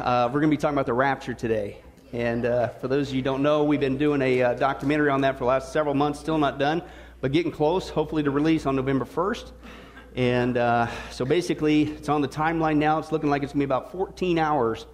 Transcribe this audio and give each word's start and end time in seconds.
Uh, 0.00 0.26
we're 0.26 0.40
going 0.40 0.50
to 0.50 0.56
be 0.56 0.60
talking 0.60 0.74
about 0.74 0.86
the 0.86 0.92
rapture 0.92 1.34
today. 1.34 1.78
And 2.12 2.46
uh, 2.46 2.68
for 2.68 2.88
those 2.88 3.10
of 3.10 3.14
you 3.14 3.22
don't 3.22 3.42
know, 3.42 3.62
we've 3.62 3.78
been 3.78 3.96
doing 3.96 4.20
a 4.22 4.42
uh, 4.42 4.54
documentary 4.54 5.08
on 5.08 5.20
that 5.20 5.34
for 5.34 5.40
the 5.40 5.44
last 5.44 5.72
several 5.72 5.94
months, 5.94 6.18
still 6.18 6.36
not 6.36 6.58
done, 6.58 6.82
but 7.20 7.30
getting 7.30 7.52
close, 7.52 7.88
hopefully 7.88 8.22
to 8.24 8.30
release 8.32 8.66
on 8.66 8.74
November 8.74 9.04
1st. 9.04 9.52
And 10.16 10.56
uh, 10.56 10.88
so 11.10 11.24
basically, 11.24 11.82
it's 11.84 12.08
on 12.08 12.22
the 12.22 12.28
timeline 12.28 12.76
now. 12.76 12.98
It's 12.98 13.12
looking 13.12 13.30
like 13.30 13.44
it's 13.44 13.52
going 13.52 13.60
to 13.60 13.66
be 13.66 13.72
about 13.72 13.92
14 13.92 14.36
hours 14.36 14.86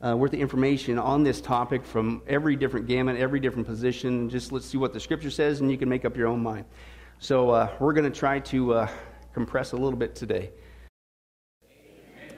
uh, 0.00 0.16
worth 0.16 0.32
of 0.32 0.38
information 0.38 1.00
on 1.00 1.24
this 1.24 1.40
topic 1.40 1.84
from 1.84 2.22
every 2.28 2.54
different 2.54 2.86
gamut, 2.86 3.16
every 3.16 3.40
different 3.40 3.66
position. 3.66 4.30
Just 4.30 4.52
let's 4.52 4.66
see 4.66 4.78
what 4.78 4.92
the 4.92 5.00
scripture 5.00 5.30
says, 5.30 5.62
and 5.62 5.70
you 5.70 5.78
can 5.78 5.88
make 5.88 6.04
up 6.04 6.16
your 6.16 6.28
own 6.28 6.40
mind. 6.40 6.64
So 7.18 7.50
uh, 7.50 7.72
we're 7.80 7.92
going 7.92 8.10
to 8.10 8.16
try 8.16 8.38
to 8.38 8.86
compress 9.32 9.72
a 9.72 9.76
little 9.76 9.98
bit 9.98 10.14
today. 10.14 10.52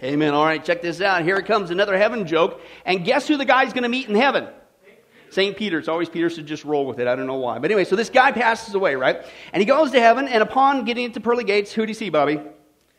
Amen. 0.02 0.34
All 0.34 0.44
right, 0.44 0.62
check 0.62 0.82
this 0.82 1.00
out. 1.00 1.22
Here 1.22 1.40
comes 1.42 1.70
another 1.70 1.96
heaven 1.96 2.26
joke. 2.26 2.60
And 2.84 3.04
guess 3.04 3.26
who 3.26 3.36
the 3.36 3.44
guy's 3.44 3.72
going 3.72 3.84
to 3.84 3.88
meet 3.88 4.08
in 4.08 4.14
heaven? 4.14 4.48
St. 5.30 5.56
Peter. 5.56 5.78
It's 5.78 5.88
always 5.88 6.08
Peter, 6.08 6.30
so 6.30 6.42
just 6.42 6.64
roll 6.64 6.86
with 6.86 6.98
it. 6.98 7.06
I 7.06 7.16
don't 7.16 7.26
know 7.26 7.34
why. 7.34 7.58
But 7.58 7.70
anyway, 7.70 7.84
so 7.84 7.96
this 7.96 8.10
guy 8.10 8.32
passes 8.32 8.74
away, 8.74 8.94
right? 8.94 9.24
And 9.52 9.60
he 9.60 9.66
goes 9.66 9.90
to 9.92 10.00
heaven, 10.00 10.28
and 10.28 10.42
upon 10.42 10.84
getting 10.84 11.04
into 11.04 11.20
pearly 11.20 11.44
gates, 11.44 11.72
who 11.72 11.84
do 11.84 11.90
you 11.90 11.94
see, 11.94 12.10
Bobby? 12.10 12.40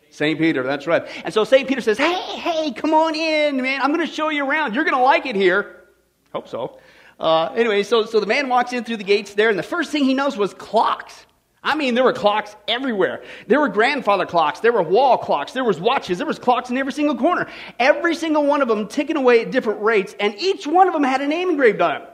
St. 0.10 0.38
Peter, 0.40 0.64
that's 0.64 0.88
right. 0.88 1.08
And 1.24 1.34
so 1.34 1.44
St. 1.44 1.68
Peter 1.68 1.82
says, 1.82 1.98
Hey, 1.98 2.14
hey, 2.14 2.72
come 2.72 2.94
on 2.94 3.16
in, 3.16 3.62
man. 3.62 3.82
I'm 3.82 3.94
going 3.94 4.06
to 4.06 4.12
show 4.12 4.30
you 4.30 4.48
around. 4.48 4.74
You're 4.74 4.84
going 4.84 4.98
to 4.98 5.04
like 5.04 5.26
it 5.26 5.36
here. 5.36 5.88
Hope 6.34 6.48
so. 6.48 6.80
Uh, 7.20 7.52
anyway, 7.56 7.84
so, 7.84 8.06
so 8.06 8.20
the 8.20 8.26
man 8.26 8.50
walks 8.50 8.74
in 8.74 8.84
through 8.84 8.98
the 8.98 9.04
gates 9.04 9.34
there, 9.34 9.50
and 9.50 9.58
the 9.58 9.64
first 9.64 9.92
thing 9.92 10.04
he 10.04 10.14
knows 10.14 10.38
was 10.38 10.54
clocks. 10.54 11.26
I 11.68 11.76
mean, 11.76 11.96
there 11.96 12.06
were 12.06 12.14
clocks 12.14 12.56
everywhere. 12.70 13.22
There 13.48 13.60
were 13.60 13.68
grandfather 13.68 14.26
clocks. 14.26 14.62
There 14.62 14.72
were 14.72 14.82
wall 14.82 15.18
clocks. 15.18 15.52
There 15.52 15.66
was 15.66 15.82
watches. 15.82 16.18
There 16.18 16.26
was 16.26 16.40
clocks 16.40 16.70
in 16.70 16.78
every 16.78 16.94
single 16.94 17.18
corner. 17.18 17.50
Every 17.78 18.16
single 18.16 18.46
one 18.46 18.62
of 18.62 18.70
them 18.70 18.88
ticking 18.88 19.18
away 19.18 19.42
at 19.42 19.52
different 19.52 19.82
rates, 19.82 20.16
and 20.18 20.34
each 20.40 20.66
one 20.66 20.88
of 20.88 20.94
them 20.94 21.04
had 21.04 21.20
a 21.20 21.28
name 21.28 21.50
engraved 21.50 21.82
on 21.82 22.04
it. 22.04 22.10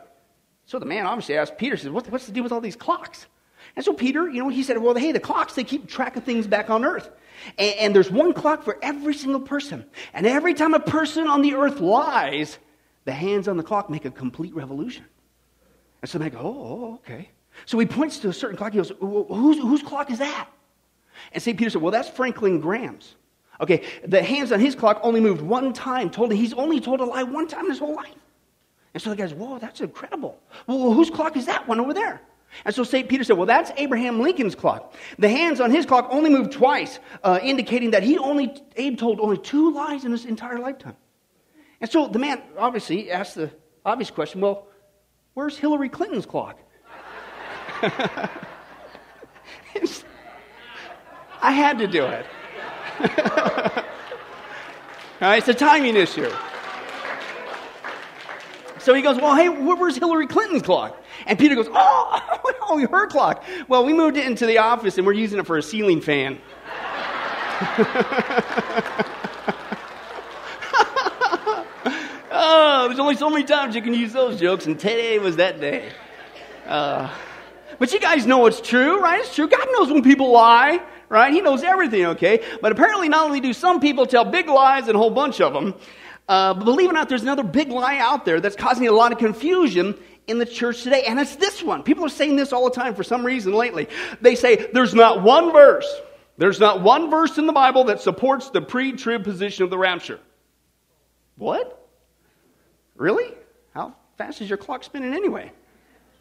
So 0.65 0.79
the 0.79 0.87
man 0.87 1.05
obviously 1.05 1.37
asked 1.37 1.59
Peter, 1.59 1.77
says, 1.77 1.91
what, 1.91 2.09
what's 2.09 2.25
the 2.25 2.31
deal 2.31 2.41
with 2.41 2.51
all 2.51 2.61
these 2.61 2.75
clocks? 2.75 3.27
And 3.75 3.85
so 3.85 3.93
Peter, 3.93 4.27
you 4.27 4.41
know, 4.41 4.49
he 4.49 4.63
said, 4.63 4.79
well, 4.79 4.95
hey, 4.95 5.11
the 5.11 5.19
clocks, 5.19 5.53
they 5.53 5.63
keep 5.63 5.87
track 5.87 6.15
of 6.15 6.23
things 6.23 6.47
back 6.47 6.71
on 6.71 6.83
earth. 6.83 7.11
And, 7.59 7.75
and 7.75 7.95
there's 7.95 8.09
one 8.09 8.33
clock 8.33 8.63
for 8.63 8.79
every 8.81 9.13
single 9.13 9.41
person. 9.41 9.85
And 10.15 10.25
every 10.25 10.55
time 10.55 10.73
a 10.73 10.79
person 10.79 11.27
on 11.27 11.43
the 11.43 11.53
earth 11.53 11.79
lies, 11.79 12.57
the 13.05 13.11
hands 13.11 13.47
on 13.47 13.57
the 13.57 13.63
clock 13.63 13.87
make 13.87 14.05
a 14.05 14.11
complete 14.11 14.55
revolution. 14.55 15.05
And 16.01 16.09
so 16.09 16.17
they 16.17 16.31
go, 16.31 16.39
oh, 16.39 16.93
okay. 16.95 17.29
So 17.65 17.79
he 17.79 17.85
points 17.85 18.19
to 18.19 18.29
a 18.29 18.33
certain 18.33 18.57
clock. 18.57 18.73
He 18.73 18.77
goes, 18.77 18.91
whose, 18.99 19.57
whose 19.57 19.81
clock 19.81 20.11
is 20.11 20.19
that? 20.19 20.49
And 21.31 21.41
St. 21.41 21.57
Peter 21.57 21.69
said, 21.69 21.81
Well, 21.81 21.91
that's 21.91 22.09
Franklin 22.09 22.59
Graham's. 22.59 23.15
Okay, 23.61 23.83
the 24.05 24.21
hands 24.23 24.51
on 24.51 24.59
his 24.59 24.75
clock 24.75 24.99
only 25.03 25.19
moved 25.19 25.41
one 25.41 25.73
time. 25.73 26.09
Told 26.09 26.33
he's 26.33 26.53
only 26.53 26.79
told 26.79 26.99
a 26.99 27.05
lie 27.05 27.23
one 27.23 27.47
time 27.47 27.65
in 27.65 27.71
his 27.71 27.79
whole 27.79 27.95
life. 27.95 28.15
And 28.93 29.01
so 29.01 29.09
the 29.09 29.15
guy's, 29.15 29.33
Whoa, 29.33 29.59
that's 29.59 29.81
incredible. 29.81 30.39
Well, 30.67 30.93
whose 30.93 31.09
clock 31.09 31.37
is 31.37 31.45
that 31.45 31.67
one 31.67 31.79
over 31.79 31.93
there? 31.93 32.21
And 32.65 32.75
so 32.75 32.83
St. 32.83 33.09
Peter 33.09 33.23
said, 33.23 33.37
Well, 33.37 33.45
that's 33.45 33.71
Abraham 33.77 34.19
Lincoln's 34.19 34.55
clock. 34.55 34.93
The 35.17 35.29
hands 35.29 35.59
on 35.61 35.71
his 35.71 35.85
clock 35.85 36.07
only 36.11 36.29
moved 36.29 36.51
twice, 36.51 36.99
uh, 37.23 37.39
indicating 37.41 37.91
that 37.91 38.03
he 38.03 38.17
only, 38.17 38.55
Abe 38.75 38.97
told 38.97 39.19
only 39.19 39.37
two 39.37 39.73
lies 39.73 40.05
in 40.05 40.11
his 40.11 40.25
entire 40.25 40.59
lifetime. 40.59 40.95
And 41.81 41.89
so 41.91 42.07
the 42.07 42.19
man 42.19 42.41
obviously 42.57 43.11
asked 43.11 43.35
the 43.35 43.51
obvious 43.85 44.11
question 44.11 44.41
Well, 44.41 44.67
where's 45.33 45.57
Hillary 45.57 45.89
Clinton's 45.89 46.25
clock? 46.25 46.59
I 51.41 51.51
had 51.51 51.77
to 51.79 51.87
do 51.87 52.05
it. 52.05 52.25
it's 55.21 55.49
a 55.49 55.53
timing 55.53 55.95
issue. 55.97 56.31
So 58.79 58.93
he 58.93 59.01
goes, 59.01 59.17
Well, 59.17 59.35
hey, 59.35 59.49
where's 59.49 59.97
Hillary 59.97 60.27
Clinton's 60.27 60.61
clock? 60.61 61.01
And 61.25 61.37
Peter 61.39 61.55
goes, 61.55 61.67
Oh, 61.71 62.41
oh, 62.61 62.87
her 62.87 63.07
clock. 63.07 63.43
Well, 63.67 63.85
we 63.85 63.93
moved 63.93 64.17
it 64.17 64.25
into 64.25 64.45
the 64.45 64.57
office 64.59 64.97
and 64.97 65.05
we're 65.07 65.13
using 65.13 65.39
it 65.39 65.45
for 65.45 65.57
a 65.57 65.63
ceiling 65.63 66.01
fan. 66.01 66.39
oh, 72.31 72.85
there's 72.87 72.99
only 72.99 73.15
so 73.15 73.29
many 73.29 73.43
times 73.45 73.75
you 73.75 73.81
can 73.81 73.93
use 73.93 74.11
those 74.11 74.39
jokes, 74.39 74.65
and 74.65 74.77
today 74.77 75.17
was 75.19 75.37
that 75.37 75.61
day. 75.61 75.89
Uh, 76.65 77.09
but 77.79 77.91
you 77.93 77.99
guys 77.99 78.25
know 78.25 78.45
it's 78.45 78.61
true, 78.61 78.99
right? 79.01 79.19
It's 79.19 79.35
true. 79.35 79.47
God 79.47 79.67
knows 79.71 79.91
when 79.91 80.03
people 80.03 80.31
lie, 80.31 80.81
right? 81.09 81.33
He 81.33 81.41
knows 81.41 81.63
everything, 81.63 82.05
okay? 82.07 82.43
But 82.61 82.71
apparently, 82.71 83.09
not 83.09 83.25
only 83.25 83.39
do 83.39 83.53
some 83.53 83.79
people 83.79 84.05
tell 84.05 84.25
big 84.25 84.47
lies 84.47 84.87
and 84.87 84.95
a 84.95 84.97
whole 84.99 85.09
bunch 85.09 85.41
of 85.41 85.53
them, 85.53 85.75
uh, 86.27 86.53
but 86.53 86.63
believe 86.65 86.87
it 86.87 86.91
or 86.91 86.93
not, 86.93 87.09
there's 87.09 87.23
another 87.23 87.43
big 87.43 87.69
lie 87.69 87.97
out 87.97 88.25
there 88.25 88.39
that's 88.39 88.55
causing 88.55 88.87
a 88.87 88.91
lot 88.91 89.11
of 89.11 89.17
confusion 89.17 89.95
in 90.27 90.37
the 90.39 90.45
church 90.45 90.83
today, 90.83 91.03
and 91.03 91.19
it's 91.19 91.35
this 91.35 91.61
one. 91.61 91.83
People 91.83 92.05
are 92.05 92.09
saying 92.09 92.35
this 92.35 92.53
all 92.53 92.63
the 92.63 92.75
time 92.75 92.95
for 92.95 93.03
some 93.03 93.25
reason 93.25 93.53
lately. 93.53 93.87
They 94.21 94.35
say 94.35 94.55
there's 94.71 94.93
not 94.93 95.21
one 95.21 95.51
verse, 95.51 95.87
there's 96.37 96.59
not 96.59 96.81
one 96.81 97.09
verse 97.09 97.37
in 97.37 97.45
the 97.45 97.53
Bible 97.53 97.85
that 97.85 98.01
supports 98.01 98.49
the 98.49 98.61
pre 98.61 98.93
trib 98.93 99.23
position 99.23 99.63
of 99.63 99.69
the 99.69 99.77
rapture. 99.77 100.19
What? 101.35 101.79
Really? 102.95 103.33
How 103.73 103.95
fast 104.17 104.41
is 104.41 104.47
your 104.47 104.57
clock 104.57 104.83
spinning 104.83 105.13
anyway? 105.13 105.51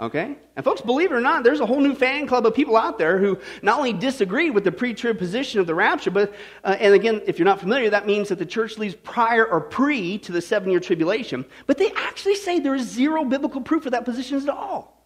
Okay? 0.03 0.37
And 0.57 0.65
folks, 0.65 0.81
believe 0.81 1.13
it 1.13 1.15
or 1.15 1.21
not, 1.21 1.45
there's 1.45 1.61
a 1.61 1.67
whole 1.67 1.81
new 1.81 1.95
fan 1.95 2.27
club 2.27 2.45
of 2.45 2.57
people 2.57 2.77
out 2.77 2.99
there 2.99 3.19
who 3.19 3.39
not 3.63 3.79
only 3.79 3.93
disagree 3.93 4.51
with 4.51 4.65
the 4.65 4.73
pre-trib 4.73 5.17
position 5.17 5.61
of 5.61 5.69
the 5.69 5.77
rapture, 5.77 6.11
but, 6.11 6.35
uh, 6.65 6.77
and 6.81 6.93
again, 6.93 7.23
if 7.29 7.39
you're 7.39 7.47
not 7.47 7.61
familiar, 7.61 7.89
that 7.89 8.05
means 8.05 8.29
that 8.29 8.41
the 8.41 8.45
church 8.45 8.79
leaves 8.79 8.97
prior 8.97 9.47
or 9.47 9.61
pre 9.61 10.19
to 10.19 10.33
the 10.33 10.43
seven-year 10.43 10.81
tribulation, 10.81 11.45
but 11.69 11.79
they 11.79 11.93
actually 11.93 12.35
say 12.35 12.59
there 12.59 12.75
is 12.75 12.89
zero 12.89 13.25
biblical 13.25 13.61
proof 13.61 13.87
of 13.87 13.93
that 13.93 14.05
position 14.05 14.39
at 14.39 14.49
all. 14.49 14.99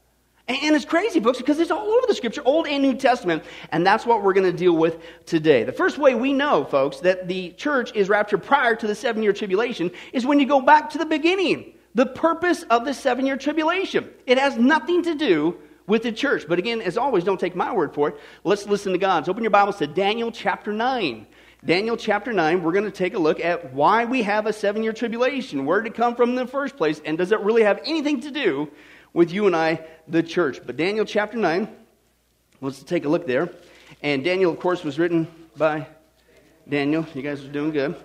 And, 0.49 0.75
it's 0.75 0.87
crazy, 0.87 1.21
folks, 1.21 1.39
because 1.39 1.59
it's 1.59 1.73
all 1.73 1.87
over 1.87 2.07
the 2.07 2.15
scripture, 2.15 2.41
Old 2.47 2.67
and 2.67 2.83
New 2.83 2.95
Testament, 2.95 3.45
and 3.73 3.87
that's 3.87 4.07
what 4.07 4.23
we're 4.23 4.33
going 4.33 4.51
to 4.51 4.57
deal 4.57 4.77
with 4.77 5.03
today. 5.27 5.65
The 5.65 5.73
first 5.73 5.99
way 5.99 6.15
we 6.15 6.33
know, 6.33 6.65
folks, 6.65 7.01
that 7.01 7.29
the 7.29 7.51
church 7.51 7.95
is 7.95 8.09
raptured 8.09 8.45
prior 8.45 8.75
to 8.77 8.87
the 8.87 8.95
seven-year 8.95 9.35
tribulation 9.35 9.91
is 10.15 10.25
when 10.25 10.41
you 10.41 10.47
go 10.47 10.63
back 10.63 10.89
to 10.91 10.99
the 10.99 11.05
beginning 11.05 11.75
the 11.97 12.07
purpose 12.07 12.63
of 12.65 12.85
the 12.85 12.93
seven 12.93 13.25
year 13.25 13.39
tribulation. 13.39 14.11
It 14.27 14.37
has 14.39 14.59
nothing 14.59 15.03
to 15.05 15.15
do 15.15 15.57
with 15.87 16.03
the 16.03 16.13
church. 16.13 16.45
But 16.47 16.59
again, 16.59 16.83
as 16.83 16.99
always, 16.99 17.25
don't 17.25 17.41
take 17.41 17.57
my 17.57 17.73
word 17.73 17.95
for 17.95 18.11
it. 18.11 18.21
Let's 18.45 18.67
listen 18.67 18.93
to 18.93 18.99
God's. 18.99 19.31
Open 19.31 19.43
your 19.43 19.51
Bibles 19.51 19.79
to 19.79 19.87
Daniel 19.87 20.31
chapter 20.31 20.75
9. 20.75 21.27
Daniel 21.65 21.97
chapter 21.97 22.35
9, 22.35 22.63
we're 22.63 22.73
going 22.73 22.85
to 22.85 22.91
take 22.91 23.15
a 23.15 23.19
look 23.19 23.41
at 23.41 23.73
why 23.73 24.05
we 24.05 24.23
have 24.23 24.45
a 24.45 24.53
seven 24.53 24.83
year 24.83 24.93
tribulation. 24.93 25.65
Where 25.65 25.81
did 25.81 25.93
it 25.93 25.97
come 25.97 26.15
from 26.15 26.31
in 26.31 26.37
the 26.37 26.47
first 26.47 26.77
place? 26.77 27.01
And 27.03 27.17
does 27.17 27.33
it 27.33 27.41
really 27.41 27.63
have 27.63 27.81
anything 27.87 28.21
to 28.21 28.31
do 28.31 28.71
with 29.15 29.33
you 29.33 29.47
and 29.47 29.57
I, 29.57 29.81
the 30.07 30.23
church? 30.23 30.61
But 30.67 30.77
Daniel 30.77 31.07
chapter 31.07 31.39
9, 31.39 31.67
let's 32.61 32.83
take 32.83 33.07
a 33.07 33.09
look 33.09 33.27
there. 33.27 33.49
And 34.03 34.23
Daniel, 34.23 34.53
of 34.53 34.61
course, 34.61 34.85
was 34.85 34.99
written 34.99 35.29
by 35.57 35.87
Daniel. 36.69 37.07
You 37.15 37.23
guys 37.23 37.43
are 37.43 37.49
doing 37.49 37.71
good. 37.71 37.97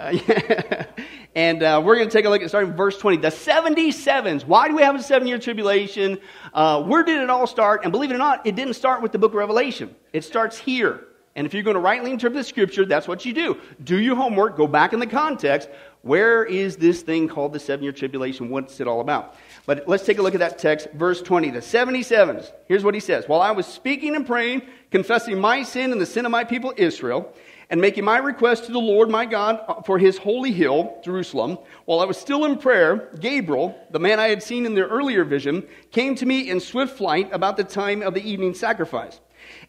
And 1.34 1.62
uh, 1.62 1.80
we're 1.84 1.94
going 1.94 2.08
to 2.08 2.12
take 2.12 2.24
a 2.24 2.28
look 2.28 2.42
at 2.42 2.48
starting 2.48 2.72
verse 2.72 2.98
20. 2.98 3.18
The 3.18 3.28
77s. 3.28 4.44
Why 4.44 4.66
do 4.66 4.74
we 4.74 4.82
have 4.82 4.96
a 4.96 5.02
seven 5.02 5.28
year 5.28 5.38
tribulation? 5.38 6.18
Uh, 6.52 6.82
where 6.82 7.04
did 7.04 7.22
it 7.22 7.30
all 7.30 7.46
start? 7.46 7.82
And 7.84 7.92
believe 7.92 8.10
it 8.10 8.14
or 8.14 8.18
not, 8.18 8.44
it 8.46 8.56
didn't 8.56 8.74
start 8.74 9.00
with 9.00 9.12
the 9.12 9.18
book 9.18 9.32
of 9.32 9.36
Revelation. 9.36 9.94
It 10.12 10.24
starts 10.24 10.58
here. 10.58 11.06
And 11.36 11.46
if 11.46 11.54
you're 11.54 11.62
going 11.62 11.74
to 11.74 11.80
rightly 11.80 12.10
interpret 12.10 12.40
the 12.40 12.44
scripture, 12.44 12.84
that's 12.84 13.06
what 13.06 13.24
you 13.24 13.32
do. 13.32 13.56
Do 13.84 14.00
your 14.00 14.16
homework, 14.16 14.56
go 14.56 14.66
back 14.66 14.92
in 14.92 14.98
the 14.98 15.06
context. 15.06 15.68
Where 16.02 16.44
is 16.44 16.76
this 16.76 17.02
thing 17.02 17.28
called 17.28 17.52
the 17.52 17.60
seven 17.60 17.84
year 17.84 17.92
tribulation? 17.92 18.50
What's 18.50 18.80
it 18.80 18.88
all 18.88 19.00
about? 19.00 19.36
But 19.66 19.86
let's 19.86 20.04
take 20.04 20.18
a 20.18 20.22
look 20.22 20.34
at 20.34 20.40
that 20.40 20.58
text, 20.58 20.88
verse 20.94 21.22
20. 21.22 21.50
The 21.50 21.60
77s. 21.60 22.50
Here's 22.66 22.82
what 22.82 22.94
he 22.94 23.00
says 23.00 23.28
While 23.28 23.40
I 23.40 23.52
was 23.52 23.66
speaking 23.66 24.16
and 24.16 24.26
praying, 24.26 24.62
confessing 24.90 25.38
my 25.38 25.62
sin 25.62 25.92
and 25.92 26.00
the 26.00 26.06
sin 26.06 26.26
of 26.26 26.32
my 26.32 26.42
people 26.42 26.74
Israel, 26.76 27.32
and 27.70 27.80
making 27.80 28.04
my 28.04 28.18
request 28.18 28.64
to 28.66 28.72
the 28.72 28.80
Lord 28.80 29.08
my 29.08 29.24
God 29.24 29.84
for 29.86 29.98
his 29.98 30.18
holy 30.18 30.50
hill, 30.50 31.00
Jerusalem, 31.04 31.56
while 31.84 32.00
I 32.00 32.04
was 32.04 32.18
still 32.18 32.44
in 32.44 32.58
prayer, 32.58 33.08
Gabriel, 33.20 33.78
the 33.90 34.00
man 34.00 34.18
I 34.18 34.28
had 34.28 34.42
seen 34.42 34.66
in 34.66 34.74
the 34.74 34.86
earlier 34.86 35.24
vision, 35.24 35.66
came 35.92 36.16
to 36.16 36.26
me 36.26 36.50
in 36.50 36.58
swift 36.60 36.98
flight 36.98 37.28
about 37.32 37.56
the 37.56 37.64
time 37.64 38.02
of 38.02 38.12
the 38.12 38.28
evening 38.28 38.54
sacrifice. 38.54 39.20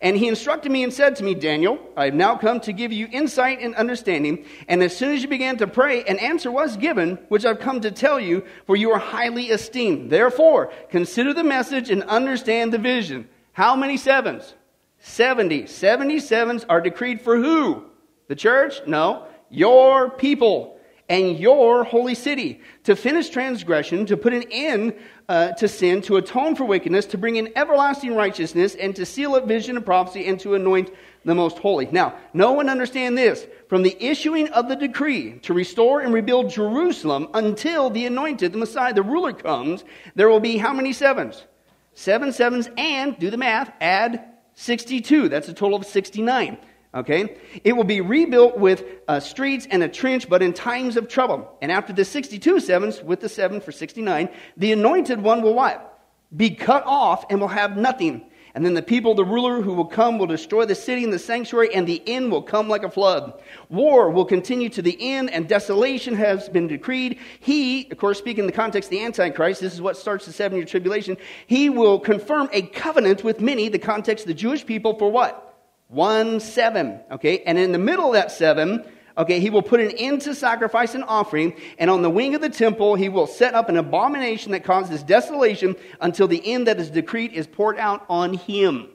And 0.02 0.18
he 0.18 0.28
instructed 0.28 0.72
me 0.72 0.84
and 0.84 0.92
said 0.92 1.16
to 1.18 1.24
me, 1.24 1.36
Daniel, 1.36 1.80
I 1.96 2.06
have 2.06 2.14
now 2.14 2.36
come 2.36 2.60
to 2.62 2.74
give 2.74 2.92
you 2.92 3.08
insight 3.12 3.60
and 3.62 3.76
understanding. 3.76 4.46
And 4.68 4.82
as 4.82 4.96
soon 4.96 5.14
as 5.14 5.22
you 5.22 5.28
began 5.28 5.58
to 5.58 5.68
pray, 5.68 6.04
an 6.04 6.18
answer 6.20 6.52
was 6.52 6.78
given, 6.78 7.18
which 7.30 7.46
I've 7.46 7.60
come 7.60 7.82
to 7.82 7.92
tell 7.92 8.20
you, 8.20 8.44
for 8.66 8.76
you 8.76 8.92
are 8.92 9.00
highly 9.00 9.46
esteemed. 9.46 10.10
Therefore, 10.10 10.72
consider 10.90 11.34
the 11.34 11.44
message 11.44 11.90
and 11.90 12.04
understand 12.04 12.74
the 12.74 12.80
vision. 12.80 13.30
How 13.54 13.76
many 13.76 13.98
sevens? 13.98 14.56
70. 15.00 15.64
77s 15.64 16.66
are 16.68 16.82
decreed 16.82 17.22
for 17.22 17.38
who? 17.38 17.86
The 18.28 18.36
church? 18.36 18.82
No. 18.88 19.28
Your 19.50 20.10
people. 20.10 20.78
and 21.12 21.38
your 21.38 21.84
holy 21.84 22.16
city, 22.16 22.62
to 22.86 22.96
finish 22.96 23.28
transgression, 23.28 24.06
to 24.06 24.16
put 24.16 24.34
an 24.34 24.46
end 24.50 24.94
uh, 25.28 25.52
to 25.52 25.68
sin, 25.68 26.02
to 26.02 26.16
atone 26.16 26.56
for 26.56 26.64
wickedness, 26.64 27.06
to 27.06 27.18
bring 27.18 27.36
in 27.36 27.52
everlasting 27.58 28.16
righteousness, 28.16 28.76
and 28.76 28.96
to 28.96 29.06
seal 29.06 29.36
up 29.36 29.46
vision 29.46 29.76
and 29.76 29.86
prophecy, 29.86 30.26
and 30.26 30.40
to 30.40 30.56
anoint 30.56 30.90
the 31.26 31.36
most 31.36 31.58
holy. 31.58 31.86
Now, 31.92 32.16
no 32.34 32.54
one 32.54 32.70
understand 32.70 33.18
this. 33.18 33.46
From 33.68 33.84
the 33.84 33.98
issuing 34.00 34.48
of 34.54 34.70
the 34.70 34.76
decree 34.78 35.40
to 35.40 35.54
restore 35.54 36.00
and 36.00 36.14
rebuild 36.14 36.50
Jerusalem 36.50 37.28
until 37.34 37.90
the 37.90 38.06
anointed, 38.06 38.54
the 38.54 38.58
Messiah, 38.58 38.94
the 38.94 39.04
ruler 39.04 39.34
comes, 39.34 39.84
there 40.16 40.30
will 40.30 40.40
be 40.40 40.56
how 40.58 40.72
many 40.72 40.94
sevens? 40.94 41.46
Seven 41.94 42.32
sevens, 42.32 42.70
and 42.78 43.20
do 43.20 43.30
the 43.30 43.36
math, 43.36 43.70
add 43.82 44.32
62. 44.56 45.28
That's 45.28 45.50
a 45.50 45.54
total 45.54 45.80
of 45.80 45.86
69. 45.86 46.58
Okay? 46.94 47.38
It 47.64 47.74
will 47.74 47.86
be 47.86 48.02
rebuilt 48.02 48.58
with 48.58 48.84
uh, 49.08 49.20
streets 49.20 49.68
and 49.70 49.82
a 49.82 49.88
trench, 49.88 50.28
but 50.28 50.42
in 50.42 50.54
times 50.54 50.98
of 50.98 51.08
trouble. 51.08 51.58
And 51.62 51.72
after 51.72 51.94
the 51.94 52.04
62 52.04 52.60
sevens, 52.60 53.02
with 53.02 53.22
the 53.22 53.30
seven 53.30 53.62
for 53.62 53.72
69, 53.72 54.30
the 54.58 54.72
anointed 54.74 55.22
one 55.22 55.42
will 55.42 55.54
what? 55.54 55.88
Be 56.36 56.52
cut 56.52 56.84
off 56.86 57.26
and 57.30 57.40
will 57.40 57.48
have 57.48 57.78
nothing. 57.78 58.26
And 58.54 58.66
then 58.66 58.74
the 58.74 58.82
people, 58.82 59.16
the 59.16 59.24
ruler 59.24 59.62
who 59.62 59.74
will 59.74 59.86
come, 59.86 60.18
will 60.18 60.28
destroy 60.28 60.66
the 60.66 60.76
city 60.76 61.06
and 61.06 61.14
the 61.14 61.20
sanctuary, 61.20 61.74
and 61.74 61.88
the 61.88 62.04
end 62.06 62.30
will 62.30 62.42
come 62.42 62.68
like 62.68 62.84
a 62.84 62.90
flood. 62.90 63.42
War 63.70 64.10
will 64.10 64.26
continue 64.26 64.68
to 64.70 64.82
the 64.82 64.98
end, 65.00 65.30
and 65.30 65.48
desolation 65.48 66.16
has 66.16 66.50
been 66.50 66.68
decreed. 66.68 67.18
He, 67.40 67.90
of 67.90 67.98
course, 67.98 68.18
speaking 68.18 68.42
in 68.42 68.48
the 68.48 68.52
context 68.52 68.88
of 68.88 68.92
the 68.92 69.06
Antichrist, 69.06 69.62
this 69.62 69.74
is 69.74 69.82
what 69.82 69.96
starts 69.96 70.26
the 70.26 70.34
seven 70.34 70.58
year 70.58 70.66
tribulation. 70.66 71.16
He 71.48 71.70
will 71.70 71.98
confirm 71.98 72.50
a 72.52 72.64
covenant 72.64 73.24
with 73.24 73.40
many, 73.40 73.70
the 73.70 73.80
context 73.80 74.26
of 74.26 74.28
the 74.28 74.34
Jewish 74.34 74.66
people, 74.66 74.98
for 75.00 75.10
what? 75.10 75.51
One 75.92 76.40
seven. 76.40 77.02
Okay? 77.12 77.44
And 77.44 77.58
in 77.58 77.74
the 77.74 77.78
middle 77.78 78.08
of 78.08 78.14
that 78.14 78.32
seven, 78.32 78.86
okay, 79.18 79.42
he 79.42 79.50
will 79.50 79.62
put 79.62 79.82
an 79.82 79.92
end 79.92 80.22
to 80.22 80.34
sacrifice 80.34 80.96
and 80.96 81.04
offering, 81.04 81.54
and 81.78 81.90
on 81.90 82.02
the 82.02 82.10
wing 82.10 82.34
of 82.34 82.40
the 82.40 82.50
temple 82.50 82.96
he 82.96 83.10
will 83.10 83.28
set 83.28 83.54
up 83.56 83.68
an 83.68 83.76
abomination 83.76 84.54
that 84.54 84.64
causes 84.64 85.04
desolation 85.04 85.76
until 86.00 86.30
the 86.30 86.42
end 86.50 86.68
that 86.68 86.80
is 86.80 86.90
decreed 86.90 87.34
is 87.34 87.46
poured 87.46 87.78
out 87.78 88.06
on 88.10 88.36
him. 88.36 88.88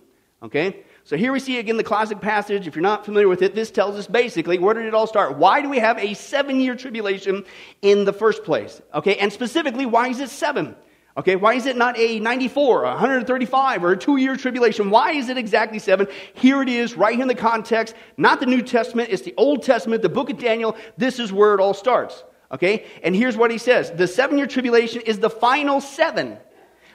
Okay? 0.43 0.85
So 1.05 1.19
here 1.19 1.33
we 1.33 1.39
see 1.39 1.59
again 1.59 1.77
the 1.77 1.85
classic 1.85 2.23
passage. 2.23 2.67
If 2.67 2.75
you're 2.75 2.83
not 2.83 3.05
familiar 3.05 3.29
with 3.29 3.43
it, 3.43 3.55
this 3.55 3.71
tells 3.71 3.97
us 3.97 4.07
basically 4.07 4.59
where 4.59 4.73
did 4.73 4.87
it 4.87 4.95
all 4.95 5.07
start? 5.07 5.37
Why 5.37 5.61
do 5.61 5.69
we 5.69 5.79
have 5.79 5.99
a 5.99 6.15
seven 6.15 6.61
year 6.61 6.75
tribulation 6.77 7.45
in 7.83 8.07
the 8.07 8.13
first 8.15 8.43
place? 8.43 8.81
Okay, 8.95 9.17
and 9.17 9.31
specifically, 9.31 9.85
why 9.85 10.09
is 10.09 10.19
it 10.19 10.31
seven? 10.31 10.75
Okay, 11.19 11.35
why 11.35 11.55
is 11.55 11.65
it 11.65 11.79
not 11.79 11.99
a 11.99 12.21
94, 12.21 12.85
a 12.85 12.89
135, 12.89 13.85
or 13.85 13.93
a 13.93 13.97
two 13.97 14.19
year 14.19 14.37
tribulation? 14.37 14.91
Why 14.91 15.13
is 15.13 15.31
it 15.31 15.39
exactly 15.39 15.79
seven? 15.79 16.07
Here 16.35 16.61
it 16.61 16.69
is, 16.69 16.95
right 16.95 17.15
here 17.15 17.23
in 17.23 17.29
the 17.29 17.35
context. 17.35 17.95
Not 18.19 18.39
the 18.39 18.47
New 18.47 18.61
Testament, 18.61 19.09
it's 19.11 19.23
the 19.23 19.35
Old 19.39 19.63
Testament, 19.63 20.03
the 20.03 20.11
book 20.11 20.29
of 20.29 20.39
Daniel. 20.39 20.77
This 20.99 21.19
is 21.19 21.33
where 21.33 21.55
it 21.55 21.61
all 21.61 21.73
starts. 21.73 22.23
Okay, 22.53 22.85
and 23.03 23.17
here's 23.17 23.37
what 23.37 23.51
he 23.51 23.59
says 23.59 23.91
the 23.93 24.07
seven 24.07 24.37
year 24.37 24.47
tribulation 24.47 25.01
is 25.03 25.19
the 25.19 25.31
final 25.31 25.81
seven. 25.81 26.39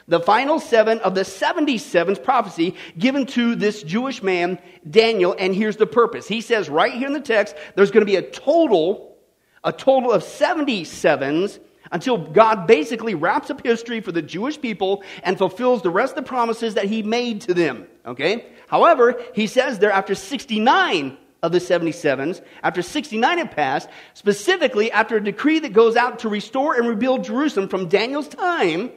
The 0.07 0.19
final 0.19 0.59
seven 0.59 1.00
of 1.00 1.15
the 1.15 1.21
77th 1.21 2.24
prophecy 2.24 2.75
given 2.97 3.25
to 3.27 3.56
this 3.56 3.81
Jewish 3.81 4.21
man, 4.21 4.59
Daniel, 4.89 5.35
and 5.38 5.56
here's 5.56 5.77
the 5.77 5.88
purpose. 5.88 6.27
He 6.27 6.41
says 6.41 6.69
right 6.69 6.94
here 6.94 7.07
in 7.07 7.13
the 7.13 7.21
text, 7.21 7.56
there's 7.75 7.91
going 7.91 8.01
to 8.01 8.12
be 8.12 8.17
a 8.17 8.21
total, 8.21 9.15
a 9.63 9.71
total 9.71 10.12
of 10.12 10.24
77s 10.24 11.59
until 11.91 12.17
God 12.17 12.67
basically 12.67 13.15
wraps 13.15 13.49
up 13.49 13.63
history 13.63 13.99
for 13.99 14.11
the 14.11 14.21
Jewish 14.21 14.59
people 14.59 15.03
and 15.23 15.38
fulfills 15.38 15.81
the 15.81 15.89
rest 15.89 16.11
of 16.17 16.23
the 16.23 16.29
promises 16.29 16.75
that 16.75 16.85
he 16.85 17.03
made 17.03 17.41
to 17.41 17.53
them. 17.53 17.88
Okay? 18.05 18.45
However, 18.67 19.21
he 19.35 19.47
says 19.47 19.79
there 19.79 19.91
after 19.91 20.15
69 20.15 21.17
of 21.43 21.51
the 21.51 21.57
77s, 21.57 22.41
after 22.63 22.81
69 22.81 23.38
had 23.38 23.51
passed, 23.51 23.89
specifically 24.13 24.91
after 24.91 25.17
a 25.17 25.23
decree 25.23 25.59
that 25.59 25.73
goes 25.73 25.95
out 25.95 26.19
to 26.19 26.29
restore 26.29 26.75
and 26.75 26.88
rebuild 26.88 27.23
Jerusalem 27.23 27.67
from 27.67 27.89
Daniel's 27.89 28.27
time, 28.27 28.91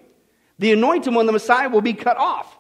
the 0.59 0.73
anointing 0.73 1.15
one, 1.15 1.27
the 1.27 1.33
Messiah, 1.33 1.69
will 1.69 1.81
be 1.81 1.95
cut 1.95 2.17
off. 2.17 2.59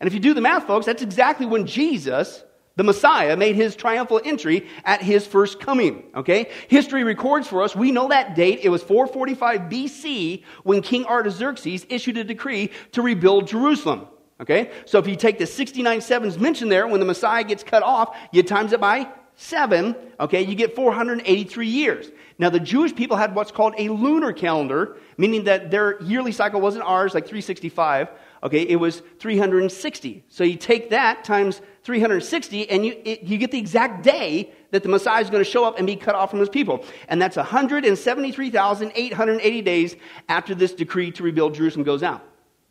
And 0.00 0.06
if 0.06 0.14
you 0.14 0.20
do 0.20 0.34
the 0.34 0.40
math, 0.40 0.66
folks, 0.66 0.86
that's 0.86 1.02
exactly 1.02 1.46
when 1.46 1.66
Jesus 1.66 2.42
the 2.76 2.84
Messiah 2.84 3.36
made 3.36 3.54
his 3.54 3.76
triumphal 3.76 4.20
entry 4.24 4.66
at 4.84 5.00
his 5.00 5.26
first 5.26 5.60
coming. 5.60 6.04
Okay? 6.14 6.50
History 6.68 7.04
records 7.04 7.46
for 7.46 7.62
us, 7.62 7.76
we 7.76 7.92
know 7.92 8.08
that 8.08 8.34
date. 8.34 8.60
It 8.62 8.68
was 8.68 8.82
445 8.82 9.62
BC 9.62 10.42
when 10.64 10.82
King 10.82 11.04
Artaxerxes 11.06 11.86
issued 11.88 12.18
a 12.18 12.24
decree 12.24 12.70
to 12.92 13.02
rebuild 13.02 13.46
Jerusalem. 13.46 14.08
Okay? 14.40 14.72
So 14.86 14.98
if 14.98 15.06
you 15.06 15.14
take 15.14 15.38
the 15.38 15.46
69 15.46 16.00
sevens 16.00 16.38
mentioned 16.38 16.72
there, 16.72 16.88
when 16.88 17.00
the 17.00 17.06
Messiah 17.06 17.44
gets 17.44 17.62
cut 17.62 17.82
off, 17.82 18.16
you 18.32 18.42
times 18.42 18.72
it 18.72 18.80
by 18.80 19.08
seven, 19.36 19.96
okay, 20.20 20.42
you 20.42 20.54
get 20.54 20.76
483 20.76 21.66
years. 21.66 22.10
Now, 22.38 22.50
the 22.50 22.60
Jewish 22.60 22.94
people 22.94 23.16
had 23.16 23.34
what's 23.34 23.52
called 23.52 23.74
a 23.78 23.88
lunar 23.88 24.32
calendar, 24.32 24.96
meaning 25.16 25.44
that 25.44 25.70
their 25.70 26.02
yearly 26.02 26.32
cycle 26.32 26.60
wasn't 26.60 26.84
ours, 26.84 27.14
like 27.14 27.24
365. 27.24 28.08
Okay, 28.44 28.62
it 28.62 28.76
was 28.76 29.02
360. 29.20 30.24
So 30.28 30.44
you 30.44 30.56
take 30.56 30.90
that 30.90 31.24
times 31.24 31.62
360, 31.82 32.68
and 32.68 32.84
you, 32.84 32.94
it, 33.02 33.22
you 33.22 33.38
get 33.38 33.50
the 33.50 33.58
exact 33.58 34.02
day 34.02 34.52
that 34.70 34.82
the 34.82 34.90
Messiah 34.90 35.22
is 35.22 35.30
going 35.30 35.42
to 35.42 35.50
show 35.50 35.64
up 35.64 35.78
and 35.78 35.86
be 35.86 35.96
cut 35.96 36.14
off 36.14 36.28
from 36.30 36.40
his 36.40 36.50
people. 36.50 36.84
And 37.08 37.22
that's 37.22 37.36
173,880 37.36 39.62
days 39.62 39.96
after 40.28 40.54
this 40.54 40.74
decree 40.74 41.10
to 41.12 41.22
rebuild 41.22 41.54
Jerusalem 41.54 41.84
goes 41.84 42.02
out. 42.02 42.22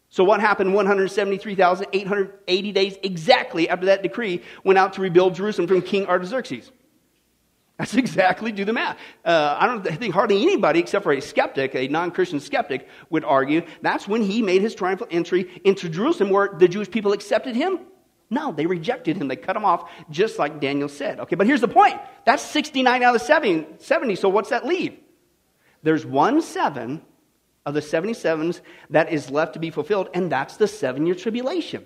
So, 0.10 0.24
what 0.24 0.42
happened 0.42 0.76
173,880 0.76 2.72
days 2.72 2.98
exactly 3.02 3.68
after 3.68 3.88
that 3.88 4.04
decree 4.04 4.44
went 4.64 4.78
out 4.78 4.94
to 4.94 5.02
rebuild 5.02 5.34
Jerusalem 5.34 5.68
from 5.68 5.82
King 5.82 6.06
Artaxerxes? 6.06 6.72
That's 7.78 7.94
exactly 7.96 8.52
do 8.52 8.66
the 8.66 8.74
math. 8.74 8.98
Uh, 9.26 9.58
I 9.60 9.68
don't 9.68 9.84
think 9.84 10.14
hardly 10.14 10.42
anybody 10.42 10.80
except 10.80 11.04
for 11.04 11.12
a 11.12 11.22
skeptic, 11.22 11.76
a 11.76 11.88
non 11.88 12.12
Christian 12.12 12.40
skeptic, 12.40 12.88
would 13.10 13.24
argue 13.24 13.66
that's 13.82 14.08
when 14.08 14.22
he 14.22 14.42
made 14.42 14.62
his 14.62 14.76
triumphal 14.76 15.08
entry 15.10 15.62
into 15.64 15.90
Jerusalem 15.90 16.30
where 16.30 16.50
the 16.58 16.68
Jewish 16.68 16.90
people 16.90 17.14
accepted 17.14 17.56
him. 17.56 17.80
No, 18.30 18.52
they 18.52 18.66
rejected 18.66 19.18
him. 19.18 19.28
They 19.28 19.36
cut 19.36 19.56
him 19.56 19.66
off, 19.66 19.92
just 20.10 20.40
like 20.40 20.60
Daniel 20.60 20.90
said. 20.90 21.20
Okay, 21.20 21.36
but 21.36 21.46
here's 21.46 21.62
the 21.62 21.68
point 21.68 22.00
that's 22.26 22.44
69 22.44 23.04
out 23.04 23.16
of 23.16 23.22
70. 23.22 24.16
So 24.16 24.30
what's 24.30 24.50
that 24.50 24.66
leave? 24.66 24.98
There's 25.84 26.06
one 26.06 26.42
seven 26.42 27.02
of 27.66 27.74
the 27.74 27.80
77s 27.82 28.62
that 28.90 29.12
is 29.12 29.30
left 29.30 29.54
to 29.54 29.60
be 29.60 29.70
fulfilled, 29.70 30.10
and 30.14 30.32
that's 30.32 30.58
the 30.58 30.68
seven 30.68 31.06
year 31.06 31.16
tribulation. 31.16 31.86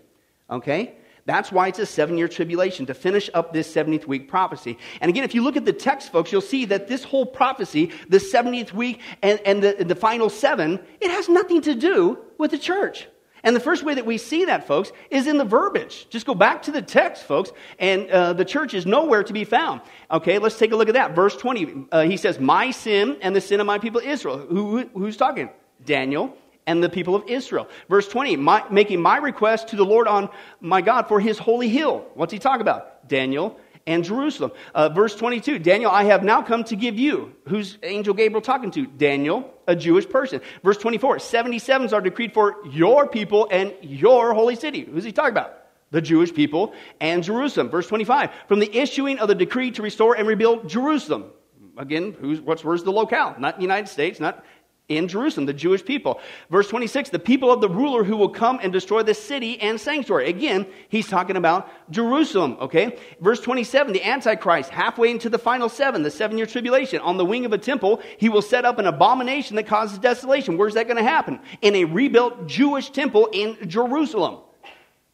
Okay? 0.50 0.95
That's 1.27 1.51
why 1.51 1.68
it's 1.68 1.77
a 1.77 1.85
seven 1.85 2.18
year 2.18 2.29
tribulation 2.29 2.85
to 2.85 2.94
finish 2.94 3.29
up 3.33 3.51
this 3.51 3.71
70th 3.71 4.07
week 4.07 4.29
prophecy. 4.29 4.77
And 5.01 5.09
again, 5.09 5.25
if 5.25 5.35
you 5.35 5.44
look 5.44 5.57
at 5.57 5.65
the 5.65 5.74
text, 5.74 6.09
folks, 6.09 6.31
you'll 6.31 6.39
see 6.39 6.63
that 6.65 6.88
this 6.88 7.03
whole 7.03 7.25
prophecy, 7.25 7.91
the 8.07 8.18
70th 8.18 8.71
week 8.71 9.01
and, 9.21 9.38
and 9.45 9.62
the, 9.62 9.83
the 9.83 9.95
final 9.95 10.29
seven, 10.29 10.79
it 11.01 11.12
has 11.12 11.27
nothing 11.27 11.62
to 11.63 11.75
do 11.75 12.18
with 12.38 12.51
the 12.51 12.57
church. 12.57 13.07
And 13.44 13.53
the 13.53 13.59
first 13.59 13.83
way 13.83 13.94
that 13.95 14.06
we 14.06 14.18
see 14.18 14.45
that, 14.45 14.68
folks, 14.68 14.94
is 15.12 15.27
in 15.27 15.38
the 15.38 15.44
verbiage. 15.44 16.07
Just 16.09 16.25
go 16.25 16.33
back 16.33 16.63
to 16.63 16.71
the 16.71 16.81
text, 16.81 17.24
folks, 17.24 17.51
and 17.77 18.09
uh, 18.09 18.31
the 18.31 18.45
church 18.45 18.74
is 18.74 18.85
nowhere 18.85 19.24
to 19.24 19.33
be 19.33 19.44
found. 19.44 19.81
Okay, 20.09 20.39
let's 20.39 20.57
take 20.57 20.71
a 20.71 20.77
look 20.77 20.88
at 20.88 20.94
that. 20.95 21.13
Verse 21.13 21.35
20, 21.35 21.88
uh, 21.91 22.01
he 22.03 22.15
says, 22.15 22.39
My 22.39 22.71
sin 22.71 23.18
and 23.21 23.35
the 23.35 23.41
sin 23.41 23.59
of 23.59 23.68
my 23.68 23.79
people 23.79 24.00
Israel. 24.01 24.38
Who, 24.38 24.88
who's 24.93 25.17
talking? 25.17 25.50
Daniel 25.84 26.36
and 26.67 26.83
the 26.83 26.89
people 26.89 27.15
of 27.15 27.24
Israel. 27.27 27.67
Verse 27.89 28.07
20, 28.07 28.36
my, 28.36 28.63
making 28.69 29.01
my 29.01 29.17
request 29.17 29.69
to 29.69 29.75
the 29.75 29.86
Lord 29.86 30.07
on 30.07 30.29
my 30.59 30.81
God 30.81 31.07
for 31.07 31.19
his 31.19 31.39
holy 31.39 31.69
hill. 31.69 32.05
What's 32.13 32.31
he 32.31 32.39
talking 32.39 32.62
about? 32.62 33.07
Daniel 33.07 33.59
and 33.88 34.03
Jerusalem. 34.03 34.51
Uh, 34.75 34.89
verse 34.89 35.15
22, 35.15 35.59
Daniel, 35.59 35.89
I 35.89 36.03
have 36.03 36.24
now 36.24 36.41
come 36.41 36.65
to 36.65 36.75
give 36.75 37.00
you. 37.00 37.33
Who's 37.47 37.77
angel 37.81 38.13
Gabriel 38.13 38.41
talking 38.41 38.69
to? 38.71 38.86
Daniel, 38.86 39.51
a 39.65 39.75
Jewish 39.75 40.07
person. 40.07 40.41
Verse 40.63 40.77
24, 40.77 41.17
77s 41.17 41.93
are 41.93 42.01
decreed 42.01 42.33
for 42.33 42.57
your 42.69 43.07
people 43.07 43.47
and 43.50 43.74
your 43.81 44.33
holy 44.33 44.55
city. 44.55 44.83
Who's 44.83 45.05
he 45.05 45.13
talking 45.13 45.31
about? 45.31 45.53
The 45.91 46.01
Jewish 46.01 46.33
people 46.33 46.74
and 47.00 47.24
Jerusalem. 47.24 47.69
Verse 47.69 47.88
25, 47.88 48.29
from 48.50 48.59
the 48.59 48.77
issuing 48.77 49.19
of 49.19 49.29
the 49.29 49.36
decree 49.36 49.71
to 49.71 49.81
restore 49.81 50.15
and 50.15 50.27
rebuild 50.27 50.67
Jerusalem. 50.67 51.31
Again, 51.77 52.15
who's, 52.19 52.41
what's, 52.41 52.63
where's 52.63 52.83
the 52.83 52.91
locale? 52.91 53.36
Not 53.39 53.57
the 53.57 53.62
United 53.62 53.88
States, 53.88 54.19
not 54.19 54.43
in 54.89 55.08
Jerusalem, 55.08 55.46
the 55.46 55.53
Jewish 55.53 55.84
people. 55.84 56.22
Verse 56.50 56.70
26, 56.70 57.10
the 57.10 57.20
people 57.20 57.51
of 57.51 57.60
the 57.60 57.67
ruler 57.67 58.06
who 58.06 58.15
will 58.15 58.29
come 58.29 58.60
and 58.62 58.72
destroy 58.72 59.03
the 59.03 59.13
city 59.13 59.60
and 59.60 59.79
sanctuary. 59.79 60.29
Again, 60.29 60.65
he's 60.88 61.08
talking 61.08 61.36
about 61.36 61.70
Jerusalem, 61.91 62.56
okay? 62.62 62.98
Verse 63.20 63.41
27, 63.41 63.91
the 63.91 64.03
Antichrist, 64.03 64.70
halfway 64.70 65.12
into 65.12 65.29
the 65.29 65.38
final 65.38 65.67
seven, 65.67 66.03
the 66.03 66.12
seven 66.12 66.38
year 66.38 66.48
tribulation, 66.48 67.01
on 67.01 67.17
the 67.17 67.25
wing 67.25 67.46
of 67.46 67.51
a 67.51 67.58
temple, 67.58 68.01
he 68.17 68.29
will 68.29 68.41
set 68.41 68.63
up 68.63 68.79
an 68.79 68.86
abomination 68.86 69.58
that 69.58 69.67
causes 69.67 69.98
desolation. 69.98 70.58
Where's 70.58 70.75
that 70.75 70.88
going 70.88 70.98
to 70.98 71.03
happen? 71.03 71.41
In 71.62 71.75
a 71.75 71.84
rebuilt 71.84 72.48
Jewish 72.48 72.89
temple 72.89 73.27
in 73.34 73.58
Jerusalem. 73.67 74.39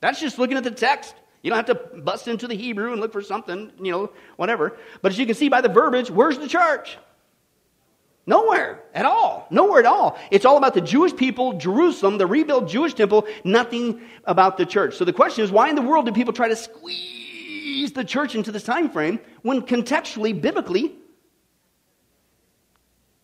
That's 0.02 0.20
just 0.20 0.38
looking 0.38 0.58
at 0.58 0.64
the 0.64 0.72
text. 0.72 1.16
You 1.42 1.50
don't 1.50 1.66
have 1.66 1.78
to 1.78 1.98
bust 2.02 2.28
into 2.28 2.48
the 2.48 2.56
Hebrew 2.56 2.92
and 2.92 3.02
look 3.02 3.12
for 3.12 3.22
something, 3.22 3.72
you 3.82 3.92
know, 3.92 4.12
whatever. 4.36 4.78
But 5.02 5.12
as 5.12 5.18
you 5.18 5.26
can 5.26 5.36
see 5.36 5.50
by 5.50 5.62
the 5.62 5.70
verbiage, 5.70 6.12
where's 6.12 6.38
the 6.38 6.48
church? 6.48 6.98
Nowhere 8.26 8.84
at 8.94 9.06
all. 9.06 9.48
Nowhere 9.50 9.80
at 9.80 9.86
all. 9.86 10.18
It's 10.32 10.46
all 10.46 10.58
about 10.58 10.74
the 10.74 10.82
Jewish 10.82 11.16
people, 11.16 11.54
Jerusalem, 11.54 12.18
the 12.18 12.28
rebuilt 12.28 12.68
Jewish 12.68 12.94
temple, 12.94 13.28
nothing 13.44 14.02
about 14.26 14.58
the 14.58 14.66
church. 14.66 14.96
So 14.96 15.04
the 15.04 15.14
question 15.14 15.44
is, 15.44 15.52
why 15.52 15.70
in 15.70 15.76
the 15.76 15.82
world 15.82 16.06
do 16.06 16.12
people 16.14 16.32
try 16.34 16.48
to 16.48 16.56
squeeze 16.56 17.92
the 17.92 18.06
church 18.06 18.36
into 18.36 18.52
this 18.52 18.64
time 18.64 18.90
frame 18.90 19.20
when 19.42 19.62
contextually, 19.62 20.40
biblically, 20.40 20.96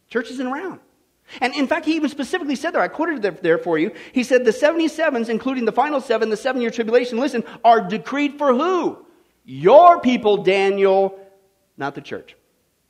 Church 0.10 0.32
isn't 0.32 0.46
around. 0.46 0.80
And 1.42 1.54
in 1.54 1.68
fact, 1.68 1.86
he 1.86 1.96
even 1.96 2.10
specifically 2.10 2.56
said 2.56 2.72
there, 2.72 2.82
I 2.82 2.88
quoted 2.88 3.24
it 3.24 3.44
there 3.44 3.60
for 3.60 3.78
you. 3.78 3.92
He 4.14 4.24
said, 4.24 4.46
the 4.46 4.52
77s, 4.52 5.30
including 5.30 5.66
the 5.66 5.72
final 5.72 6.02
seven, 6.02 6.30
the 6.30 6.38
seven 6.38 6.62
year 6.62 6.72
tribulation, 6.72 7.20
listen, 7.20 7.44
are 7.64 7.88
decreed 7.88 8.38
for 8.40 8.54
who? 8.54 9.06
Your 9.46 10.02
people, 10.02 10.38
Daniel, 10.38 11.20
not 11.78 11.94
the 11.94 12.02
church. 12.02 12.36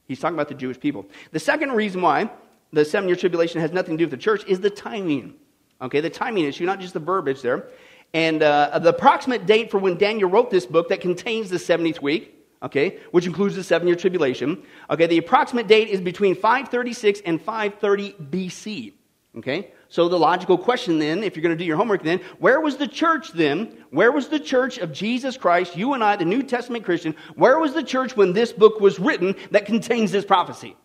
He's 0.10 0.20
talking 0.20 0.36
about 0.36 0.50
the 0.50 0.56
Jewish 0.56 0.78
people. 0.78 1.06
The 1.32 1.40
second 1.40 1.72
reason 1.72 2.02
why 2.02 2.30
the 2.74 2.84
seven 2.84 3.08
year 3.08 3.16
tribulation 3.16 3.62
has 3.62 3.72
nothing 3.72 3.94
to 3.94 3.98
do 4.00 4.04
with 4.06 4.12
the 4.12 4.18
church 4.18 4.44
is 4.46 4.60
the 4.60 4.70
timing. 4.70 5.36
Okay, 5.82 6.02
the 6.02 6.10
timing 6.10 6.44
issue, 6.44 6.66
not 6.66 6.82
just 6.82 6.94
the 6.94 7.00
verbiage 7.00 7.42
there. 7.42 7.70
And 8.14 8.44
uh, 8.44 8.80
the 8.80 8.90
approximate 8.90 9.46
date 9.46 9.72
for 9.72 9.78
when 9.78 9.98
Daniel 9.98 10.30
wrote 10.30 10.50
this 10.50 10.66
book 10.66 10.90
that 10.90 11.00
contains 11.00 11.50
the 11.50 11.58
70th 11.58 12.02
week 12.02 12.36
okay, 12.62 13.00
which 13.12 13.26
includes 13.26 13.56
the 13.56 13.64
seven 13.64 13.88
year 13.88 13.96
tribulation. 13.96 14.62
Okay, 14.90 15.08
the 15.08 15.18
approximate 15.18 15.68
date 15.68 15.90
is 15.90 16.02
between 16.02 16.36
536 16.36 17.22
and 17.26 17.42
530 17.42 18.14
BC. 18.14 18.94
Okay, 19.38 19.72
so 19.92 20.08
the 20.08 20.20
logical 20.20 20.56
question 20.56 21.00
then, 21.00 21.24
if 21.24 21.36
you're 21.36 21.42
going 21.42 21.58
to 21.58 21.62
do 21.62 21.66
your 21.66 21.76
homework 21.76 22.04
then, 22.04 22.20
where 22.38 22.62
was 22.62 22.78
the 22.78 22.88
church 22.88 23.32
then? 23.34 23.76
Where 23.90 24.12
was 24.12 24.28
the 24.28 24.40
church 24.40 24.78
of 24.78 24.94
Jesus 24.94 25.36
Christ, 25.36 25.76
you 25.76 25.94
and 25.94 26.04
I, 26.04 26.16
the 26.16 26.26
New 26.26 26.44
Testament 26.44 26.86
Christian, 26.86 27.16
where 27.34 27.58
was 27.58 27.74
the 27.74 27.82
church 27.82 28.16
when 28.16 28.32
this 28.32 28.54
book 28.54 28.80
was 28.80 29.00
written 29.00 29.36
that 29.50 29.66
contains 29.66 30.12
this 30.12 30.24
prophecy? 30.24 30.78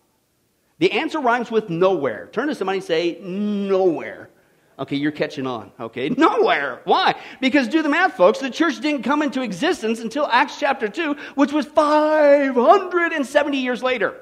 The 0.78 0.90
answer 0.92 1.20
rhymes 1.20 1.50
with 1.50 1.68
nowhere. 1.68 2.30
Turn 2.32 2.49
to 2.49 2.54
somebody 2.54 2.78
and 2.78 2.84
say, 2.84 3.18
nowhere. 3.20 4.30
Okay, 4.78 4.96
you're 4.96 5.12
catching 5.12 5.46
on. 5.46 5.70
Okay, 5.78 6.08
nowhere. 6.16 6.80
Why? 6.84 7.14
Because 7.42 7.68
do 7.68 7.82
the 7.82 7.90
math, 7.90 8.14
folks. 8.14 8.38
The 8.38 8.50
church 8.50 8.80
didn't 8.80 9.02
come 9.02 9.20
into 9.20 9.42
existence 9.42 10.00
until 10.00 10.26
Acts 10.26 10.58
chapter 10.58 10.88
2, 10.88 11.14
which 11.34 11.52
was 11.52 11.66
570 11.66 13.58
years 13.58 13.82
later. 13.82 14.14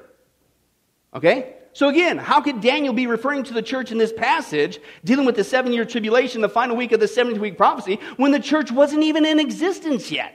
Okay? 1.14 1.54
So 1.74 1.88
again, 1.88 2.18
how 2.18 2.40
could 2.40 2.60
Daniel 2.60 2.92
be 2.92 3.06
referring 3.06 3.44
to 3.44 3.54
the 3.54 3.62
church 3.62 3.90
in 3.90 3.98
this 3.98 4.12
passage, 4.12 4.78
dealing 5.04 5.24
with 5.24 5.36
the 5.36 5.44
seven 5.44 5.72
year 5.72 5.84
tribulation, 5.84 6.42
the 6.42 6.48
final 6.48 6.76
week 6.76 6.92
of 6.92 7.00
the 7.00 7.06
70th 7.06 7.38
week 7.38 7.56
prophecy, 7.56 7.98
when 8.16 8.32
the 8.32 8.40
church 8.40 8.70
wasn't 8.70 9.02
even 9.02 9.24
in 9.24 9.40
existence 9.40 10.10
yet? 10.10 10.34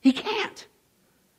He 0.00 0.12
can't 0.12 0.66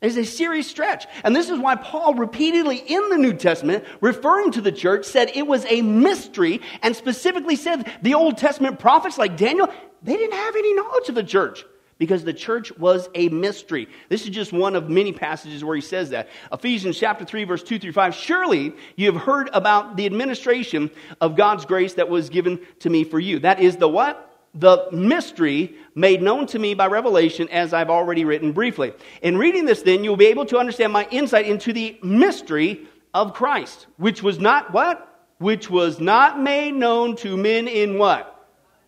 is 0.02 0.18
a 0.18 0.26
serious 0.26 0.68
stretch. 0.68 1.06
And 1.24 1.36
this 1.36 1.50
is 1.50 1.60
why 1.60 1.76
Paul 1.76 2.14
repeatedly 2.14 2.78
in 2.78 3.10
the 3.10 3.18
New 3.18 3.34
Testament, 3.34 3.86
referring 4.02 4.52
to 4.52 4.62
the 4.62 4.72
church, 4.72 5.06
said 5.06 5.32
it 5.34 5.48
was 5.48 5.66
a 5.66 5.82
mystery 5.82 6.62
and 6.82 6.96
specifically 6.96 7.56
said 7.56 7.92
the 8.02 8.14
Old 8.14 8.38
Testament 8.38 8.80
prophets 8.80 9.18
like 9.18 9.38
Daniel, 9.38 9.68
they 10.04 10.16
didn't 10.16 10.38
have 10.38 10.56
any 10.56 10.74
knowledge 10.74 11.10
of 11.10 11.16
the 11.16 11.24
church 11.24 11.66
because 11.98 12.24
the 12.24 12.34
church 12.34 12.76
was 12.78 13.10
a 13.16 13.30
mystery. 13.30 13.88
This 14.10 14.24
is 14.24 14.30
just 14.30 14.52
one 14.52 14.76
of 14.76 14.90
many 14.90 15.12
passages 15.12 15.64
where 15.64 15.76
he 15.76 15.82
says 15.82 16.10
that. 16.10 16.30
Ephesians 16.52 17.00
chapter 17.00 17.26
3 17.26 17.44
verse 17.46 17.64
2 17.64 17.80
through 17.80 17.94
5. 17.94 18.16
Surely 18.16 18.74
you 18.96 19.12
have 19.12 19.22
heard 19.22 19.50
about 19.54 19.96
the 19.96 20.06
administration 20.06 20.92
of 21.22 21.36
God's 21.36 21.66
grace 21.66 21.94
that 21.94 22.10
was 22.10 22.30
given 22.30 22.60
to 22.80 22.90
me 22.90 23.04
for 23.04 23.20
you. 23.20 23.40
That 23.40 23.60
is 23.60 23.78
the 23.78 23.90
what? 23.90 24.32
the 24.58 24.88
mystery 24.92 25.76
made 25.96 26.22
known 26.22 26.48
to 26.48 26.58
me 26.58 26.74
by 26.74 26.88
revelation, 26.88 27.50
as 27.50 27.74
I've 27.74 27.90
already 27.90 28.24
written 28.24 28.54
briefly. 28.54 28.94
In 29.22 29.38
reading 29.38 29.66
this, 29.66 29.82
then, 29.82 30.04
you'll 30.04 30.16
be 30.16 30.28
able 30.28 30.46
to 30.46 30.58
understand 30.58 30.94
my 30.94 31.06
insight 31.12 31.46
into 31.46 31.74
the 31.74 32.00
mystery 32.02 32.88
of 33.14 33.34
Christ, 33.34 33.88
which 33.98 34.24
was 34.24 34.40
not 34.40 34.74
what? 34.74 35.28
Which 35.40 35.70
was 35.70 36.00
not 36.00 36.40
made 36.40 36.74
known 36.74 37.18
to 37.18 37.36
men 37.36 37.68
in 37.68 37.98
what? 37.98 38.35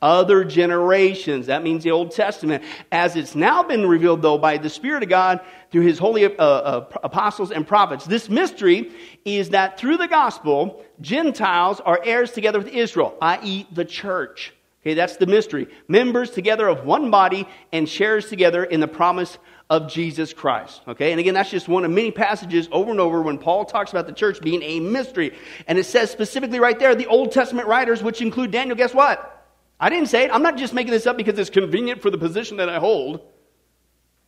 Other 0.01 0.43
generations. 0.43 1.47
That 1.47 1.63
means 1.63 1.83
the 1.83 1.91
Old 1.91 2.11
Testament. 2.11 2.63
As 2.91 3.15
it's 3.15 3.35
now 3.35 3.63
been 3.63 3.87
revealed, 3.87 4.21
though, 4.21 4.37
by 4.37 4.57
the 4.57 4.69
Spirit 4.69 5.03
of 5.03 5.09
God 5.09 5.41
through 5.71 5.81
his 5.81 5.97
holy 5.97 6.25
uh, 6.25 6.29
uh, 6.29 6.89
apostles 7.03 7.51
and 7.51 7.67
prophets. 7.67 8.05
This 8.05 8.29
mystery 8.29 8.91
is 9.25 9.49
that 9.49 9.79
through 9.79 9.97
the 9.97 10.07
gospel, 10.07 10.83
Gentiles 11.01 11.81
are 11.81 11.99
heirs 12.03 12.31
together 12.31 12.59
with 12.59 12.69
Israel, 12.69 13.17
i.e., 13.21 13.67
the 13.71 13.85
church. 13.85 14.53
Okay, 14.81 14.93
that's 14.93 15.17
the 15.17 15.25
mystery. 15.25 15.67
Members 15.87 16.29
together 16.29 16.67
of 16.67 16.85
one 16.85 17.11
body 17.11 17.47
and 17.73 17.89
shares 17.89 18.29
together 18.29 18.63
in 18.63 18.79
the 18.79 18.87
promise 18.87 19.37
of 19.69 19.91
Jesus 19.91 20.31
Christ. 20.31 20.81
Okay, 20.87 21.11
and 21.11 21.19
again, 21.19 21.33
that's 21.33 21.49
just 21.49 21.67
one 21.67 21.83
of 21.83 21.91
many 21.91 22.11
passages 22.11 22.69
over 22.71 22.91
and 22.91 22.99
over 22.99 23.21
when 23.21 23.37
Paul 23.37 23.65
talks 23.65 23.91
about 23.91 24.05
the 24.05 24.13
church 24.13 24.39
being 24.41 24.63
a 24.63 24.79
mystery. 24.79 25.35
And 25.67 25.77
it 25.77 25.85
says 25.85 26.09
specifically 26.09 26.59
right 26.59 26.79
there, 26.79 26.95
the 26.95 27.07
Old 27.07 27.31
Testament 27.31 27.67
writers, 27.67 28.01
which 28.01 28.21
include 28.21 28.51
Daniel, 28.51 28.77
guess 28.77 28.93
what? 28.93 29.36
I 29.79 29.89
didn't 29.89 30.07
say 30.07 30.25
it. 30.25 30.31
I'm 30.33 30.41
not 30.41 30.57
just 30.57 30.73
making 30.73 30.91
this 30.91 31.05
up 31.05 31.17
because 31.17 31.37
it's 31.37 31.49
convenient 31.49 32.01
for 32.01 32.09
the 32.09 32.17
position 32.17 32.57
that 32.57 32.69
I 32.69 32.79
hold. 32.79 33.21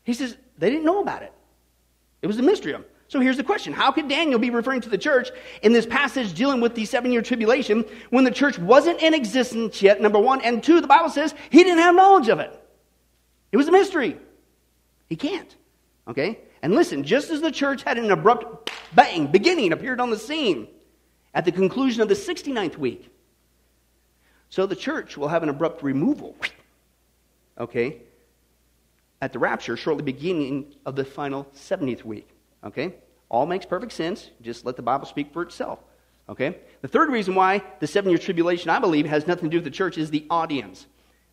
He 0.04 0.14
says 0.14 0.38
they 0.58 0.70
didn't 0.70 0.86
know 0.86 1.02
about 1.02 1.24
it. 1.24 1.34
It 2.22 2.28
was 2.28 2.38
a 2.38 2.44
mystery. 2.44 2.76
So 3.08 3.20
here's 3.20 3.38
the 3.38 3.44
question 3.44 3.74
How 3.74 3.92
could 3.92 4.08
Daniel 4.08 4.40
be 4.40 4.52
referring 4.52 4.82
to 4.82 4.90
the 4.90 4.98
church 4.98 5.32
in 5.64 5.74
this 5.74 5.86
passage 5.86 6.34
dealing 6.34 6.62
with 6.62 6.76
the 6.76 6.86
seven 6.86 7.12
year 7.12 7.22
tribulation 7.22 7.84
when 8.12 8.24
the 8.24 8.32
church 8.32 8.60
wasn't 8.60 9.02
in 9.02 9.14
existence 9.14 9.82
yet, 9.82 10.00
number 10.00 10.20
one? 10.20 10.42
And 10.42 10.64
two, 10.64 10.80
the 10.80 10.88
Bible 10.88 11.10
says 11.10 11.34
he 11.50 11.64
didn't 11.64 11.80
have 11.80 11.96
knowledge 11.96 12.30
of 12.30 12.40
it. 12.40 12.56
It 13.52 13.58
was 13.58 13.68
a 13.68 13.72
mystery. 13.72 14.18
He 15.08 15.16
can't. 15.16 15.56
Okay? 16.08 16.40
And 16.62 16.76
listen, 16.76 17.04
just 17.04 17.32
as 17.32 17.42
the 17.42 17.52
church 17.52 17.84
had 17.84 17.98
an 17.98 18.12
abrupt 18.12 18.72
bang, 18.94 19.28
beginning, 19.28 19.72
appeared 19.72 20.00
on 20.00 20.12
the 20.12 20.18
scene 20.18 20.68
at 21.34 21.46
the 21.46 21.52
conclusion 21.52 22.02
of 22.02 22.10
the 22.10 22.16
69th 22.16 22.78
week, 22.78 23.10
so 24.50 24.66
the 24.66 24.76
church 24.76 25.18
will 25.18 25.28
have 25.28 25.44
an 25.44 25.50
abrupt 25.50 25.84
removal. 25.84 26.36
Okay? 27.58 28.02
At 29.22 29.34
the 29.34 29.40
rapture, 29.40 29.78
shortly 29.78 30.04
beginning 30.04 30.74
of 30.86 30.96
the 30.96 31.06
final 31.06 31.46
70th 31.56 32.04
week. 32.04 32.30
Okay? 32.64 32.96
All 33.30 33.46
makes 33.46 33.66
perfect 33.66 33.92
sense. 33.92 34.32
Just 34.42 34.66
let 34.66 34.76
the 34.76 34.82
Bible 34.82 35.06
speak 35.06 35.32
for 35.32 35.44
itself. 35.44 35.80
Okay? 36.28 36.58
The 36.82 36.88
third 36.88 37.10
reason 37.10 37.36
why 37.36 37.64
the 37.80 37.88
seven 37.88 38.10
year 38.10 38.20
tribulation, 38.20 38.70
I 38.70 38.80
believe, 38.80 39.06
has 39.06 39.28
nothing 39.28 39.46
to 39.46 39.50
do 39.50 39.58
with 39.58 39.66
the 39.66 39.72
church 39.72 39.98
is 39.98 40.10
the 40.10 40.26
audience. 40.30 40.88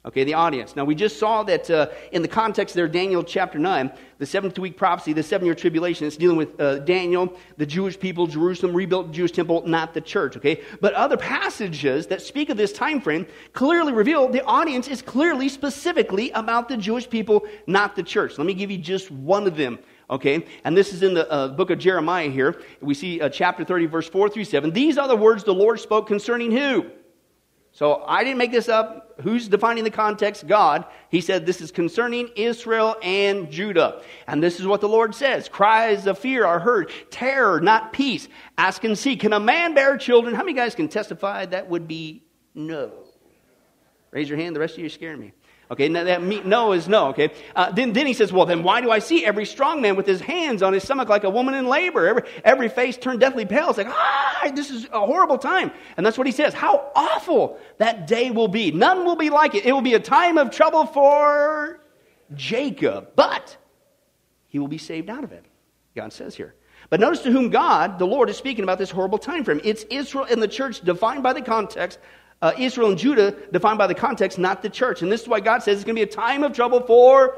Okay, 0.07 0.23
the 0.23 0.35
audience. 0.35 0.77
Now, 0.77 0.85
we 0.85 0.95
just 0.95 1.19
saw 1.19 1.43
that 1.43 1.69
uh, 1.69 1.89
in 2.13 2.23
the 2.23 2.29
context 2.29 2.77
there, 2.77 2.87
Daniel 2.87 3.25
chapter 3.25 3.59
9, 3.59 3.91
the 4.19 4.27
seventh 4.27 4.57
week 4.57 4.77
prophecy, 4.77 5.13
the 5.13 5.23
seven 5.23 5.47
year 5.47 5.55
tribulation, 5.55 6.07
it's 6.07 6.17
dealing 6.17 6.37
with 6.37 6.61
uh, 6.61 6.79
Daniel, 6.79 7.37
the 7.57 7.67
Jewish 7.67 7.99
people, 7.99 8.29
Jerusalem, 8.29 8.73
rebuilt 8.73 9.11
Jewish 9.11 9.33
temple, 9.33 9.67
not 9.67 9.95
the 9.95 10.01
church. 10.01 10.37
Okay? 10.37 10.61
But 10.81 10.95
other 10.95 11.17
passages 11.17 12.07
that 12.07 12.23
speak 12.23 12.51
of 12.51 12.57
this 12.57 12.73
time 12.73 13.01
frame 13.01 13.27
clearly 13.53 13.93
reveal 13.93 14.29
the 14.29 14.45
audience 14.45 14.87
is 14.87 15.03
clearly, 15.03 15.49
specifically 15.49 16.31
about 16.31 16.69
the 16.69 16.77
Jewish 16.77 17.11
people, 17.11 17.45
not 17.67 17.97
the 17.97 18.05
church. 18.05 18.39
Let 18.39 18.47
me 18.47 18.55
give 18.55 18.71
you 18.71 18.79
just 18.79 19.11
one 19.11 19.49
of 19.49 19.57
them. 19.57 19.77
Okay? 20.09 20.47
And 20.63 20.77
this 20.77 20.93
is 20.95 21.03
in 21.03 21.15
the 21.15 21.29
uh, 21.29 21.49
book 21.49 21.71
of 21.71 21.81
Jeremiah 21.81 22.31
here. 22.31 22.63
We 22.81 22.95
see 22.95 23.21
uh, 23.21 23.29
chapter 23.29 23.65
30, 23.65 23.87
verse 23.87 24.09
4 24.09 24.29
through 24.29 24.45
7. 24.45 24.71
These 24.71 24.99
are 24.99 25.09
the 25.09 25.17
words 25.17 25.43
the 25.43 25.53
Lord 25.53 25.81
spoke 25.81 26.07
concerning 26.07 26.53
who? 26.53 26.87
So 27.77 28.03
I 28.07 28.25
didn't 28.25 28.39
make 28.39 28.53
this 28.53 28.71
up. 28.71 29.21
Who's 29.21 29.49
defining 29.49 29.85
the 29.85 29.91
context? 29.91 30.47
God. 30.47 30.87
He 31.11 31.21
said 31.21 31.45
this 31.45 31.61
is 31.61 31.71
concerning 31.71 32.31
Israel 32.35 32.97
and 33.03 33.51
Judah. 33.51 34.01
And 34.27 34.43
this 34.43 34.59
is 34.59 34.67
what 34.67 34.81
the 34.81 34.89
Lord 34.89 35.15
says. 35.15 35.47
Cries 35.47 36.07
of 36.07 36.19
fear 36.19 36.47
are 36.47 36.59
heard. 36.59 36.91
Terror, 37.11 37.61
not 37.61 37.93
peace. 37.93 38.29
Ask 38.57 38.85
and 38.85 38.97
see. 38.97 39.15
Can 39.15 39.35
a 39.35 39.41
man 39.41 39.75
bear 39.75 39.99
children? 39.99 40.35
How 40.35 40.43
many 40.43 40.55
guys 40.55 40.75
can 40.75 40.89
testify 40.89 41.45
that 41.45 41.69
would 41.69 41.87
be 41.87 42.23
no? 42.55 42.93
Raise 44.11 44.31
your 44.31 44.39
hand. 44.39 44.57
The 44.57 44.61
rest 44.61 44.73
of 44.73 44.79
you 44.81 44.87
are 44.87 44.89
scaring 44.89 45.21
me. 45.21 45.35
Okay, 45.69 45.89
now 45.89 46.05
that 46.05 46.23
no 46.23 46.73
is 46.73 46.89
no, 46.89 47.09
okay? 47.09 47.33
Uh, 47.57 47.73
then, 47.73 47.93
then 47.93 48.07
he 48.07 48.13
says, 48.13 48.33
well, 48.33 48.47
then 48.47 48.63
why 48.63 48.81
do 48.81 48.91
I 48.93 49.01
see 49.01 49.25
every 49.25 49.45
strong 49.45 49.83
man 49.83 49.97
with 49.97 50.07
his 50.07 50.21
hands 50.21 50.63
on 50.63 50.73
his 50.73 50.85
stomach 50.85 51.09
like 51.09 51.25
a 51.25 51.31
woman 51.31 51.55
in 51.55 51.67
labor? 51.67 52.07
Every, 52.07 52.23
every 52.45 52.69
face 52.69 52.97
turned 52.97 53.19
deathly 53.19 53.47
pale. 53.47 53.71
It's 53.71 53.79
like, 53.79 53.89
ah, 53.89 54.51
this 54.55 54.71
is 54.71 54.85
a 54.93 55.05
horrible 55.05 55.39
time. 55.39 55.73
And 55.97 56.07
that's 56.07 56.17
what 56.17 56.29
he 56.29 56.33
says. 56.33 56.55
How 56.55 56.93
awful 56.95 57.59
that 57.79 58.07
day 58.07 58.31
will 58.31 58.47
be. 58.47 58.71
None 58.71 59.05
will 59.05 59.17
be 59.17 59.29
like 59.29 59.57
it. 59.57 59.67
It 59.67 59.73
will 59.73 59.81
be 59.81 59.95
a 59.95 60.01
time 60.01 60.39
of 60.39 60.53
trouble 60.53 60.87
for 60.87 61.81
Jacob, 62.35 63.11
but 63.17 63.57
he 64.47 64.61
will 64.61 64.69
be 64.69 64.79
saved 64.79 65.11
out 65.11 65.25
of 65.25 65.33
it. 65.33 65.45
God 65.97 66.13
says 66.13 66.37
here. 66.37 66.55
But 66.91 67.01
notice 67.01 67.23
to 67.23 67.33
whom 67.33 67.51
God, 67.51 67.99
the 67.99 68.07
Lord, 68.07 68.31
is 68.31 68.37
speaking 68.37 68.63
about 68.63 68.79
this 68.79 68.91
horrible 68.91 69.19
time 69.19 69.43
frame. 69.43 69.61
It's 69.65 69.85
Israel 69.91 70.27
and 70.31 70.41
the 70.41 70.47
church 70.47 70.83
defined 70.83 71.25
by 71.25 71.33
the 71.33 71.43
context 71.43 71.99
uh, 72.43 72.53
Israel 72.59 72.91
and 72.91 72.99
Judah 72.99 73.35
defined 73.53 73.79
by 73.79 73.87
the 73.87 73.95
context, 73.95 74.39
not 74.39 74.63
the 74.63 74.71
church. 74.71 75.03
And 75.03 75.11
this 75.11 75.23
is 75.23 75.29
why 75.29 75.41
God 75.41 75.63
says 75.63 75.77
it's 75.79 75.85
going 75.85 75.97
to 75.97 76.05
be 76.05 76.11
a 76.11 76.15
time 76.15 76.43
of 76.43 76.53
trouble 76.53 76.81
for 76.81 77.37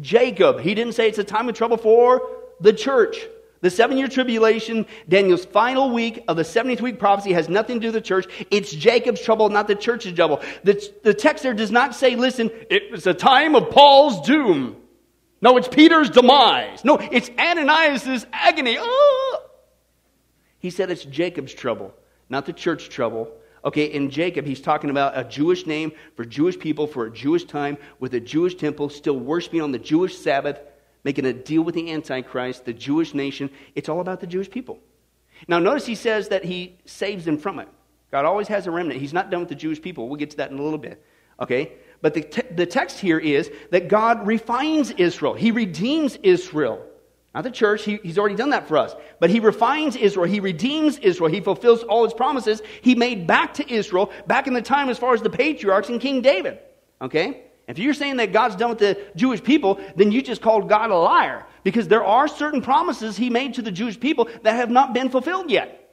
Jacob. 0.00 0.60
He 0.60 0.74
didn't 0.74 0.94
say 0.94 1.08
it's 1.08 1.18
a 1.18 1.24
time 1.24 1.48
of 1.48 1.54
trouble 1.54 1.76
for 1.76 2.22
the 2.60 2.72
church. 2.72 3.18
The 3.60 3.70
seven 3.70 3.98
year 3.98 4.06
tribulation, 4.06 4.86
Daniel's 5.08 5.44
final 5.44 5.90
week 5.90 6.22
of 6.28 6.36
the 6.36 6.44
70th 6.44 6.80
week 6.80 6.98
prophecy, 6.98 7.32
has 7.32 7.48
nothing 7.48 7.76
to 7.76 7.80
do 7.80 7.86
with 7.88 7.94
the 7.94 8.00
church. 8.00 8.26
It's 8.50 8.72
Jacob's 8.72 9.20
trouble, 9.20 9.48
not 9.48 9.66
the 9.66 9.74
church's 9.74 10.12
trouble. 10.12 10.40
The, 10.62 10.80
the 11.02 11.14
text 11.14 11.42
there 11.42 11.54
does 11.54 11.72
not 11.72 11.94
say, 11.94 12.14
listen, 12.14 12.50
it 12.70 12.92
was 12.92 13.06
a 13.06 13.14
time 13.14 13.56
of 13.56 13.70
Paul's 13.70 14.26
doom. 14.26 14.76
No, 15.40 15.56
it's 15.56 15.68
Peter's 15.68 16.10
demise. 16.10 16.84
No, 16.84 16.98
it's 16.98 17.30
Ananias' 17.30 18.26
agony. 18.32 18.76
Oh! 18.78 19.42
He 20.60 20.70
said 20.70 20.90
it's 20.90 21.04
Jacob's 21.04 21.54
trouble, 21.54 21.94
not 22.28 22.46
the 22.46 22.52
church 22.52 22.88
trouble. 22.88 23.32
Okay, 23.68 23.84
in 23.84 24.08
Jacob, 24.08 24.46
he's 24.46 24.62
talking 24.62 24.88
about 24.88 25.18
a 25.18 25.24
Jewish 25.24 25.66
name 25.66 25.92
for 26.16 26.24
Jewish 26.24 26.58
people 26.58 26.86
for 26.86 27.04
a 27.04 27.12
Jewish 27.12 27.44
time 27.44 27.76
with 28.00 28.14
a 28.14 28.20
Jewish 28.20 28.54
temple, 28.54 28.88
still 28.88 29.18
worshiping 29.18 29.60
on 29.60 29.72
the 29.72 29.78
Jewish 29.78 30.16
Sabbath, 30.16 30.58
making 31.04 31.26
a 31.26 31.34
deal 31.34 31.60
with 31.60 31.74
the 31.74 31.92
Antichrist, 31.92 32.64
the 32.64 32.72
Jewish 32.72 33.12
nation. 33.12 33.50
It's 33.74 33.90
all 33.90 34.00
about 34.00 34.20
the 34.20 34.26
Jewish 34.26 34.48
people. 34.48 34.78
Now, 35.48 35.58
notice 35.58 35.84
he 35.84 35.96
says 35.96 36.28
that 36.28 36.46
he 36.46 36.78
saves 36.86 37.26
them 37.26 37.36
from 37.36 37.58
it. 37.58 37.68
God 38.10 38.24
always 38.24 38.48
has 38.48 38.66
a 38.66 38.70
remnant. 38.70 39.02
He's 39.02 39.12
not 39.12 39.30
done 39.30 39.40
with 39.40 39.50
the 39.50 39.54
Jewish 39.54 39.82
people. 39.82 40.08
We'll 40.08 40.16
get 40.16 40.30
to 40.30 40.38
that 40.38 40.50
in 40.50 40.58
a 40.58 40.62
little 40.62 40.78
bit. 40.78 41.04
Okay? 41.38 41.72
But 42.00 42.14
the, 42.14 42.22
te- 42.22 42.50
the 42.50 42.64
text 42.64 42.98
here 42.98 43.18
is 43.18 43.50
that 43.70 43.88
God 43.88 44.26
refines 44.26 44.92
Israel, 44.92 45.34
He 45.34 45.50
redeems 45.50 46.16
Israel. 46.22 46.87
Not 47.34 47.44
the 47.44 47.50
church, 47.50 47.84
he, 47.84 47.98
He's 48.02 48.18
already 48.18 48.34
done 48.34 48.50
that 48.50 48.66
for 48.66 48.78
us. 48.78 48.94
But 49.20 49.30
He 49.30 49.40
refines 49.40 49.96
Israel, 49.96 50.26
He 50.26 50.40
redeems 50.40 50.98
Israel, 50.98 51.30
He 51.30 51.40
fulfills 51.40 51.82
all 51.82 52.04
His 52.04 52.14
promises 52.14 52.62
He 52.82 52.94
made 52.94 53.26
back 53.26 53.54
to 53.54 53.72
Israel 53.72 54.10
back 54.26 54.46
in 54.46 54.54
the 54.54 54.62
time 54.62 54.88
as 54.88 54.98
far 54.98 55.14
as 55.14 55.22
the 55.22 55.30
patriarchs 55.30 55.88
and 55.88 56.00
King 56.00 56.22
David. 56.22 56.58
Okay? 57.00 57.42
If 57.68 57.78
you're 57.78 57.94
saying 57.94 58.16
that 58.16 58.32
God's 58.32 58.56
done 58.56 58.70
with 58.70 58.78
the 58.78 58.98
Jewish 59.14 59.44
people, 59.44 59.78
then 59.94 60.10
you 60.10 60.22
just 60.22 60.40
called 60.40 60.70
God 60.70 60.90
a 60.90 60.96
liar 60.96 61.44
because 61.64 61.86
there 61.86 62.04
are 62.04 62.26
certain 62.26 62.62
promises 62.62 63.16
He 63.16 63.28
made 63.28 63.54
to 63.54 63.62
the 63.62 63.70
Jewish 63.70 64.00
people 64.00 64.28
that 64.42 64.54
have 64.54 64.70
not 64.70 64.94
been 64.94 65.10
fulfilled 65.10 65.50
yet. 65.50 65.90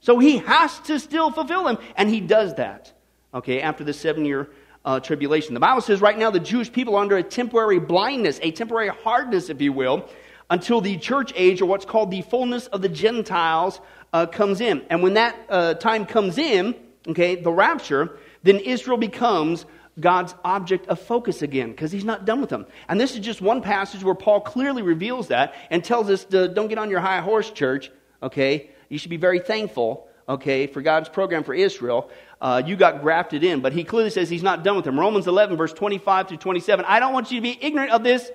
So 0.00 0.18
He 0.18 0.38
has 0.38 0.78
to 0.80 0.98
still 0.98 1.30
fulfill 1.30 1.64
them, 1.64 1.78
and 1.96 2.08
He 2.08 2.20
does 2.20 2.54
that. 2.54 2.92
Okay, 3.34 3.60
after 3.60 3.84
the 3.84 3.92
seven 3.92 4.24
year 4.24 4.48
uh, 4.86 4.98
tribulation. 5.00 5.52
The 5.52 5.60
Bible 5.60 5.82
says 5.82 6.00
right 6.00 6.18
now 6.18 6.30
the 6.30 6.40
Jewish 6.40 6.72
people 6.72 6.96
are 6.96 7.02
under 7.02 7.18
a 7.18 7.22
temporary 7.22 7.78
blindness, 7.78 8.38
a 8.42 8.50
temporary 8.50 8.88
hardness, 8.88 9.50
if 9.50 9.60
you 9.60 9.72
will, 9.72 10.08
until 10.50 10.80
the 10.80 10.96
church 10.96 11.32
age, 11.36 11.60
or 11.60 11.66
what's 11.66 11.84
called 11.84 12.10
the 12.10 12.22
fullness 12.22 12.66
of 12.68 12.82
the 12.82 12.88
Gentiles, 12.88 13.80
uh, 14.12 14.26
comes 14.26 14.60
in. 14.60 14.82
And 14.90 15.02
when 15.02 15.14
that 15.14 15.36
uh, 15.48 15.74
time 15.74 16.06
comes 16.06 16.38
in, 16.38 16.74
okay, 17.08 17.36
the 17.36 17.52
rapture, 17.52 18.18
then 18.42 18.56
Israel 18.56 18.98
becomes 18.98 19.66
God's 20.00 20.34
object 20.44 20.86
of 20.88 21.00
focus 21.00 21.42
again 21.42 21.70
because 21.70 21.90
he's 21.90 22.04
not 22.04 22.24
done 22.24 22.40
with 22.40 22.50
them. 22.50 22.66
And 22.88 23.00
this 23.00 23.14
is 23.14 23.20
just 23.20 23.40
one 23.40 23.62
passage 23.62 24.04
where 24.04 24.14
Paul 24.14 24.40
clearly 24.40 24.82
reveals 24.82 25.28
that 25.28 25.54
and 25.70 25.84
tells 25.84 26.08
us 26.08 26.24
to 26.26 26.48
don't 26.48 26.68
get 26.68 26.78
on 26.78 26.90
your 26.90 27.00
high 27.00 27.20
horse, 27.20 27.50
church, 27.50 27.90
okay? 28.22 28.70
You 28.88 28.98
should 28.98 29.10
be 29.10 29.16
very 29.16 29.40
thankful, 29.40 30.08
okay, 30.28 30.66
for 30.66 30.82
God's 30.82 31.08
program 31.08 31.42
for 31.42 31.54
Israel. 31.54 32.10
Uh, 32.40 32.62
you 32.64 32.76
got 32.76 33.02
grafted 33.02 33.42
in, 33.42 33.60
but 33.60 33.72
he 33.72 33.82
clearly 33.82 34.10
says 34.10 34.30
he's 34.30 34.42
not 34.42 34.62
done 34.62 34.76
with 34.76 34.84
them. 34.84 34.98
Romans 34.98 35.26
11, 35.26 35.56
verse 35.56 35.72
25 35.72 36.28
through 36.28 36.36
27. 36.36 36.84
I 36.86 37.00
don't 37.00 37.12
want 37.12 37.32
you 37.32 37.38
to 37.38 37.42
be 37.42 37.58
ignorant 37.60 37.90
of 37.90 38.04
this 38.04 38.30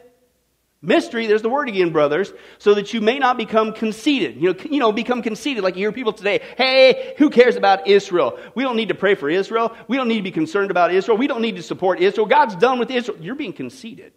mystery, 0.84 1.26
there's 1.26 1.42
the 1.42 1.50
word 1.50 1.70
again, 1.70 1.92
brothers, 1.92 2.32
so 2.60 2.76
that 2.76 2.94
you 2.94 3.02
may 3.02 3.18
not 3.18 3.38
become 3.38 3.74
conceited. 3.74 4.36
You 4.40 4.54
know, 4.54 4.60
you 4.70 4.80
know, 4.80 4.92
become 4.92 5.24
conceited 5.24 5.64
like 5.64 5.76
you 5.76 5.80
hear 5.80 5.92
people 5.92 6.14
today. 6.14 6.42
Hey, 6.58 7.16
who 7.18 7.30
cares 7.30 7.56
about 7.56 7.88
Israel? 7.88 8.38
We 8.54 8.64
don't 8.64 8.76
need 8.76 8.90
to 8.90 8.96
pray 8.96 9.16
for 9.16 9.30
Israel. 9.30 9.76
We 9.88 9.98
don't 9.98 10.08
need 10.08 10.18
to 10.18 10.24
be 10.24 10.32
concerned 10.32 10.70
about 10.70 10.94
Israel. 10.94 11.18
We 11.18 11.28
don't 11.28 11.42
need 11.42 11.56
to 11.56 11.64
support 11.64 12.00
Israel. 12.00 12.28
God's 12.28 12.56
done 12.56 12.78
with 12.78 12.92
Israel. 12.92 13.18
You're 13.20 13.36
being 13.36 13.54
conceited. 13.54 14.14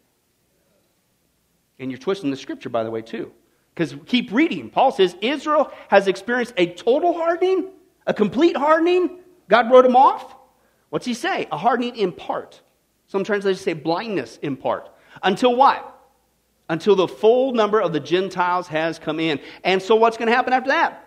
And 1.79 1.91
you're 1.91 2.01
twisting 2.01 2.31
the 2.31 2.37
scripture, 2.37 2.69
by 2.69 2.85
the 2.85 2.91
way, 2.91 3.03
too. 3.03 3.33
Because 3.75 3.95
keep 4.07 4.33
reading. 4.33 4.71
Paul 4.71 4.91
says 4.91 5.15
Israel 5.21 5.71
has 5.89 6.09
experienced 6.09 6.55
a 6.57 6.67
total 6.67 7.13
hardening, 7.13 7.71
a 8.07 8.15
complete 8.15 8.57
hardening. 8.57 9.21
God 9.49 9.71
wrote 9.71 9.85
him 9.85 9.97
off. 9.97 10.35
What's 10.89 11.07
he 11.07 11.15
say? 11.15 11.47
A 11.53 11.59
hardening 11.59 11.97
in 11.97 12.13
part. 12.13 12.61
Some 13.07 13.23
translations 13.23 13.63
say 13.63 13.75
blindness 13.75 14.39
in 14.41 14.57
part. 14.57 14.89
Until 15.23 15.55
what? 15.55 15.96
Until 16.69 16.97
the 16.97 17.09
full 17.09 17.53
number 17.53 17.81
of 17.81 17.93
the 17.93 18.01
Gentiles 18.01 18.67
has 18.69 18.99
come 18.99 19.21
in. 19.21 19.41
And 19.63 19.81
so 19.81 19.95
what's 19.97 20.17
going 20.17 20.29
to 20.29 20.35
happen 20.35 20.53
after 20.53 20.69
that? 20.71 21.03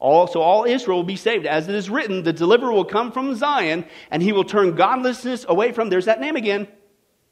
All, 0.00 0.26
so 0.26 0.40
all 0.40 0.64
Israel 0.64 0.98
will 0.98 1.04
be 1.04 1.16
saved. 1.16 1.46
As 1.46 1.68
it 1.68 1.74
is 1.74 1.90
written, 1.90 2.22
the 2.22 2.32
deliverer 2.32 2.72
will 2.72 2.84
come 2.84 3.10
from 3.10 3.34
Zion, 3.34 3.84
and 4.10 4.22
he 4.22 4.32
will 4.32 4.44
turn 4.44 4.76
godlessness 4.76 5.44
away 5.48 5.72
from, 5.72 5.88
there's 5.88 6.04
that 6.04 6.20
name 6.20 6.36
again, 6.36 6.68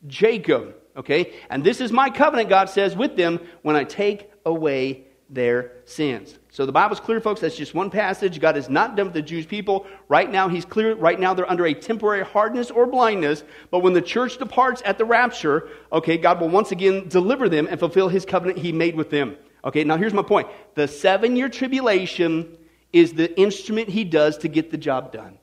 Jacob. 0.06 0.74
Okay? 0.96 1.34
And 1.50 1.62
this 1.62 1.80
is 1.80 1.92
my 1.92 2.10
covenant, 2.10 2.48
God 2.48 2.68
says, 2.68 2.96
with 2.96 3.16
them 3.16 3.40
when 3.62 3.76
I 3.76 3.84
take 3.84 4.30
away 4.44 5.04
their 5.28 5.72
sins. 5.84 6.38
So 6.56 6.64
the 6.64 6.72
Bible's 6.72 7.00
clear, 7.00 7.20
folks. 7.20 7.42
That's 7.42 7.54
just 7.54 7.74
one 7.74 7.90
passage. 7.90 8.40
God 8.40 8.56
is 8.56 8.70
not 8.70 8.96
done 8.96 9.08
with 9.08 9.12
the 9.12 9.20
Jewish 9.20 9.46
people. 9.46 9.84
Right 10.08 10.30
now, 10.32 10.48
He's 10.48 10.64
clear. 10.64 10.94
Right 10.94 11.20
now, 11.20 11.34
they're 11.34 11.50
under 11.50 11.66
a 11.66 11.74
temporary 11.74 12.24
hardness 12.24 12.70
or 12.70 12.86
blindness. 12.86 13.44
But 13.70 13.80
when 13.80 13.92
the 13.92 14.00
church 14.00 14.38
departs 14.38 14.80
at 14.86 14.96
the 14.96 15.04
rapture, 15.04 15.68
okay, 15.92 16.16
God 16.16 16.40
will 16.40 16.48
once 16.48 16.72
again 16.72 17.08
deliver 17.08 17.50
them 17.50 17.68
and 17.70 17.78
fulfill 17.78 18.08
His 18.08 18.24
covenant 18.24 18.58
He 18.58 18.72
made 18.72 18.96
with 18.96 19.10
them. 19.10 19.36
Okay, 19.66 19.84
now 19.84 19.98
here's 19.98 20.14
my 20.14 20.22
point. 20.22 20.48
The 20.76 20.88
seven 20.88 21.36
year 21.36 21.50
tribulation 21.50 22.56
is 22.90 23.12
the 23.12 23.38
instrument 23.38 23.90
He 23.90 24.04
does 24.04 24.38
to 24.38 24.48
get 24.48 24.70
the 24.70 24.78
job 24.78 25.12
done. 25.12 25.36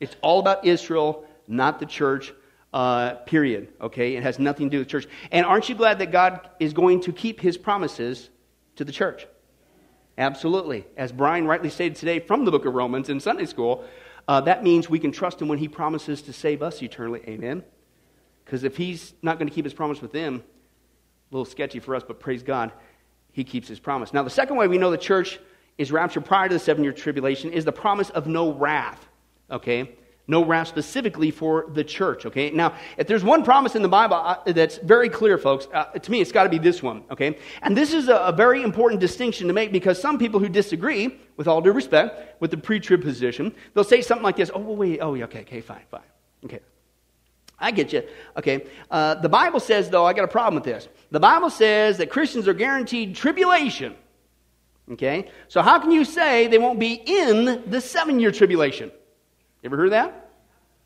It's 0.00 0.16
all 0.22 0.40
about 0.40 0.64
Israel, 0.64 1.24
not 1.46 1.78
the 1.78 1.86
church 1.86 2.34
uh, 2.74 3.14
period. 3.26 3.68
Okay? 3.80 4.16
It 4.16 4.24
has 4.24 4.40
nothing 4.40 4.70
to 4.70 4.76
do 4.76 4.78
with 4.80 4.88
church. 4.88 5.06
And 5.30 5.46
aren't 5.46 5.68
you 5.68 5.76
glad 5.76 6.00
that 6.00 6.10
God 6.10 6.50
is 6.58 6.72
going 6.72 7.02
to 7.02 7.12
keep 7.12 7.38
his 7.40 7.56
promises 7.56 8.28
to 8.74 8.84
the 8.84 8.90
church? 8.90 9.28
Absolutely. 10.20 10.84
As 10.98 11.12
Brian 11.12 11.46
rightly 11.46 11.70
stated 11.70 11.96
today 11.96 12.20
from 12.20 12.44
the 12.44 12.50
book 12.50 12.66
of 12.66 12.74
Romans 12.74 13.08
in 13.08 13.20
Sunday 13.20 13.46
school, 13.46 13.84
uh, 14.28 14.42
that 14.42 14.62
means 14.62 14.90
we 14.90 14.98
can 14.98 15.12
trust 15.12 15.40
him 15.40 15.48
when 15.48 15.56
he 15.56 15.66
promises 15.66 16.20
to 16.22 16.32
save 16.34 16.62
us 16.62 16.82
eternally. 16.82 17.22
Amen? 17.26 17.64
Because 18.44 18.62
if 18.62 18.76
he's 18.76 19.14
not 19.22 19.38
going 19.38 19.48
to 19.48 19.54
keep 19.54 19.64
his 19.64 19.72
promise 19.72 20.02
with 20.02 20.12
them, 20.12 20.44
a 21.30 21.34
little 21.34 21.46
sketchy 21.46 21.78
for 21.80 21.94
us, 21.94 22.02
but 22.06 22.20
praise 22.20 22.42
God, 22.42 22.70
he 23.32 23.44
keeps 23.44 23.66
his 23.66 23.80
promise. 23.80 24.12
Now, 24.12 24.22
the 24.22 24.28
second 24.28 24.56
way 24.58 24.68
we 24.68 24.76
know 24.76 24.90
the 24.90 24.98
church 24.98 25.40
is 25.78 25.90
raptured 25.90 26.26
prior 26.26 26.48
to 26.48 26.54
the 26.54 26.60
seven 26.60 26.84
year 26.84 26.92
tribulation 26.92 27.50
is 27.50 27.64
the 27.64 27.72
promise 27.72 28.10
of 28.10 28.26
no 28.26 28.52
wrath. 28.52 29.08
Okay? 29.50 29.96
No 30.26 30.44
wrath 30.44 30.68
specifically 30.68 31.30
for 31.30 31.66
the 31.72 31.82
church, 31.82 32.24
okay? 32.26 32.50
Now, 32.50 32.74
if 32.96 33.06
there's 33.06 33.24
one 33.24 33.42
promise 33.42 33.74
in 33.74 33.82
the 33.82 33.88
Bible 33.88 34.16
uh, 34.16 34.36
that's 34.46 34.78
very 34.78 35.08
clear, 35.08 35.38
folks, 35.38 35.66
uh, 35.74 35.84
to 35.86 36.10
me, 36.10 36.20
it's 36.20 36.32
got 36.32 36.44
to 36.44 36.48
be 36.48 36.58
this 36.58 36.82
one, 36.82 37.02
okay? 37.10 37.36
And 37.62 37.76
this 37.76 37.92
is 37.92 38.08
a, 38.08 38.16
a, 38.16 38.32
very 38.32 38.62
important 38.62 39.00
distinction 39.00 39.48
to 39.48 39.52
make 39.52 39.72
because 39.72 40.00
some 40.00 40.18
people 40.18 40.38
who 40.38 40.48
disagree, 40.48 41.18
with 41.36 41.48
all 41.48 41.60
due 41.60 41.72
respect, 41.72 42.40
with 42.40 42.50
the 42.50 42.56
pre 42.56 42.78
trib 42.78 43.02
position, 43.02 43.54
they'll 43.74 43.84
say 43.84 44.02
something 44.02 44.22
like 44.22 44.36
this 44.36 44.50
Oh, 44.54 44.60
wait, 44.60 45.00
oh, 45.00 45.16
okay, 45.16 45.40
okay, 45.40 45.60
fine, 45.60 45.82
fine. 45.90 46.00
Okay. 46.44 46.60
I 47.58 47.70
get 47.70 47.92
you. 47.92 48.02
Okay. 48.36 48.66
Uh, 48.90 49.16
the 49.16 49.28
Bible 49.28 49.60
says, 49.60 49.90
though, 49.90 50.06
I 50.06 50.14
got 50.14 50.24
a 50.24 50.28
problem 50.28 50.54
with 50.54 50.64
this. 50.64 50.88
The 51.10 51.20
Bible 51.20 51.50
says 51.50 51.98
that 51.98 52.08
Christians 52.08 52.48
are 52.48 52.54
guaranteed 52.54 53.14
tribulation. 53.14 53.94
Okay? 54.92 55.30
So, 55.48 55.60
how 55.60 55.78
can 55.78 55.90
you 55.90 56.04
say 56.04 56.46
they 56.46 56.58
won't 56.58 56.80
be 56.80 56.94
in 56.94 57.70
the 57.70 57.80
seven 57.80 58.18
year 58.18 58.32
tribulation? 58.32 58.90
Ever 59.62 59.76
heard 59.76 59.92
that? 59.92 60.30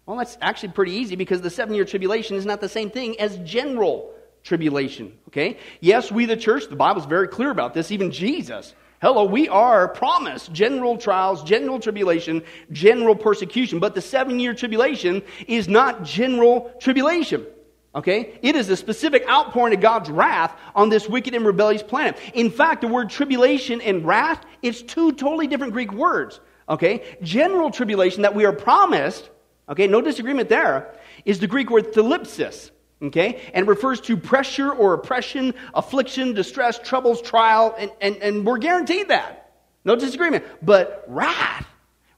Well, 0.07 0.17
that's 0.19 0.37
actually 0.41 0.71
pretty 0.71 0.93
easy 0.93 1.17
because 1.17 1.41
the 1.41 1.51
seven 1.51 1.75
year 1.75 1.85
tribulation 1.85 2.37
is 2.37 2.45
not 2.45 2.61
the 2.61 2.69
same 2.69 2.91
thing 2.91 3.19
as 3.21 3.37
general 3.39 4.13
tribulation. 4.43 5.17
Okay? 5.29 5.59
Yes, 5.81 6.13
we, 6.13 6.27
the 6.27 6.37
church, 6.37 6.69
the 6.69 6.77
Bible's 6.77 7.07
very 7.07 7.29
clear 7.29 7.51
about 7.51 7.75
this, 7.75 7.91
even 7.91 8.11
Jesus. 8.11 8.75
Hello, 9.01 9.25
we 9.25 9.49
are 9.49 9.89
promised 9.89 10.53
general 10.53 10.97
trials, 10.97 11.43
general 11.43 11.79
tribulation, 11.79 12.43
general 12.73 13.15
persecution, 13.15 13.79
but 13.79 13.95
the 13.95 14.01
seven 14.01 14.39
year 14.41 14.55
tribulation 14.55 15.23
is 15.47 15.69
not 15.69 16.05
general 16.05 16.73
tribulation. 16.81 17.47
Okay? 17.95 18.39
It 18.43 18.57
is 18.57 18.69
a 18.71 18.77
specific 18.77 19.29
outpouring 19.29 19.75
of 19.75 19.81
God's 19.81 20.11
wrath 20.11 20.59
on 20.75 20.89
this 20.89 21.09
wicked 21.09 21.35
and 21.35 21.47
rebellious 21.47 21.83
planet. 21.83 22.19
In 22.35 22.51
fact, 22.51 22.81
the 22.81 22.89
word 22.89 23.09
tribulation 23.09 23.81
and 23.81 24.05
wrath, 24.05 24.45
it's 24.63 24.83
two 24.83 25.13
totally 25.13 25.47
different 25.47 25.73
Greek 25.73 25.93
words. 25.93 26.41
Okay? 26.69 27.17
General 27.23 27.71
tribulation 27.71 28.23
that 28.23 28.35
we 28.35 28.45
are 28.45 28.53
promised, 28.53 29.29
okay, 29.69 29.87
no 29.87 30.01
disagreement 30.01 30.49
there, 30.49 30.95
is 31.25 31.39
the 31.39 31.47
Greek 31.47 31.71
word 31.71 31.93
thlipsis. 31.93 32.71
Okay? 33.03 33.43
And 33.53 33.69
refers 33.69 34.01
to 34.03 34.17
pressure 34.17 34.71
or 34.71 34.95
oppression, 34.95 35.55
affliction, 35.75 36.33
distress, 36.33 36.79
troubles, 36.79 37.21
trial, 37.21 37.75
and, 37.79 37.91
and, 38.01 38.17
and 38.17 38.47
we're 38.47 38.59
guaranteed 38.59 39.09
that. 39.09 39.53
No 39.85 39.97
disagreement. 39.97 40.45
But 40.63 41.05
wrath, 41.07 41.67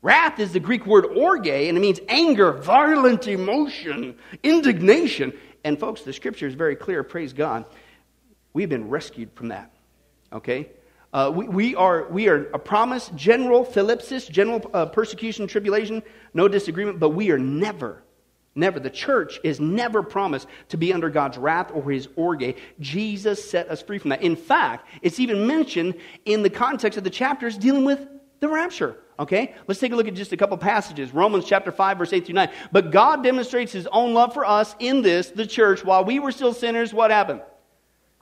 wrath 0.03 0.39
is 0.39 0.53
the 0.53 0.61
Greek 0.61 0.87
word 0.87 1.07
orge, 1.07 1.49
and 1.49 1.77
it 1.77 1.81
means 1.81 1.99
anger, 2.09 2.53
violent 2.53 3.27
emotion, 3.27 4.17
indignation. 4.43 5.33
And 5.65 5.79
folks, 5.81 6.03
the 6.03 6.13
scripture 6.13 6.47
is 6.47 6.55
very 6.55 6.77
clear, 6.77 7.03
praise 7.03 7.33
God. 7.33 7.65
We've 8.53 8.69
been 8.69 8.89
rescued 8.89 9.33
from 9.35 9.49
that. 9.49 9.73
Okay? 10.33 10.71
Uh, 11.17 11.31
we, 11.31 11.49
we, 11.49 11.75
are, 11.75 12.07
we 12.11 12.29
are 12.29 12.51
a 12.53 12.59
promise, 12.59 13.11
general 13.15 13.65
thlipsis, 13.65 14.31
general 14.31 14.61
uh, 14.75 14.85
persecution, 14.85 15.47
tribulation, 15.47 16.03
no 16.35 16.47
disagreement, 16.47 17.01
but 17.01 17.09
we 17.09 17.31
are 17.31 17.39
never, 17.39 18.03
never, 18.55 18.79
the 18.79 18.91
church 18.91 19.41
is 19.43 19.59
never 19.59 20.03
promised 20.03 20.47
to 20.69 20.77
be 20.77 20.93
under 20.93 21.09
God's 21.09 21.39
wrath 21.39 21.71
or 21.73 21.91
his 21.91 22.07
orge. 22.17 22.55
Jesus 22.81 23.51
set 23.51 23.71
us 23.71 23.81
free 23.81 23.97
from 23.97 24.11
that. 24.11 24.21
In 24.21 24.37
fact, 24.37 24.91
it's 25.01 25.19
even 25.19 25.47
mentioned 25.47 25.95
in 26.27 26.43
the 26.43 26.51
context 26.51 26.99
of 26.99 27.05
the 27.05 27.09
chapters 27.09 27.57
dealing 27.57 27.87
with 27.87 28.07
the 28.41 28.49
rapture. 28.49 28.99
Okay? 29.19 29.55
Let's 29.67 29.81
take 29.81 29.93
a 29.93 29.97
look 29.97 30.09
at 30.09 30.13
just 30.13 30.35
a 30.35 30.37
couple 30.37 30.59
passages. 30.59 31.15
Romans 31.15 31.47
chapter 31.47 31.73
5, 31.73 31.97
verse 31.97 32.13
8 32.13 32.27
through 32.27 32.35
9. 32.35 32.51
But 32.73 32.91
God 32.91 33.23
demonstrates 33.23 33.73
his 33.73 33.87
own 33.87 34.13
love 34.13 34.35
for 34.35 34.45
us 34.45 34.77
in 34.81 35.01
this, 35.01 35.31
the 35.31 35.47
church, 35.47 35.83
while 35.83 36.05
we 36.05 36.19
were 36.19 36.31
still 36.31 36.53
sinners, 36.53 36.93
what 36.93 37.11
happened? 37.11 37.41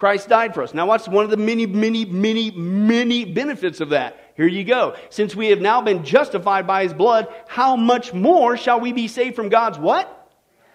Christ 0.04 0.28
died 0.28 0.52
for 0.52 0.62
us. 0.62 0.74
Now, 0.74 0.84
what's 0.84 1.08
one 1.08 1.24
of 1.24 1.30
the 1.30 1.38
many, 1.38 1.64
many, 1.64 2.04
many, 2.04 2.50
many 2.50 3.24
benefits 3.24 3.80
of 3.80 3.88
that? 3.88 4.34
Here 4.36 4.46
you 4.46 4.62
go. 4.62 4.96
Since 5.08 5.34
we 5.34 5.48
have 5.48 5.62
now 5.62 5.80
been 5.80 6.04
justified 6.04 6.66
by 6.66 6.82
his 6.82 6.92
blood, 6.92 7.26
how 7.48 7.74
much 7.74 8.12
more 8.12 8.58
shall 8.58 8.80
we 8.80 8.92
be 8.92 9.08
saved 9.08 9.34
from 9.34 9.48
God's 9.48 9.78
what? 9.78 10.30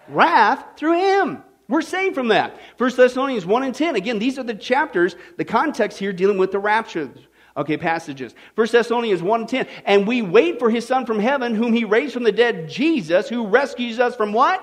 Wrath 0.08 0.64
through 0.76 0.98
him. 0.98 1.44
We're 1.68 1.80
saved 1.80 2.16
from 2.16 2.26
that. 2.28 2.58
1 2.76 2.96
Thessalonians 2.96 3.46
1 3.46 3.62
and 3.62 3.72
10. 3.72 3.94
Again, 3.94 4.18
these 4.18 4.36
are 4.36 4.42
the 4.42 4.52
chapters, 4.52 5.14
the 5.36 5.44
context 5.44 5.96
here 5.96 6.12
dealing 6.12 6.38
with 6.38 6.50
the 6.50 6.58
rapture. 6.58 7.08
okay, 7.56 7.76
passages. 7.76 8.34
1 8.56 8.66
Thessalonians 8.72 9.22
1 9.22 9.40
and 9.42 9.48
10. 9.48 9.68
and 9.84 10.08
we 10.08 10.22
wait 10.22 10.58
for 10.58 10.70
his 10.70 10.84
son 10.84 11.06
from 11.06 11.20
heaven, 11.20 11.54
whom 11.54 11.72
he 11.72 11.84
raised 11.84 12.14
from 12.14 12.24
the 12.24 12.32
dead, 12.32 12.68
Jesus, 12.68 13.28
who 13.28 13.46
rescues 13.46 14.00
us 14.00 14.16
from 14.16 14.32
what? 14.32 14.60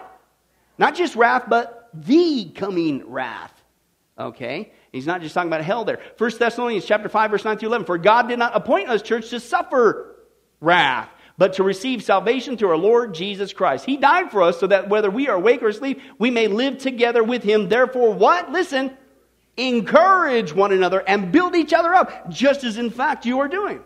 Not 0.77 0.93
just 0.93 1.15
wrath, 1.15 1.45
but 1.47 1.89
the 1.93 2.51
coming 2.53 3.10
wrath. 3.10 3.57
Okay? 4.19 4.71
He's 4.91 5.06
not 5.06 5.21
just 5.21 5.34
talking 5.34 5.49
about 5.49 5.63
hell 5.63 5.86
there. 5.86 5.99
1 6.17 6.32
Thessalonians 6.39 6.86
chapter 6.86 7.10
5, 7.10 7.32
verse 7.32 7.45
9 7.45 7.58
through 7.58 7.69
11. 7.69 7.86
For 7.86 7.97
God 7.97 8.27
did 8.27 8.39
not 8.39 8.56
appoint 8.56 8.89
us, 8.89 9.01
church, 9.01 9.30
to 9.30 9.39
suffer 9.39 10.15
wrath, 10.60 11.10
but 11.38 11.53
to 11.53 11.63
receive 11.63 12.03
salvation 12.03 12.58
through 12.58 12.69
our 12.69 12.77
Lord 12.77 13.13
Jesus 13.13 13.53
Christ. 13.53 13.86
He 13.86 13.97
died 13.97 14.32
for 14.32 14.41
us 14.41 14.60
so 14.60 14.67
that 14.67 14.89
whether 14.89 15.12
we 15.12 15.27
are 15.27 15.36
awake 15.36 15.62
or 15.62 15.67
asleep, 15.67 16.01
we 16.17 16.32
may 16.32 16.47
live 16.47 16.80
together 16.80 17.23
with 17.23 17.43
him. 17.43 17.69
Therefore, 17.69 18.13
what? 18.13 18.51
Listen, 18.51 18.97
encourage 19.56 20.51
one 20.51 20.71
another 20.71 21.03
and 21.08 21.32
build 21.32 21.56
each 21.56 21.73
other 21.73 21.93
up, 21.93 22.30
just 22.30 22.63
as 22.63 22.77
in 22.77 22.89
fact 22.89 23.25
you 23.25 23.39
are 23.39 23.47
doing. 23.47 23.84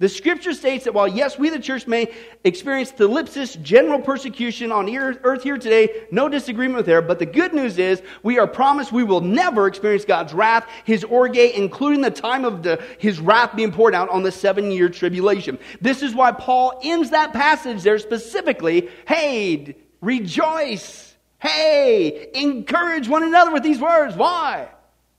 The 0.00 0.08
scripture 0.08 0.52
states 0.52 0.84
that 0.84 0.94
while, 0.94 1.08
yes, 1.08 1.40
we 1.40 1.50
the 1.50 1.58
church 1.58 1.88
may 1.88 2.14
experience 2.44 2.92
thlipsis, 2.92 3.60
general 3.62 4.00
persecution 4.00 4.70
on 4.70 4.88
earth 4.96 5.42
here 5.42 5.58
today, 5.58 6.06
no 6.12 6.28
disagreement 6.28 6.86
there, 6.86 7.02
but 7.02 7.18
the 7.18 7.26
good 7.26 7.52
news 7.52 7.78
is 7.78 8.00
we 8.22 8.38
are 8.38 8.46
promised 8.46 8.92
we 8.92 9.02
will 9.02 9.20
never 9.20 9.66
experience 9.66 10.04
God's 10.04 10.32
wrath, 10.32 10.68
His 10.84 11.02
orge, 11.02 11.36
including 11.36 12.00
the 12.00 12.12
time 12.12 12.44
of 12.44 12.62
the, 12.62 12.80
His 12.98 13.18
wrath 13.18 13.56
being 13.56 13.72
poured 13.72 13.92
out 13.92 14.08
on 14.08 14.22
the 14.22 14.30
seven 14.30 14.70
year 14.70 14.88
tribulation. 14.88 15.58
This 15.80 16.00
is 16.02 16.14
why 16.14 16.30
Paul 16.30 16.78
ends 16.84 17.10
that 17.10 17.32
passage 17.32 17.82
there 17.82 17.98
specifically, 17.98 18.88
hey, 19.08 19.74
rejoice, 20.00 21.16
hey, 21.40 22.30
encourage 22.34 23.08
one 23.08 23.24
another 23.24 23.50
with 23.50 23.64
these 23.64 23.80
words. 23.80 24.14
Why? 24.14 24.68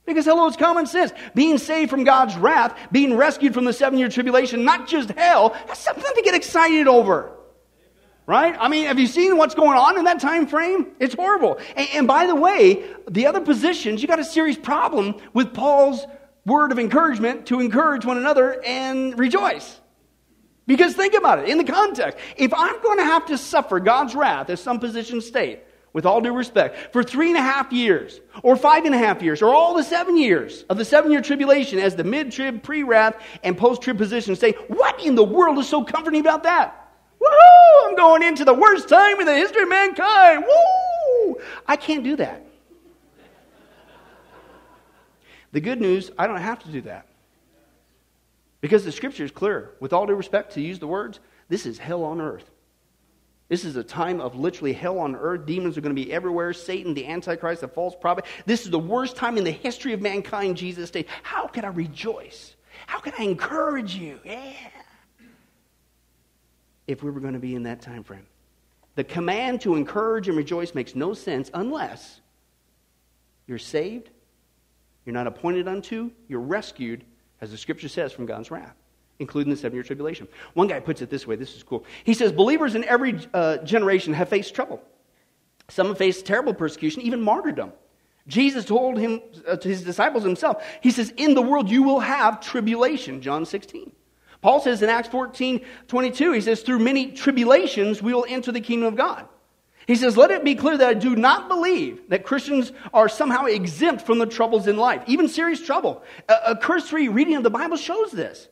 Because, 0.09 0.25
hello, 0.25 0.47
it's 0.47 0.57
common 0.57 0.87
sense. 0.87 1.13
Being 1.35 1.59
saved 1.59 1.91
from 1.91 2.03
God's 2.03 2.35
wrath, 2.35 2.75
being 2.91 3.15
rescued 3.15 3.53
from 3.53 3.65
the 3.65 3.71
seven 3.71 3.99
year 3.99 4.09
tribulation, 4.09 4.63
not 4.63 4.87
just 4.87 5.11
hell, 5.11 5.55
that's 5.67 5.81
something 5.81 6.03
to 6.15 6.21
get 6.23 6.33
excited 6.33 6.87
over. 6.87 7.31
Right? 8.25 8.55
I 8.59 8.69
mean, 8.69 8.85
have 8.85 8.97
you 8.97 9.05
seen 9.05 9.37
what's 9.37 9.53
going 9.53 9.77
on 9.77 9.99
in 9.99 10.05
that 10.05 10.19
time 10.19 10.47
frame? 10.47 10.87
It's 10.99 11.13
horrible. 11.13 11.59
And, 11.75 11.87
and 11.93 12.07
by 12.07 12.25
the 12.25 12.33
way, 12.33 12.83
the 13.07 13.27
other 13.27 13.39
positions, 13.39 14.01
you 14.01 14.07
got 14.07 14.17
a 14.17 14.23
serious 14.23 14.57
problem 14.57 15.15
with 15.33 15.53
Paul's 15.53 16.07
word 16.43 16.71
of 16.71 16.79
encouragement 16.79 17.45
to 17.47 17.59
encourage 17.59 18.03
one 18.03 18.17
another 18.17 18.63
and 18.63 19.17
rejoice. 19.17 19.79
Because 20.65 20.95
think 20.95 21.13
about 21.13 21.37
it 21.37 21.49
in 21.49 21.59
the 21.59 21.63
context. 21.63 22.17
If 22.35 22.51
I'm 22.55 22.81
going 22.81 22.97
to 22.97 23.05
have 23.05 23.27
to 23.27 23.37
suffer 23.37 23.79
God's 23.79 24.15
wrath, 24.15 24.49
as 24.49 24.59
some 24.59 24.79
positions 24.79 25.27
state, 25.27 25.59
with 25.93 26.06
all 26.06 26.21
due 26.21 26.34
respect, 26.34 26.93
for 26.93 27.04
three 27.04 27.30
and 27.30 27.38
a 27.38 27.41
half 27.41 27.71
years, 27.71 28.19
or 28.43 28.56
five 28.56 28.86
and 28.86 28.93
a 28.93 28.97
half 28.97 29.21
years, 29.21 29.41
or 29.41 29.54
all 29.54 29.75
the 29.75 29.84
seven 29.84 30.17
years 30.17 30.63
of 30.69 30.78
the 30.78 30.86
seven 30.86 31.12
year 31.12 31.21
tribulation, 31.21 31.80
as 31.80 31.95
the 31.95 32.04
mid 32.04 32.32
trib, 32.32 32.62
pre 32.63 32.84
wrath, 32.84 33.15
and 33.43 33.58
post 33.58 33.82
trib 33.82 33.97
positions 33.97 34.39
say, 34.39 34.54
what 34.67 35.04
in 35.04 35.15
the 35.15 35.23
world 35.23 35.58
is 35.58 35.67
so 35.67 35.84
comforting 35.84 36.21
about 36.21 36.43
that? 36.43 36.91
Woohoo! 37.21 37.89
I'm 37.89 37.95
going 37.95 38.23
into 38.23 38.45
the 38.45 38.54
worst 38.54 38.88
time 38.88 39.19
in 39.19 39.25
the 39.25 39.36
history 39.36 39.63
of 39.63 39.69
mankind. 39.69 40.45
Woo! 40.45 41.38
I 41.67 41.75
can't 41.75 42.04
do 42.04 42.15
that. 42.17 42.45
The 45.52 45.62
good 45.62 45.82
news, 45.82 46.12
I 46.17 46.28
don't 46.28 46.38
have 46.38 46.60
to 46.63 46.69
do 46.69 46.82
that. 46.82 47.08
Because 48.62 48.86
the 48.86 48.91
scripture 48.91 49.23
is 49.23 49.32
clear. 49.32 49.71
With 49.80 49.93
all 49.93 50.06
due 50.06 50.13
respect, 50.13 50.54
to 50.54 50.62
use 50.62 50.80
the 50.80 50.88
words, 50.88 51.19
this 51.47 51.65
is 51.65 51.78
hell 51.78 52.04
on 52.04 52.21
earth. 52.21 52.49
This 53.49 53.65
is 53.65 53.75
a 53.75 53.83
time 53.83 54.21
of 54.21 54.35
literally 54.35 54.73
hell 54.73 54.99
on 54.99 55.15
earth. 55.15 55.47
Demons 55.47 55.75
are 55.75 55.81
going 55.81 55.95
to 55.95 56.01
be 56.01 56.13
everywhere. 56.13 56.53
Satan, 56.53 56.93
the 56.93 57.07
Antichrist, 57.07 57.62
the 57.62 57.67
false 57.67 57.95
prophet. 57.99 58.25
This 58.45 58.63
is 58.63 58.69
the 58.69 58.79
worst 58.79 59.15
time 59.15 59.38
in 59.38 59.43
the 59.43 59.51
history 59.51 59.91
of 59.91 60.01
mankind, 60.01 60.55
Jesus 60.55 60.89
stated. 60.89 61.09
How 61.23 61.47
can 61.47 61.65
I 61.65 61.69
rejoice? 61.69 62.55
How 62.85 62.99
can 62.99 63.13
I 63.17 63.23
encourage 63.23 63.95
you? 63.95 64.19
Yeah. 64.23 64.53
If 66.85 67.01
we 67.01 67.09
were 67.09 67.19
going 67.19 67.33
to 67.33 67.39
be 67.39 67.55
in 67.55 67.63
that 67.63 67.81
time 67.81 68.03
frame. 68.03 68.27
The 68.95 69.03
command 69.03 69.62
to 69.62 69.75
encourage 69.75 70.27
and 70.27 70.38
rejoice 70.38 70.75
makes 70.75 70.93
no 70.93 71.13
sense 71.13 71.49
unless 71.53 72.21
you're 73.47 73.57
saved, 73.57 74.12
you're 75.05 75.13
not 75.13 75.25
appointed 75.25 75.67
unto, 75.67 76.12
you're 76.27 76.39
rescued, 76.39 77.03
as 77.41 77.49
the 77.49 77.57
scripture 77.57 77.88
says, 77.88 78.12
from 78.12 78.27
God's 78.27 78.51
wrath 78.51 78.75
including 79.19 79.51
the 79.51 79.58
seven 79.58 79.75
year 79.75 79.84
tribulation. 79.84 80.27
One 80.53 80.67
guy 80.67 80.79
puts 80.79 81.01
it 81.01 81.10
this 81.10 81.27
way 81.27 81.36
this 81.36 81.55
is 81.55 81.63
cool. 81.63 81.86
He 82.03 82.13
says, 82.13 82.32
Believers 82.32 82.75
in 82.75 82.84
every 82.86 83.19
uh, 83.34 83.58
generation 83.58 84.13
have 84.13 84.29
faced 84.29 84.55
trouble. 84.55 84.82
Some 85.69 85.88
have 85.88 85.97
faced 85.97 86.25
terrible 86.25 86.53
persecution, 86.53 87.03
even 87.03 87.21
martyrdom. 87.21 87.73
Jesus 88.27 88.65
told 88.65 88.97
him 88.97 89.21
uh, 89.47 89.58
to 89.58 89.67
his 89.67 89.84
disciples 89.84 90.23
himself, 90.23 90.63
He 90.82 90.91
says, 90.91 91.13
In 91.17 91.34
the 91.34 91.41
world 91.41 91.69
you 91.69 91.84
will 91.84 91.99
have 91.99 92.41
tribulation, 92.41 93.21
John 93.21 93.45
16. 93.45 93.91
Paul 94.41 94.62
says 94.62 94.82
in 94.82 94.89
Acts 94.89 95.10
14 95.10 95.65
22, 95.88 96.32
he 96.32 96.41
says, 96.41 96.62
Through 96.62 96.79
many 96.79 97.12
tribulations 97.12 98.01
we 98.01 98.13
will 98.13 98.25
enter 98.27 98.51
the 98.51 98.62
kingdom 98.62 98.88
of 98.88 98.95
God. 98.95 99.27
He 99.86 99.95
says, 99.95 100.15
Let 100.15 100.32
it 100.32 100.43
be 100.43 100.55
clear 100.55 100.77
that 100.77 100.88
I 100.88 100.93
do 100.93 101.15
not 101.15 101.49
believe 101.49 102.10
that 102.10 102.23
Christians 102.23 102.71
are 102.93 103.10
somehow 103.10 103.45
exempt 103.45 104.05
from 104.05 104.19
the 104.19 104.27
troubles 104.27 104.67
in 104.67 104.77
life, 104.77 105.03
even 105.08 105.27
serious 105.27 105.65
trouble. 105.65 106.03
A, 106.29 106.51
a 106.51 106.55
cursory 106.55 107.10
reading 107.10 107.36
of 107.36 107.43
the 107.43 107.49
Bible 107.49 107.75
shows 107.75 108.12
this. 108.12 108.47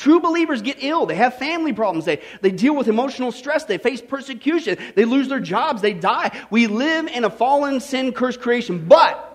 True 0.00 0.18
believers 0.18 0.62
get 0.62 0.78
ill. 0.80 1.04
They 1.04 1.14
have 1.16 1.36
family 1.36 1.74
problems. 1.74 2.06
They, 2.06 2.22
they 2.40 2.52
deal 2.52 2.74
with 2.74 2.88
emotional 2.88 3.32
stress. 3.32 3.64
They 3.64 3.76
face 3.76 4.00
persecution. 4.00 4.78
They 4.94 5.04
lose 5.04 5.28
their 5.28 5.40
jobs. 5.40 5.82
They 5.82 5.92
die. 5.92 6.30
We 6.48 6.68
live 6.68 7.06
in 7.08 7.24
a 7.24 7.28
fallen, 7.28 7.80
sin 7.80 8.12
cursed 8.12 8.40
creation. 8.40 8.88
But 8.88 9.26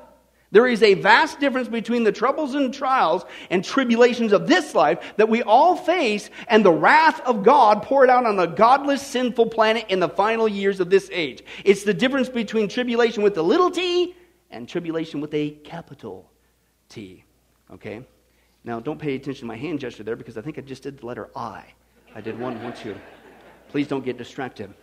there 0.49 0.65
is 0.65 0.81
a 0.81 0.95
vast 0.95 1.39
difference 1.39 1.67
between 1.67 2.03
the 2.03 2.11
troubles 2.11 2.55
and 2.55 2.73
trials 2.73 3.25
and 3.51 3.63
tribulations 3.63 4.33
of 4.33 4.47
this 4.47 4.73
life 4.73 4.97
that 5.17 5.29
we 5.29 5.43
all 5.43 5.75
face 5.75 6.31
and 6.47 6.65
the 6.65 6.73
wrath 6.73 7.21
of 7.21 7.43
God 7.43 7.83
poured 7.83 8.09
out 8.09 8.25
on 8.25 8.39
a 8.39 8.47
godless, 8.47 9.03
sinful 9.03 9.51
planet 9.51 9.85
in 9.89 9.99
the 9.99 10.09
final 10.09 10.47
years 10.47 10.79
of 10.79 10.89
this 10.89 11.07
age. 11.13 11.43
It's 11.63 11.83
the 11.83 11.93
difference 11.93 12.27
between 12.27 12.69
tribulation 12.69 13.21
with 13.21 13.37
a 13.37 13.43
little 13.43 13.69
t 13.69 14.15
and 14.49 14.67
tribulation 14.67 15.21
with 15.21 15.35
a 15.35 15.51
capital 15.51 16.31
T. 16.89 17.23
Okay? 17.71 18.03
Now, 18.65 18.79
don't 18.79 18.99
pay 18.99 19.13
attention 19.13 19.41
to 19.41 19.45
my 19.45 19.55
hand 19.55 19.79
gesture 19.79 20.03
there 20.03 20.15
because 20.15 20.37
I 20.37 20.41
think 20.41 20.57
I 20.57 20.61
just 20.61 20.83
did 20.83 20.97
the 20.97 21.05
letter 21.05 21.29
I. 21.35 21.65
I 22.15 22.21
did 22.21 22.39
one, 22.39 22.61
one, 22.63 22.73
two. 22.73 22.95
Please 23.69 23.87
don't 23.87 24.03
get 24.03 24.17
distracted. 24.17 24.73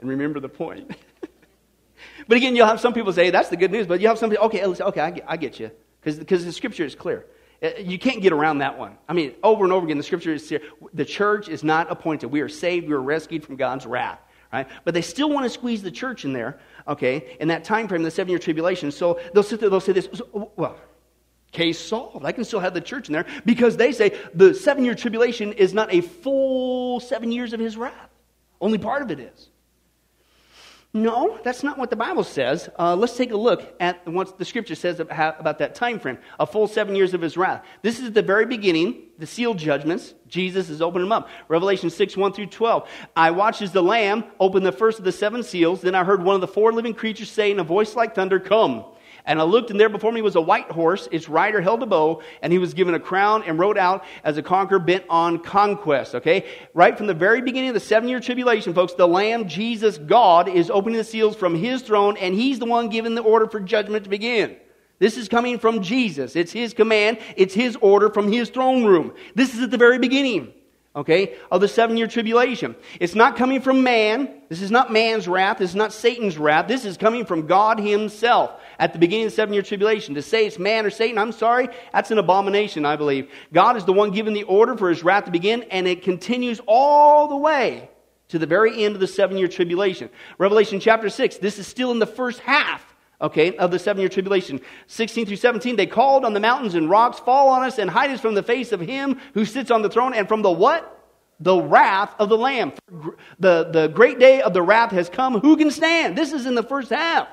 And 0.00 0.08
remember 0.08 0.40
the 0.40 0.48
point. 0.48 0.96
but 2.28 2.36
again, 2.36 2.56
you'll 2.56 2.66
have 2.66 2.80
some 2.80 2.94
people 2.94 3.12
say, 3.12 3.28
that's 3.30 3.50
the 3.50 3.58
good 3.58 3.70
news. 3.70 3.86
But 3.86 4.00
you 4.00 4.08
have 4.08 4.18
some 4.18 4.30
people, 4.30 4.46
okay, 4.46 4.64
okay, 4.64 5.00
I 5.00 5.10
get, 5.10 5.24
I 5.28 5.36
get 5.36 5.60
you. 5.60 5.70
Because 6.02 6.44
the 6.44 6.52
scripture 6.52 6.84
is 6.84 6.94
clear. 6.94 7.26
Uh, 7.62 7.70
you 7.78 7.98
can't 7.98 8.22
get 8.22 8.32
around 8.32 8.58
that 8.58 8.78
one. 8.78 8.96
I 9.06 9.12
mean, 9.12 9.34
over 9.42 9.64
and 9.64 9.72
over 9.72 9.84
again, 9.84 9.98
the 9.98 10.02
scripture 10.02 10.32
is 10.32 10.46
clear. 10.48 10.62
The 10.94 11.04
church 11.04 11.48
is 11.48 11.62
not 11.62 11.90
appointed. 11.90 12.28
We 12.28 12.40
are 12.40 12.48
saved. 12.48 12.88
We 12.88 12.94
are 12.94 13.02
rescued 13.02 13.44
from 13.44 13.56
God's 13.56 13.84
wrath. 13.84 14.20
Right? 14.50 14.68
But 14.84 14.94
they 14.94 15.02
still 15.02 15.28
want 15.28 15.44
to 15.44 15.50
squeeze 15.50 15.82
the 15.82 15.90
church 15.90 16.24
in 16.24 16.32
there, 16.32 16.60
okay, 16.86 17.36
in 17.40 17.48
that 17.48 17.64
time 17.64 17.88
frame, 17.88 18.04
the 18.04 18.10
seven 18.10 18.30
year 18.30 18.38
tribulation. 18.38 18.92
So 18.92 19.18
they'll 19.32 19.42
sit 19.42 19.58
there, 19.58 19.68
they'll 19.68 19.80
say 19.80 19.92
this, 19.92 20.08
well, 20.32 20.76
Case 21.54 21.78
solved. 21.78 22.26
I 22.26 22.32
can 22.32 22.44
still 22.44 22.60
have 22.60 22.74
the 22.74 22.80
church 22.80 23.08
in 23.08 23.12
there 23.12 23.26
because 23.46 23.76
they 23.76 23.92
say 23.92 24.18
the 24.34 24.52
seven 24.52 24.84
year 24.84 24.94
tribulation 24.94 25.52
is 25.52 25.72
not 25.72 25.94
a 25.94 26.00
full 26.00 26.98
seven 26.98 27.30
years 27.30 27.52
of 27.52 27.60
his 27.60 27.76
wrath. 27.76 28.10
Only 28.60 28.76
part 28.76 29.02
of 29.02 29.10
it 29.12 29.20
is. 29.20 29.50
No, 30.96 31.38
that's 31.42 31.64
not 31.64 31.76
what 31.76 31.90
the 31.90 31.96
Bible 31.96 32.22
says. 32.22 32.68
Uh, 32.78 32.94
let's 32.94 33.16
take 33.16 33.32
a 33.32 33.36
look 33.36 33.74
at 33.80 34.06
what 34.06 34.38
the 34.38 34.44
scripture 34.44 34.74
says 34.76 35.00
about 35.00 35.58
that 35.58 35.74
time 35.74 35.98
frame 35.98 36.18
a 36.38 36.46
full 36.46 36.68
seven 36.68 36.94
years 36.94 37.14
of 37.14 37.20
his 37.20 37.36
wrath. 37.36 37.64
This 37.82 37.98
is 37.98 38.12
the 38.12 38.22
very 38.22 38.46
beginning, 38.46 39.02
the 39.18 39.26
sealed 39.26 39.58
judgments. 39.58 40.14
Jesus 40.28 40.70
is 40.70 40.80
opening 40.80 41.06
them 41.06 41.12
up. 41.12 41.28
Revelation 41.48 41.90
6 41.90 42.16
1 42.16 42.32
through 42.32 42.46
12. 42.46 42.88
I 43.16 43.32
watched 43.32 43.62
as 43.62 43.72
the 43.72 43.82
Lamb 43.82 44.24
opened 44.38 44.66
the 44.66 44.72
first 44.72 44.98
of 44.98 45.04
the 45.04 45.12
seven 45.12 45.42
seals. 45.42 45.82
Then 45.82 45.96
I 45.96 46.04
heard 46.04 46.22
one 46.22 46.36
of 46.36 46.40
the 46.40 46.48
four 46.48 46.72
living 46.72 46.94
creatures 46.94 47.30
say 47.30 47.50
in 47.50 47.58
a 47.60 47.64
voice 47.64 47.96
like 47.96 48.14
thunder, 48.14 48.38
Come. 48.38 48.84
And 49.26 49.40
I 49.40 49.44
looked, 49.44 49.70
and 49.70 49.80
there 49.80 49.88
before 49.88 50.12
me 50.12 50.20
was 50.20 50.36
a 50.36 50.40
white 50.40 50.70
horse. 50.70 51.08
Its 51.10 51.30
rider 51.30 51.62
held 51.62 51.82
a 51.82 51.86
bow, 51.86 52.22
and 52.42 52.52
he 52.52 52.58
was 52.58 52.74
given 52.74 52.94
a 52.94 53.00
crown 53.00 53.42
and 53.44 53.58
rode 53.58 53.78
out 53.78 54.04
as 54.22 54.36
a 54.36 54.42
conqueror 54.42 54.78
bent 54.78 55.04
on 55.08 55.38
conquest. 55.38 56.14
Okay? 56.14 56.44
Right 56.74 56.96
from 56.96 57.06
the 57.06 57.14
very 57.14 57.40
beginning 57.40 57.70
of 57.70 57.74
the 57.74 57.80
seven 57.80 58.08
year 58.08 58.20
tribulation, 58.20 58.74
folks, 58.74 58.92
the 58.92 59.08
Lamb, 59.08 59.48
Jesus, 59.48 59.96
God, 59.96 60.48
is 60.48 60.70
opening 60.70 60.98
the 60.98 61.04
seals 61.04 61.36
from 61.36 61.54
his 61.54 61.80
throne, 61.80 62.18
and 62.18 62.34
he's 62.34 62.58
the 62.58 62.66
one 62.66 62.90
giving 62.90 63.14
the 63.14 63.22
order 63.22 63.46
for 63.46 63.60
judgment 63.60 64.04
to 64.04 64.10
begin. 64.10 64.56
This 64.98 65.16
is 65.16 65.28
coming 65.28 65.58
from 65.58 65.82
Jesus. 65.82 66.36
It's 66.36 66.52
his 66.52 66.74
command, 66.74 67.18
it's 67.36 67.54
his 67.54 67.76
order 67.76 68.10
from 68.10 68.30
his 68.30 68.50
throne 68.50 68.84
room. 68.84 69.14
This 69.34 69.54
is 69.54 69.62
at 69.62 69.70
the 69.70 69.78
very 69.78 69.98
beginning 69.98 70.52
okay, 70.96 71.34
of 71.50 71.60
the 71.60 71.68
seven 71.68 71.96
year 71.96 72.06
tribulation. 72.06 72.76
It's 73.00 73.14
not 73.14 73.36
coming 73.36 73.60
from 73.60 73.82
man. 73.82 74.42
This 74.48 74.62
is 74.62 74.70
not 74.70 74.92
man's 74.92 75.26
wrath. 75.26 75.58
This 75.58 75.70
is 75.70 75.76
not 75.76 75.92
Satan's 75.92 76.38
wrath. 76.38 76.68
This 76.68 76.84
is 76.84 76.96
coming 76.96 77.24
from 77.24 77.46
God 77.46 77.80
Himself 77.80 78.52
at 78.78 78.92
the 78.92 78.98
beginning 78.98 79.26
of 79.26 79.32
the 79.32 79.36
seven 79.36 79.54
year 79.54 79.62
tribulation. 79.62 80.14
To 80.14 80.22
say 80.22 80.46
it's 80.46 80.58
man 80.58 80.86
or 80.86 80.90
Satan, 80.90 81.18
I'm 81.18 81.32
sorry, 81.32 81.68
that's 81.92 82.10
an 82.10 82.18
abomination, 82.18 82.84
I 82.84 82.96
believe. 82.96 83.30
God 83.52 83.76
is 83.76 83.84
the 83.84 83.92
one 83.92 84.10
giving 84.10 84.34
the 84.34 84.44
order 84.44 84.76
for 84.76 84.88
His 84.88 85.02
wrath 85.02 85.24
to 85.24 85.30
begin, 85.30 85.64
and 85.64 85.86
it 85.86 86.02
continues 86.02 86.60
all 86.66 87.28
the 87.28 87.36
way 87.36 87.90
to 88.28 88.38
the 88.38 88.46
very 88.46 88.84
end 88.84 88.94
of 88.94 89.00
the 89.00 89.06
seven 89.06 89.36
year 89.36 89.48
tribulation. 89.48 90.10
Revelation 90.38 90.80
chapter 90.80 91.08
6, 91.08 91.38
this 91.38 91.58
is 91.58 91.66
still 91.66 91.90
in 91.90 91.98
the 91.98 92.06
first 92.06 92.40
half 92.40 92.83
okay, 93.20 93.56
of 93.56 93.70
the 93.70 93.78
seven 93.78 94.00
year 94.00 94.08
tribulation. 94.08 94.60
16 94.86 95.26
through 95.26 95.36
17, 95.36 95.76
they 95.76 95.86
called 95.86 96.24
on 96.24 96.34
the 96.34 96.40
mountains 96.40 96.74
and 96.74 96.90
rocks, 96.90 97.18
fall 97.18 97.48
on 97.48 97.62
us 97.64 97.78
and 97.78 97.90
hide 97.90 98.10
us 98.10 98.20
from 98.20 98.34
the 98.34 98.42
face 98.42 98.72
of 98.72 98.80
him 98.80 99.20
who 99.34 99.44
sits 99.44 99.70
on 99.70 99.82
the 99.82 99.88
throne 99.88 100.14
and 100.14 100.28
from 100.28 100.42
the 100.42 100.50
what? 100.50 100.90
The 101.40 101.56
wrath 101.56 102.14
of 102.18 102.28
the 102.28 102.38
Lamb. 102.38 102.72
The, 103.38 103.70
the 103.70 103.88
great 103.88 104.18
day 104.18 104.40
of 104.40 104.54
the 104.54 104.62
wrath 104.62 104.92
has 104.92 105.08
come. 105.08 105.40
Who 105.40 105.56
can 105.56 105.70
stand? 105.70 106.16
This 106.16 106.32
is 106.32 106.46
in 106.46 106.54
the 106.54 106.62
first 106.62 106.90
half. 106.90 107.28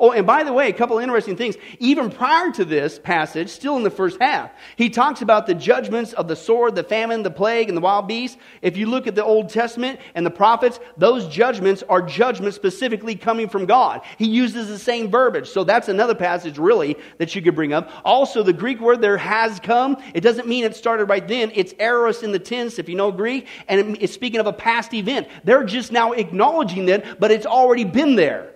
Oh, 0.00 0.12
and 0.12 0.26
by 0.26 0.44
the 0.44 0.52
way, 0.52 0.68
a 0.68 0.72
couple 0.72 0.98
interesting 0.98 1.36
things. 1.36 1.56
Even 1.78 2.10
prior 2.10 2.50
to 2.52 2.64
this 2.64 2.98
passage, 2.98 3.48
still 3.48 3.76
in 3.76 3.82
the 3.82 3.90
first 3.90 4.20
half, 4.20 4.50
he 4.76 4.90
talks 4.90 5.22
about 5.22 5.46
the 5.46 5.54
judgments 5.54 6.12
of 6.12 6.28
the 6.28 6.36
sword, 6.36 6.74
the 6.74 6.82
famine, 6.82 7.22
the 7.22 7.30
plague, 7.30 7.68
and 7.68 7.76
the 7.76 7.80
wild 7.80 8.08
beast. 8.08 8.38
If 8.62 8.76
you 8.76 8.86
look 8.86 9.06
at 9.06 9.14
the 9.14 9.24
Old 9.24 9.48
Testament 9.48 10.00
and 10.14 10.24
the 10.24 10.30
prophets, 10.30 10.80
those 10.96 11.28
judgments 11.28 11.82
are 11.88 12.02
judgments 12.02 12.56
specifically 12.56 13.14
coming 13.14 13.48
from 13.48 13.66
God. 13.66 14.02
He 14.18 14.26
uses 14.26 14.68
the 14.68 14.78
same 14.78 15.10
verbiage. 15.10 15.48
So 15.48 15.64
that's 15.64 15.88
another 15.88 16.14
passage, 16.14 16.58
really, 16.58 16.96
that 17.18 17.34
you 17.34 17.42
could 17.42 17.54
bring 17.54 17.72
up. 17.72 17.90
Also, 18.04 18.42
the 18.42 18.52
Greek 18.52 18.80
word 18.80 19.00
there 19.00 19.18
has 19.18 19.60
come. 19.60 19.96
It 20.14 20.20
doesn't 20.20 20.48
mean 20.48 20.64
it 20.64 20.76
started 20.76 21.06
right 21.06 21.26
then. 21.26 21.52
It's 21.54 21.74
aorist 21.78 22.22
in 22.22 22.32
the 22.32 22.38
tense, 22.38 22.78
if 22.78 22.88
you 22.88 22.94
know 22.94 23.12
Greek, 23.12 23.46
and 23.68 23.96
it's 24.00 24.12
speaking 24.12 24.40
of 24.40 24.46
a 24.46 24.52
past 24.52 24.94
event. 24.94 25.28
They're 25.44 25.64
just 25.64 25.92
now 25.92 26.12
acknowledging 26.12 26.86
that, 26.86 27.20
but 27.20 27.30
it's 27.30 27.46
already 27.46 27.84
been 27.84 28.16
there 28.16 28.52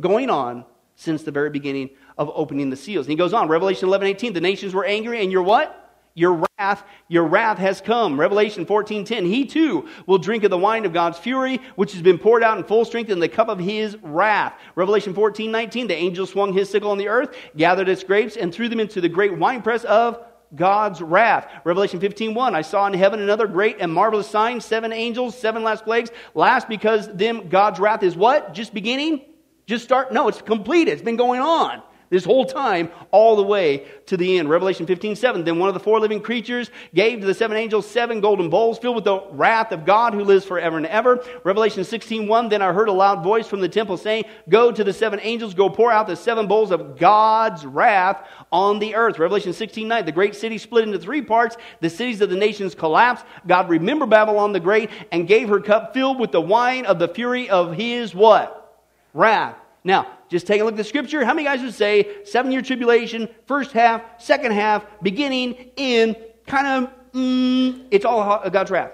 going 0.00 0.30
on 0.30 0.64
since 0.96 1.22
the 1.22 1.30
very 1.30 1.50
beginning 1.50 1.90
of 2.18 2.30
opening 2.34 2.70
the 2.70 2.76
seals. 2.76 3.06
And 3.06 3.10
he 3.10 3.16
goes 3.16 3.32
on, 3.32 3.48
Revelation 3.48 3.88
11, 3.88 4.08
18, 4.08 4.32
the 4.32 4.40
nations 4.40 4.74
were 4.74 4.84
angry, 4.84 5.22
and 5.22 5.32
your 5.32 5.42
what? 5.42 5.78
Your 6.14 6.44
wrath, 6.58 6.84
your 7.08 7.24
wrath 7.24 7.56
has 7.56 7.80
come. 7.80 8.20
Revelation 8.20 8.66
14, 8.66 9.04
10, 9.06 9.24
he 9.24 9.46
too 9.46 9.88
will 10.06 10.18
drink 10.18 10.44
of 10.44 10.50
the 10.50 10.58
wine 10.58 10.84
of 10.84 10.92
God's 10.92 11.18
fury, 11.18 11.58
which 11.76 11.92
has 11.92 12.02
been 12.02 12.18
poured 12.18 12.42
out 12.42 12.58
in 12.58 12.64
full 12.64 12.84
strength 12.84 13.10
in 13.10 13.18
the 13.18 13.28
cup 13.28 13.48
of 13.48 13.58
his 13.58 13.96
wrath. 14.02 14.52
Revelation 14.74 15.14
14, 15.14 15.50
19, 15.50 15.86
the 15.86 15.94
angel 15.94 16.26
swung 16.26 16.52
his 16.52 16.68
sickle 16.68 16.90
on 16.90 16.98
the 16.98 17.08
earth, 17.08 17.34
gathered 17.56 17.88
its 17.88 18.04
grapes, 18.04 18.36
and 18.36 18.52
threw 18.52 18.68
them 18.68 18.80
into 18.80 19.00
the 19.00 19.08
great 19.08 19.36
winepress 19.38 19.84
of 19.84 20.22
God's 20.54 21.00
wrath. 21.00 21.50
Revelation 21.64 21.98
15, 21.98 22.34
1, 22.34 22.54
I 22.54 22.60
saw 22.60 22.86
in 22.86 22.92
heaven 22.92 23.20
another 23.20 23.46
great 23.46 23.78
and 23.80 23.90
marvelous 23.90 24.28
sign, 24.28 24.60
seven 24.60 24.92
angels, 24.92 25.38
seven 25.38 25.62
last 25.62 25.84
plagues. 25.84 26.10
Last 26.34 26.68
because 26.68 27.08
them 27.08 27.48
God's 27.48 27.80
wrath 27.80 28.02
is 28.02 28.16
what? 28.16 28.52
Just 28.52 28.74
beginning? 28.74 29.22
Just 29.72 29.84
start, 29.84 30.12
no, 30.12 30.28
it's 30.28 30.42
completed. 30.42 30.92
It's 30.92 31.00
been 31.00 31.16
going 31.16 31.40
on 31.40 31.80
this 32.10 32.26
whole 32.26 32.44
time, 32.44 32.90
all 33.10 33.36
the 33.36 33.42
way 33.42 33.86
to 34.04 34.18
the 34.18 34.36
end. 34.36 34.50
Revelation 34.50 34.84
15, 34.84 35.16
7. 35.16 35.44
Then 35.44 35.58
one 35.58 35.70
of 35.70 35.74
the 35.74 35.80
four 35.80 35.98
living 35.98 36.20
creatures 36.20 36.70
gave 36.94 37.20
to 37.20 37.26
the 37.26 37.32
seven 37.32 37.56
angels 37.56 37.88
seven 37.88 38.20
golden 38.20 38.50
bowls 38.50 38.78
filled 38.78 38.96
with 38.96 39.04
the 39.04 39.22
wrath 39.30 39.72
of 39.72 39.86
God 39.86 40.12
who 40.12 40.24
lives 40.24 40.44
forever 40.44 40.76
and 40.76 40.84
ever. 40.84 41.24
Revelation 41.42 41.84
16, 41.84 42.28
1. 42.28 42.48
Then 42.50 42.60
I 42.60 42.70
heard 42.74 42.88
a 42.88 42.92
loud 42.92 43.24
voice 43.24 43.46
from 43.46 43.62
the 43.62 43.68
temple 43.70 43.96
saying, 43.96 44.24
Go 44.46 44.72
to 44.72 44.84
the 44.84 44.92
seven 44.92 45.18
angels, 45.22 45.54
go 45.54 45.70
pour 45.70 45.90
out 45.90 46.06
the 46.06 46.16
seven 46.16 46.46
bowls 46.46 46.70
of 46.70 46.98
God's 46.98 47.64
wrath 47.64 48.28
on 48.52 48.78
the 48.78 48.94
earth. 48.94 49.18
Revelation 49.18 49.54
16, 49.54 49.88
9. 49.88 50.04
The 50.04 50.12
great 50.12 50.34
city 50.34 50.58
split 50.58 50.86
into 50.86 50.98
three 50.98 51.22
parts. 51.22 51.56
The 51.80 51.88
cities 51.88 52.20
of 52.20 52.28
the 52.28 52.36
nations 52.36 52.74
collapsed. 52.74 53.24
God 53.46 53.70
remembered 53.70 54.10
Babylon 54.10 54.52
the 54.52 54.60
Great 54.60 54.90
and 55.12 55.26
gave 55.26 55.48
her 55.48 55.60
cup 55.60 55.94
filled 55.94 56.20
with 56.20 56.30
the 56.30 56.42
wine 56.42 56.84
of 56.84 56.98
the 56.98 57.08
fury 57.08 57.48
of 57.48 57.72
his 57.72 58.14
what? 58.14 58.58
wrath. 59.14 59.56
Now, 59.84 60.06
just 60.28 60.46
take 60.46 60.60
a 60.60 60.64
look 60.64 60.74
at 60.74 60.76
the 60.76 60.84
scripture. 60.84 61.24
How 61.24 61.34
many 61.34 61.46
guys 61.46 61.60
would 61.62 61.74
say 61.74 62.24
seven 62.24 62.52
year 62.52 62.62
tribulation, 62.62 63.28
first 63.46 63.72
half, 63.72 64.02
second 64.22 64.52
half, 64.52 64.84
beginning, 65.02 65.72
in, 65.76 66.16
kind 66.46 66.66
of, 66.66 67.12
mm, 67.12 67.86
it's 67.90 68.04
all 68.04 68.48
God's 68.50 68.70
wrath? 68.70 68.92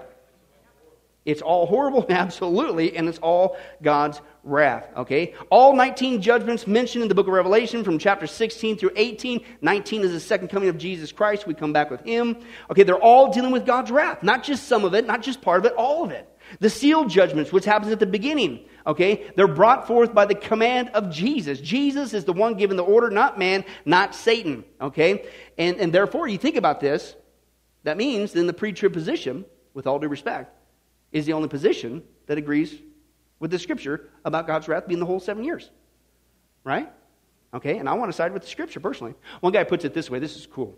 It's 1.25 1.41
all 1.41 1.67
horrible, 1.67 2.05
absolutely, 2.09 2.95
and 2.95 3.07
it's 3.07 3.19
all 3.19 3.57
God's 3.81 4.21
wrath, 4.43 4.89
okay? 4.97 5.35
All 5.51 5.75
19 5.75 6.21
judgments 6.21 6.65
mentioned 6.65 7.03
in 7.03 7.07
the 7.07 7.15
book 7.15 7.27
of 7.27 7.33
Revelation 7.33 7.83
from 7.83 7.99
chapter 7.99 8.25
16 8.25 8.77
through 8.77 8.91
18. 8.95 9.43
19 9.61 10.01
is 10.01 10.11
the 10.11 10.19
second 10.19 10.47
coming 10.47 10.69
of 10.69 10.77
Jesus 10.77 11.11
Christ. 11.11 11.45
We 11.45 11.53
come 11.53 11.73
back 11.73 11.91
with 11.91 12.01
him. 12.01 12.37
Okay, 12.71 12.83
they're 12.83 12.97
all 12.97 13.31
dealing 13.31 13.51
with 13.51 13.65
God's 13.65 13.91
wrath. 13.91 14.23
Not 14.23 14.43
just 14.43 14.67
some 14.67 14.85
of 14.85 14.93
it, 14.95 15.05
not 15.05 15.21
just 15.21 15.41
part 15.41 15.59
of 15.59 15.65
it, 15.65 15.73
all 15.73 16.03
of 16.03 16.11
it. 16.11 16.27
The 16.61 16.69
sealed 16.69 17.09
judgments, 17.09 17.51
which 17.51 17.65
happens 17.65 17.91
at 17.91 17.99
the 17.99 18.07
beginning, 18.07 18.65
okay, 18.85 19.31
they're 19.35 19.47
brought 19.47 19.87
forth 19.87 20.13
by 20.13 20.25
the 20.25 20.35
command 20.35 20.89
of 20.89 21.11
Jesus. 21.11 21.59
Jesus 21.59 22.13
is 22.13 22.25
the 22.25 22.33
one 22.33 22.55
giving 22.55 22.77
the 22.77 22.83
order, 22.83 23.09
not 23.09 23.37
man, 23.37 23.65
not 23.85 24.15
Satan, 24.15 24.63
okay? 24.79 25.25
And, 25.57 25.77
and 25.77 25.93
therefore, 25.93 26.27
you 26.27 26.37
think 26.37 26.55
about 26.55 26.79
this, 26.79 27.15
that 27.83 27.97
means 27.97 28.33
then 28.33 28.47
the 28.47 28.53
pre 28.53 28.73
trib 28.73 28.93
position, 28.93 29.45
with 29.73 29.87
all 29.87 29.99
due 29.99 30.07
respect, 30.07 30.55
is 31.11 31.25
the 31.25 31.33
only 31.33 31.47
position 31.47 32.03
that 32.27 32.37
agrees 32.37 32.75
with 33.39 33.51
the 33.51 33.59
scripture 33.59 34.09
about 34.25 34.47
God's 34.47 34.67
wrath 34.67 34.87
being 34.87 34.99
the 34.99 35.05
whole 35.05 35.19
seven 35.19 35.43
years. 35.43 35.69
Right? 36.63 36.91
Okay, 37.53 37.77
and 37.77 37.89
I 37.89 37.93
want 37.93 38.11
to 38.11 38.15
side 38.15 38.33
with 38.33 38.43
the 38.43 38.49
scripture 38.49 38.79
personally. 38.79 39.15
One 39.39 39.53
guy 39.53 39.63
puts 39.63 39.85
it 39.85 39.93
this 39.93 40.09
way 40.09 40.19
this 40.19 40.35
is 40.35 40.45
cool. 40.45 40.77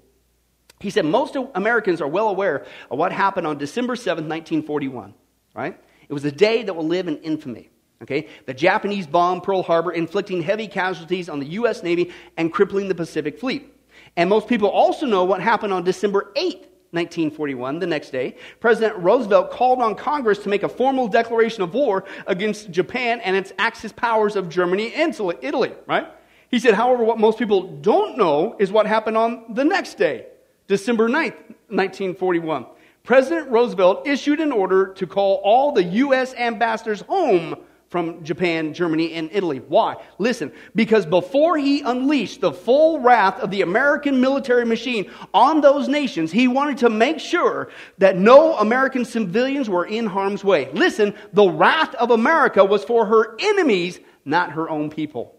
He 0.79 0.89
said, 0.89 1.05
Most 1.05 1.35
Americans 1.53 2.01
are 2.01 2.07
well 2.07 2.29
aware 2.29 2.65
of 2.89 2.97
what 2.97 3.11
happened 3.11 3.45
on 3.45 3.57
December 3.57 3.95
7th, 3.95 4.27
1941 4.27 5.13
right? 5.53 5.79
It 6.07 6.13
was 6.13 6.25
a 6.25 6.31
day 6.31 6.63
that 6.63 6.73
will 6.73 6.87
live 6.87 7.07
in 7.07 7.17
infamy. 7.17 7.69
Okay? 8.01 8.27
The 8.45 8.53
Japanese 8.53 9.07
bombed 9.07 9.43
Pearl 9.43 9.63
Harbor, 9.63 9.91
inflicting 9.91 10.41
heavy 10.41 10.67
casualties 10.67 11.29
on 11.29 11.39
the 11.39 11.45
U.S. 11.47 11.83
Navy 11.83 12.11
and 12.37 12.51
crippling 12.51 12.87
the 12.87 12.95
Pacific 12.95 13.39
Fleet. 13.39 13.73
And 14.15 14.29
most 14.29 14.47
people 14.47 14.69
also 14.69 15.05
know 15.05 15.23
what 15.23 15.41
happened 15.41 15.73
on 15.73 15.83
December 15.83 16.31
8th, 16.35 16.65
1941, 16.93 17.79
the 17.79 17.87
next 17.87 18.09
day. 18.09 18.35
President 18.59 18.97
Roosevelt 18.97 19.51
called 19.51 19.79
on 19.79 19.95
Congress 19.95 20.39
to 20.39 20.49
make 20.49 20.63
a 20.63 20.69
formal 20.69 21.07
declaration 21.07 21.63
of 21.63 21.73
war 21.73 22.03
against 22.27 22.71
Japan 22.71 23.21
and 23.21 23.35
its 23.35 23.53
Axis 23.57 23.91
powers 23.91 24.35
of 24.35 24.49
Germany 24.49 24.93
and 24.93 25.17
Italy, 25.41 25.71
right? 25.87 26.07
He 26.49 26.59
said, 26.59 26.73
however, 26.73 27.03
what 27.03 27.17
most 27.17 27.39
people 27.39 27.77
don't 27.77 28.17
know 28.17 28.57
is 28.59 28.71
what 28.71 28.85
happened 28.85 29.15
on 29.15 29.45
the 29.53 29.63
next 29.63 29.93
day, 29.97 30.25
December 30.67 31.07
9th, 31.07 31.37
1941. 31.69 32.65
President 33.03 33.49
Roosevelt 33.49 34.05
issued 34.05 34.41
an 34.41 34.51
order 34.51 34.93
to 34.93 35.07
call 35.07 35.35
all 35.45 35.71
the 35.71 35.83
U.S. 35.83 36.33
ambassadors 36.33 37.01
home 37.01 37.55
from 37.91 38.23
Japan, 38.23 38.73
Germany, 38.73 39.13
and 39.15 39.29
Italy. 39.33 39.61
Why? 39.67 39.97
Listen, 40.17 40.53
because 40.73 41.05
before 41.05 41.57
he 41.57 41.81
unleashed 41.81 42.39
the 42.39 42.53
full 42.53 43.01
wrath 43.01 43.37
of 43.41 43.51
the 43.51 43.63
American 43.63 44.21
military 44.21 44.65
machine 44.65 45.11
on 45.33 45.59
those 45.59 45.89
nations, 45.89 46.31
he 46.31 46.47
wanted 46.47 46.77
to 46.77 46.89
make 46.89 47.19
sure 47.19 47.69
that 47.97 48.17
no 48.17 48.55
American 48.55 49.03
civilians 49.03 49.69
were 49.69 49.85
in 49.85 50.05
harm's 50.05 50.41
way. 50.41 50.71
Listen, 50.71 51.13
the 51.33 51.49
wrath 51.49 51.93
of 51.95 52.11
America 52.11 52.63
was 52.63 52.81
for 52.85 53.05
her 53.05 53.35
enemies, 53.37 53.99
not 54.23 54.53
her 54.53 54.69
own 54.69 54.89
people. 54.89 55.35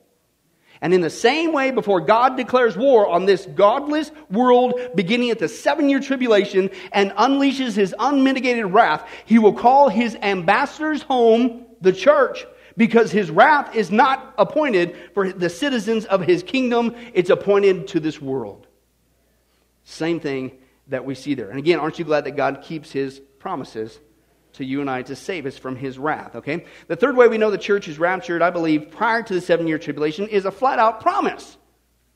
And 0.82 0.92
in 0.92 1.00
the 1.00 1.08
same 1.08 1.54
way, 1.54 1.70
before 1.70 2.02
God 2.02 2.36
declares 2.36 2.76
war 2.76 3.08
on 3.08 3.24
this 3.24 3.46
godless 3.46 4.10
world 4.30 4.78
beginning 4.94 5.30
at 5.30 5.38
the 5.38 5.48
seven 5.48 5.88
year 5.88 6.00
tribulation 6.00 6.68
and 6.90 7.12
unleashes 7.12 7.74
his 7.74 7.94
unmitigated 7.98 8.66
wrath, 8.66 9.08
he 9.24 9.38
will 9.38 9.54
call 9.54 9.88
his 9.88 10.16
ambassadors 10.16 11.00
home, 11.00 11.64
the 11.82 11.92
church, 11.92 12.46
because 12.76 13.10
his 13.10 13.30
wrath 13.30 13.74
is 13.74 13.90
not 13.90 14.34
appointed 14.38 14.96
for 15.12 15.32
the 15.32 15.50
citizens 15.50 16.04
of 16.06 16.22
his 16.22 16.42
kingdom, 16.42 16.94
it's 17.12 17.30
appointed 17.30 17.88
to 17.88 18.00
this 18.00 18.20
world. 18.20 18.66
Same 19.84 20.20
thing 20.20 20.52
that 20.88 21.04
we 21.04 21.14
see 21.14 21.34
there. 21.34 21.50
And 21.50 21.58
again, 21.58 21.78
aren't 21.78 21.98
you 21.98 22.04
glad 22.04 22.24
that 22.24 22.36
God 22.36 22.62
keeps 22.62 22.90
his 22.90 23.20
promises? 23.38 23.98
to 24.54 24.64
you 24.64 24.80
and 24.80 24.90
I 24.90 25.02
to 25.02 25.16
save 25.16 25.46
us 25.46 25.56
from 25.56 25.76
his 25.76 25.98
wrath, 25.98 26.36
okay? 26.36 26.66
The 26.86 26.96
third 26.96 27.16
way 27.16 27.28
we 27.28 27.38
know 27.38 27.50
the 27.50 27.58
church 27.58 27.88
is 27.88 27.98
raptured, 27.98 28.42
I 28.42 28.50
believe, 28.50 28.90
prior 28.90 29.22
to 29.22 29.34
the 29.34 29.40
seven 29.40 29.66
year 29.66 29.78
tribulation, 29.78 30.28
is 30.28 30.44
a 30.44 30.50
flat 30.50 30.78
out 30.78 31.00
promise 31.00 31.56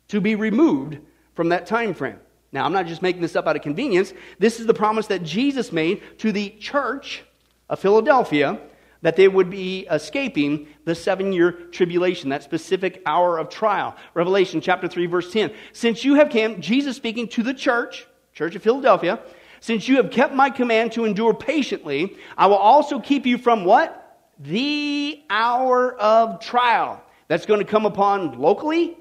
to 0.08 0.20
be 0.20 0.34
removed 0.34 0.98
from 1.34 1.48
that 1.48 1.66
time 1.66 1.94
frame. 1.94 2.18
Now, 2.52 2.64
I'm 2.64 2.72
not 2.72 2.86
just 2.86 3.02
making 3.02 3.22
this 3.22 3.36
up 3.36 3.46
out 3.46 3.56
of 3.56 3.62
convenience. 3.62 4.12
This 4.38 4.60
is 4.60 4.66
the 4.66 4.74
promise 4.74 5.08
that 5.08 5.22
Jesus 5.22 5.72
made 5.72 6.02
to 6.18 6.32
the 6.32 6.50
church 6.50 7.22
of 7.68 7.80
Philadelphia 7.80 8.60
that 9.02 9.16
they 9.16 9.28
would 9.28 9.50
be 9.50 9.86
escaping 9.90 10.68
the 10.84 10.94
seven 10.94 11.32
year 11.32 11.52
tribulation, 11.52 12.30
that 12.30 12.42
specific 12.42 13.02
hour 13.06 13.38
of 13.38 13.48
trial. 13.48 13.96
Revelation 14.14 14.60
chapter 14.60 14.88
3, 14.88 15.06
verse 15.06 15.32
10. 15.32 15.52
Since 15.72 16.04
you 16.04 16.14
have 16.14 16.30
come, 16.30 16.60
Jesus 16.60 16.96
speaking 16.96 17.28
to 17.28 17.42
the 17.42 17.54
church, 17.54 18.06
church 18.32 18.54
of 18.54 18.62
Philadelphia, 18.62 19.20
since 19.60 19.88
you 19.88 19.96
have 19.96 20.10
kept 20.10 20.34
my 20.34 20.50
command 20.50 20.92
to 20.92 21.04
endure 21.04 21.34
patiently, 21.34 22.16
I 22.36 22.46
will 22.46 22.56
also 22.56 23.00
keep 23.00 23.26
you 23.26 23.38
from 23.38 23.64
what? 23.64 24.02
The 24.38 25.22
hour 25.30 25.94
of 25.94 26.40
trial. 26.40 27.02
That's 27.28 27.46
going 27.46 27.60
to 27.60 27.66
come 27.66 27.86
upon 27.86 28.38
locally, 28.38 28.96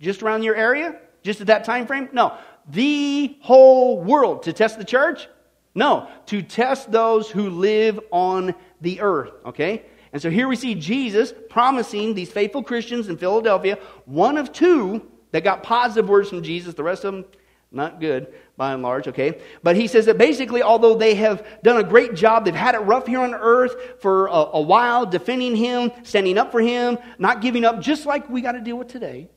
just 0.00 0.22
around 0.22 0.42
your 0.42 0.54
area, 0.54 1.00
just 1.22 1.40
at 1.40 1.48
that 1.48 1.64
time 1.64 1.86
frame? 1.86 2.08
No. 2.12 2.36
The 2.68 3.36
whole 3.40 4.00
world 4.00 4.44
to 4.44 4.52
test 4.52 4.78
the 4.78 4.84
church? 4.84 5.28
No. 5.74 6.08
To 6.26 6.42
test 6.42 6.92
those 6.92 7.30
who 7.30 7.50
live 7.50 7.98
on 8.10 8.54
the 8.80 9.00
earth, 9.00 9.30
okay? 9.46 9.84
And 10.12 10.22
so 10.22 10.30
here 10.30 10.46
we 10.46 10.56
see 10.56 10.74
Jesus 10.74 11.32
promising 11.48 12.14
these 12.14 12.30
faithful 12.30 12.62
Christians 12.62 13.08
in 13.08 13.16
Philadelphia, 13.16 13.78
one 14.04 14.38
of 14.38 14.52
two 14.52 15.10
that 15.32 15.42
got 15.42 15.62
positive 15.62 16.08
words 16.08 16.28
from 16.28 16.42
Jesus, 16.42 16.74
the 16.74 16.84
rest 16.84 17.04
of 17.04 17.14
them 17.14 17.24
not 17.74 18.00
good. 18.00 18.32
by 18.56 18.72
and 18.72 18.82
large, 18.82 19.08
okay? 19.08 19.40
But 19.64 19.74
he 19.74 19.88
says 19.88 20.06
that 20.06 20.16
basically, 20.16 20.62
although 20.62 20.94
they 20.94 21.16
have 21.16 21.44
done 21.64 21.76
a 21.76 21.82
great 21.82 22.14
job, 22.14 22.44
they've 22.44 22.54
had 22.54 22.76
it 22.76 22.78
rough 22.78 23.06
here 23.08 23.18
on 23.18 23.34
earth 23.34 24.00
for 24.00 24.28
a, 24.28 24.30
a 24.30 24.60
while, 24.60 25.04
defending 25.04 25.56
him, 25.56 25.90
standing 26.04 26.38
up 26.38 26.52
for 26.52 26.60
him, 26.60 26.98
not 27.18 27.40
giving 27.40 27.64
up, 27.64 27.80
just 27.80 28.06
like 28.06 28.30
we 28.30 28.40
got 28.40 28.52
to 28.52 28.60
deal 28.60 28.76
with 28.76 28.86
today, 28.86 29.28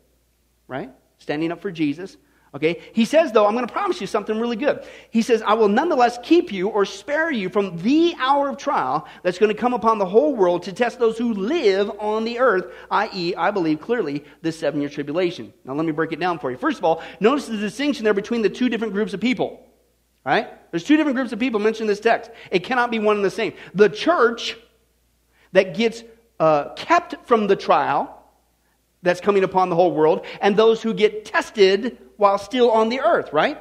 right? 0.67 0.91
Standing 1.17 1.52
up 1.52 1.62
for 1.62 1.71
Jesus. 1.71 2.15
Okay? 2.58 2.82
He 2.91 3.06
says, 3.06 3.32
though, 3.32 3.46
I'm 3.46 3.54
going 3.54 3.67
to 3.67 3.72
promise 3.72 4.02
you 4.02 4.08
something 4.08 4.39
really 4.39 4.56
good. 4.56 4.84
He 5.12 5.22
says, 5.22 5.43
I 5.43 5.54
will 5.54 5.67
nonetheless 5.67 6.17
keep 6.24 6.52
you 6.52 6.70
or 6.70 6.86
spare 6.86 7.32
you 7.32 7.50
from 7.50 7.78
the 7.84 8.15
hour 8.17 8.50
of 8.50 8.58
trial 8.58 9.08
that's 9.22 9.38
going 9.38 9.54
to 9.54 9.60
come 9.60 9.76
upon 9.76 10.00
the 10.00 10.08
whole 10.08 10.36
world 10.36 10.63
to 10.63 10.74
test 10.74 10.98
those 10.98 11.20
who 11.20 11.34
live 11.34 11.91
on 12.00 12.24
the 12.24 12.39
earth, 12.39 12.74
i.e., 12.89 13.36
I 13.36 13.52
believe 13.52 13.80
clearly, 13.80 14.26
this 14.41 14.58
seven 14.58 14.82
year 14.82 14.89
tribulation. 14.89 15.54
Now, 15.65 15.74
let 15.74 15.86
me 15.86 15.91
break 15.91 16.12
it 16.13 16.20
down 16.20 16.39
for 16.39 16.50
you. 16.50 16.58
First 16.58 16.80
of 16.80 16.84
all, 16.84 17.04
notice 17.20 17.46
the 17.46 17.58
distinction 17.58 18.04
there 18.04 18.15
between 18.15 18.41
the 18.41 18.50
two 18.50 18.70
different 18.70 18.93
groups 18.93 19.13
of 19.13 19.22
people. 19.22 19.63
Right? 20.26 20.50
There's 20.72 20.84
two 20.84 20.98
different 20.98 21.15
groups 21.15 21.32
of 21.32 21.39
people 21.39 21.60
mentioned 21.60 21.84
in 21.84 21.88
this 21.88 22.00
text. 22.00 22.32
It 22.50 22.63
cannot 22.63 22.89
be 22.89 22.98
one 22.98 23.17
and 23.17 23.24
the 23.24 23.30
same. 23.30 23.54
The 23.76 23.88
church 23.88 24.58
that 25.52 25.78
gets 25.78 26.04
uh, 26.39 26.74
kept 26.74 27.28
from 27.28 27.46
the 27.46 27.56
trial 27.56 28.13
that's 29.04 29.22
coming 29.22 29.43
upon 29.43 29.70
the 29.70 29.76
whole 29.76 29.91
world, 29.91 30.26
and 30.41 30.58
those 30.58 30.82
who 30.82 30.93
get 30.93 31.24
tested 31.24 32.00
while 32.17 32.38
still 32.38 32.69
on 32.71 32.89
the 32.89 32.99
earth, 32.99 33.32
right? 33.32 33.58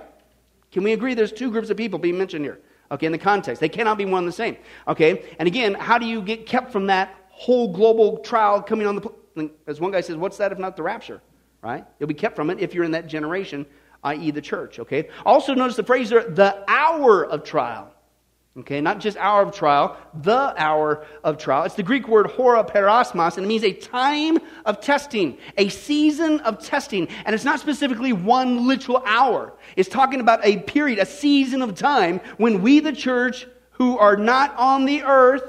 Can 0.72 0.82
we 0.82 0.92
agree 0.92 1.14
there's 1.14 1.32
two 1.32 1.50
groups 1.50 1.70
of 1.70 1.76
people 1.76 1.98
being 1.98 2.18
mentioned 2.18 2.44
here? 2.44 2.60
Okay, 2.90 3.06
in 3.06 3.12
the 3.12 3.18
context. 3.18 3.60
They 3.60 3.68
cannot 3.68 3.98
be 3.98 4.04
one 4.04 4.20
and 4.20 4.28
the 4.28 4.32
same. 4.32 4.56
Okay, 4.86 5.24
and 5.38 5.46
again, 5.46 5.74
how 5.74 5.98
do 5.98 6.06
you 6.06 6.22
get 6.22 6.46
kept 6.46 6.70
from 6.70 6.86
that 6.86 7.14
whole 7.28 7.72
global 7.72 8.18
trial 8.18 8.62
coming 8.62 8.86
on 8.86 8.96
the. 8.96 9.50
As 9.66 9.80
one 9.80 9.90
guy 9.92 10.00
says, 10.00 10.16
what's 10.16 10.38
that 10.38 10.52
if 10.52 10.58
not 10.58 10.76
the 10.76 10.82
rapture? 10.82 11.20
Right? 11.62 11.84
You'll 11.98 12.08
be 12.08 12.14
kept 12.14 12.36
from 12.36 12.48
it 12.50 12.60
if 12.60 12.74
you're 12.74 12.84
in 12.84 12.92
that 12.92 13.06
generation, 13.06 13.66
i.e., 14.04 14.30
the 14.30 14.40
church. 14.40 14.78
Okay? 14.78 15.08
Also, 15.26 15.52
notice 15.52 15.76
the 15.76 15.82
phrase 15.82 16.08
there, 16.08 16.28
the 16.28 16.64
hour 16.68 17.26
of 17.26 17.44
trial. 17.44 17.92
Okay, 18.58 18.80
not 18.80 19.00
just 19.00 19.18
hour 19.18 19.42
of 19.42 19.54
trial, 19.54 19.98
the 20.14 20.54
hour 20.56 21.04
of 21.22 21.36
trial. 21.36 21.64
It's 21.64 21.74
the 21.74 21.82
Greek 21.82 22.08
word 22.08 22.28
hora 22.28 22.64
perasmos, 22.64 23.36
and 23.36 23.44
it 23.44 23.48
means 23.48 23.64
a 23.64 23.72
time 23.72 24.38
of 24.64 24.80
testing, 24.80 25.36
a 25.58 25.68
season 25.68 26.40
of 26.40 26.64
testing. 26.64 27.08
And 27.26 27.34
it's 27.34 27.44
not 27.44 27.60
specifically 27.60 28.14
one 28.14 28.66
literal 28.66 29.02
hour. 29.04 29.52
It's 29.76 29.90
talking 29.90 30.20
about 30.20 30.40
a 30.42 30.56
period, 30.60 30.98
a 30.98 31.04
season 31.04 31.60
of 31.60 31.74
time 31.74 32.20
when 32.38 32.62
we, 32.62 32.80
the 32.80 32.92
church, 32.92 33.46
who 33.72 33.98
are 33.98 34.16
not 34.16 34.56
on 34.56 34.86
the 34.86 35.02
earth, 35.02 35.44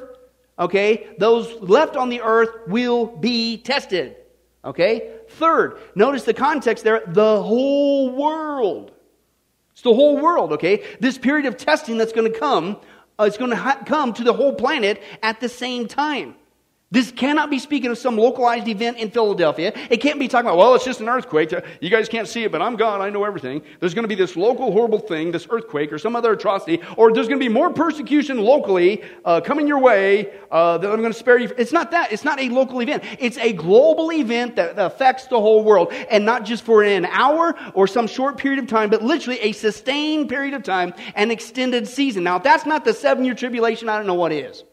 okay, 0.60 1.08
those 1.18 1.50
left 1.62 1.96
on 1.96 2.10
the 2.10 2.22
earth 2.22 2.68
will 2.68 3.06
be 3.06 3.58
tested. 3.58 4.18
Okay? 4.66 5.14
Third, 5.30 5.80
notice 5.96 6.24
the 6.24 6.34
context 6.34 6.84
there, 6.84 7.04
the 7.08 7.42
whole 7.42 8.14
world. 8.14 8.92
It's 9.72 9.84
the 9.84 9.94
whole 9.94 10.18
world, 10.18 10.54
okay? 10.54 10.84
This 11.00 11.20
period 11.20 11.46
of 11.46 11.56
testing 11.56 12.00
that's 12.00 12.12
going 12.12 12.34
to 12.34 12.40
come 12.40 12.78
uh, 13.20 13.24
it's 13.24 13.38
going 13.38 13.52
to 13.52 13.56
ha- 13.58 13.82
come 13.86 14.14
to 14.14 14.24
the 14.24 14.34
whole 14.34 14.54
planet 14.54 15.02
at 15.24 15.40
the 15.40 15.50
same 15.50 15.88
time. 15.88 16.36
This 16.90 17.12
cannot 17.12 17.50
be 17.50 17.60
speaking 17.60 17.92
of 17.92 17.98
some 17.98 18.16
localized 18.16 18.70
event 18.70 18.98
in 18.98 19.12
Philadelphia. 19.12 19.74
It 19.90 19.98
can't 19.98 20.18
be 20.20 20.30
talking 20.30 20.48
about, 20.48 20.58
well, 20.58 20.74
it's 20.74 20.86
just 20.86 21.02
an 21.02 21.10
earthquake. 21.10 21.52
You 21.82 21.90
guys 21.90 22.08
can't 22.08 22.30
see 22.30 22.46
it, 22.46 22.52
but 22.52 22.62
I'm 22.62 22.78
God. 22.78 23.02
I 23.02 23.10
know 23.10 23.26
everything. 23.26 23.62
There's 23.82 23.94
going 23.94 24.06
to 24.06 24.08
be 24.08 24.16
this 24.16 24.38
local 24.38 24.72
horrible 24.72 25.00
thing, 25.00 25.32
this 25.32 25.48
earthquake 25.50 25.92
or 25.92 25.98
some 25.98 26.16
other 26.16 26.32
atrocity, 26.32 26.80
or 26.96 27.12
there's 27.12 27.28
going 27.28 27.42
to 27.42 27.46
be 27.46 27.52
more 27.52 27.74
persecution 27.74 28.40
locally 28.40 29.04
uh, 29.26 29.42
coming 29.42 29.68
your 29.68 29.80
way 29.80 30.32
uh, 30.50 30.78
that 30.78 30.90
I'm 30.90 31.02
going 31.02 31.12
to 31.12 31.20
spare 31.20 31.38
you. 31.38 31.52
It's 31.58 31.74
not 31.74 31.92
that. 31.92 32.14
It's 32.14 32.24
not 32.24 32.40
a 32.40 32.48
local 32.48 32.82
event. 32.82 33.04
It's 33.20 33.38
a 33.38 33.52
global 33.52 34.12
event 34.14 34.56
that, 34.56 34.78
affects 34.78 35.26
the 35.26 35.40
whole 35.40 35.64
world, 35.64 35.92
and 36.10 36.24
not 36.24 36.46
just 36.46 36.64
for 36.64 36.84
an 36.84 37.06
hour 37.06 37.56
or 37.74 37.88
some 37.88 38.06
short 38.08 38.38
period 38.38 38.60
of 38.60 38.68
time, 38.68 38.90
but 38.90 39.02
literally 39.02 39.40
a 39.40 39.52
sustained 39.52 40.30
period 40.30 40.54
of 40.54 40.64
time, 40.64 40.94
an 41.16 41.32
extended 41.32 41.88
season. 41.88 42.24
Now, 42.24 42.38
if 42.38 42.44
that's 42.44 42.66
not 42.66 42.86
the 42.86 42.94
seven 42.94 43.26
year 43.26 43.34
tribulation, 43.34 43.90
I 43.90 43.98
don't 43.98 44.08
know 44.08 44.14
what 44.14 44.32
is. 44.32 44.64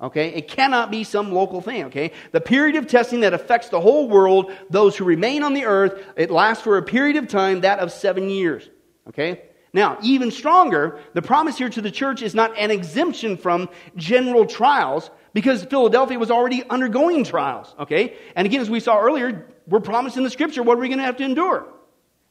Okay? 0.00 0.28
It 0.28 0.48
cannot 0.48 0.90
be 0.90 1.04
some 1.04 1.32
local 1.32 1.60
thing, 1.60 1.84
okay? 1.84 2.12
The 2.32 2.40
period 2.40 2.76
of 2.76 2.86
testing 2.86 3.20
that 3.20 3.32
affects 3.32 3.70
the 3.70 3.80
whole 3.80 4.08
world, 4.08 4.52
those 4.68 4.96
who 4.96 5.04
remain 5.04 5.42
on 5.42 5.54
the 5.54 5.64
earth, 5.64 6.04
it 6.16 6.30
lasts 6.30 6.62
for 6.62 6.76
a 6.76 6.82
period 6.82 7.16
of 7.16 7.28
time, 7.28 7.62
that 7.62 7.78
of 7.78 7.90
seven 7.90 8.28
years. 8.28 8.68
Okay? 9.08 9.42
Now, 9.72 9.98
even 10.02 10.30
stronger, 10.30 11.00
the 11.14 11.22
promise 11.22 11.58
here 11.58 11.68
to 11.68 11.80
the 11.80 11.90
church 11.90 12.22
is 12.22 12.34
not 12.34 12.56
an 12.58 12.70
exemption 12.70 13.36
from 13.36 13.68
general 13.96 14.46
trials, 14.46 15.10
because 15.32 15.64
Philadelphia 15.64 16.18
was 16.18 16.30
already 16.30 16.64
undergoing 16.70 17.22
trials, 17.22 17.74
okay? 17.78 18.16
And 18.34 18.46
again, 18.46 18.62
as 18.62 18.70
we 18.70 18.80
saw 18.80 18.98
earlier, 18.98 19.46
we're 19.66 19.80
promised 19.80 20.16
in 20.16 20.24
the 20.24 20.30
scripture 20.30 20.62
what 20.62 20.78
are 20.78 20.80
we 20.80 20.88
going 20.88 20.98
to 20.98 21.04
have 21.04 21.18
to 21.18 21.24
endure? 21.24 21.66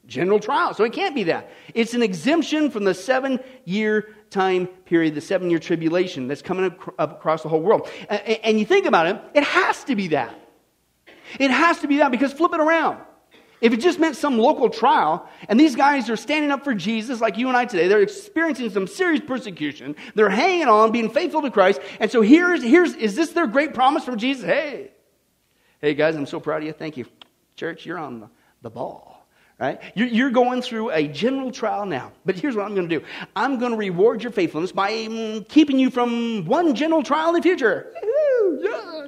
General 0.07 0.39
trial. 0.39 0.73
So 0.73 0.83
it 0.83 0.93
can't 0.93 1.15
be 1.15 1.23
that. 1.23 1.49
It's 1.73 1.93
an 1.93 2.03
exemption 2.03 2.69
from 2.69 2.83
the 2.83 2.93
seven 2.93 3.39
year 3.63 4.13
time 4.29 4.67
period, 4.67 5.15
the 5.15 5.21
seven 5.21 5.49
year 5.49 5.59
tribulation 5.59 6.27
that's 6.27 6.43
coming 6.43 6.65
up 6.99 7.11
across 7.11 7.41
the 7.41 7.49
whole 7.49 7.61
world. 7.61 7.89
And 8.09 8.59
you 8.59 8.65
think 8.65 8.85
about 8.85 9.07
it, 9.07 9.19
it 9.33 9.43
has 9.43 9.83
to 9.85 9.95
be 9.95 10.09
that. 10.09 10.39
It 11.39 11.49
has 11.49 11.79
to 11.79 11.87
be 11.87 11.97
that 11.97 12.11
because 12.11 12.33
flip 12.33 12.53
it 12.53 12.59
around. 12.59 12.99
If 13.61 13.73
it 13.73 13.77
just 13.77 13.99
meant 13.99 14.15
some 14.15 14.37
local 14.37 14.69
trial, 14.69 15.27
and 15.47 15.59
these 15.59 15.75
guys 15.75 16.09
are 16.09 16.17
standing 16.17 16.51
up 16.51 16.63
for 16.63 16.75
Jesus 16.75 17.21
like 17.21 17.37
you 17.37 17.47
and 17.47 17.57
I 17.57 17.65
today, 17.65 17.87
they're 17.87 18.01
experiencing 18.01 18.69
some 18.69 18.85
serious 18.85 19.21
persecution. 19.25 19.95
They're 20.13 20.29
hanging 20.29 20.67
on, 20.67 20.91
being 20.91 21.09
faithful 21.09 21.41
to 21.41 21.49
Christ. 21.49 21.79
And 21.99 22.11
so 22.11 22.21
here's, 22.21 22.61
here's, 22.61 22.93
is 22.93 23.15
this 23.15 23.31
their 23.31 23.47
great 23.47 23.73
promise 23.73 24.03
from 24.03 24.17
Jesus? 24.17 24.45
Hey, 24.45 24.91
hey 25.81 25.95
guys, 25.95 26.15
I'm 26.15 26.27
so 26.27 26.39
proud 26.39 26.61
of 26.61 26.67
you. 26.67 26.73
Thank 26.73 26.97
you. 26.97 27.05
Church, 27.55 27.85
you're 27.85 27.97
on 27.97 28.19
the, 28.19 28.29
the 28.61 28.69
ball 28.69 29.14
right? 29.59 29.79
You're 29.95 30.31
going 30.31 30.61
through 30.61 30.91
a 30.91 31.07
general 31.07 31.51
trial 31.51 31.85
now. 31.85 32.11
But 32.25 32.35
here's 32.35 32.55
what 32.55 32.65
I'm 32.65 32.75
going 32.75 32.89
to 32.89 32.99
do 32.99 33.05
I'm 33.35 33.59
going 33.59 33.71
to 33.71 33.77
reward 33.77 34.23
your 34.23 34.31
faithfulness 34.31 34.71
by 34.71 34.91
mm, 34.91 35.47
keeping 35.47 35.79
you 35.79 35.89
from 35.89 36.45
one 36.45 36.75
general 36.75 37.03
trial 37.03 37.29
in 37.29 37.35
the 37.35 37.41
future. 37.41 37.93
Yeah. 38.61 39.07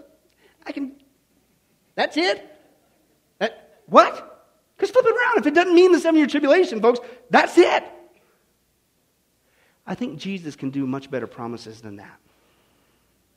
I 0.65 0.71
can. 0.71 0.93
That's 1.95 2.17
it? 2.17 2.45
That, 3.39 3.81
what? 3.88 4.47
Because 4.75 4.91
flip 4.91 5.05
it 5.05 5.15
around. 5.15 5.39
If 5.39 5.47
it 5.47 5.53
doesn't 5.53 5.73
mean 5.73 5.91
the 5.91 5.99
seven 5.99 6.17
year 6.17 6.27
tribulation, 6.27 6.81
folks, 6.81 6.99
that's 7.29 7.57
it. 7.57 7.83
I 9.86 9.95
think 9.95 10.19
Jesus 10.19 10.55
can 10.55 10.69
do 10.69 10.86
much 10.86 11.10
better 11.10 11.27
promises 11.27 11.81
than 11.81 11.95
that. 11.95 12.19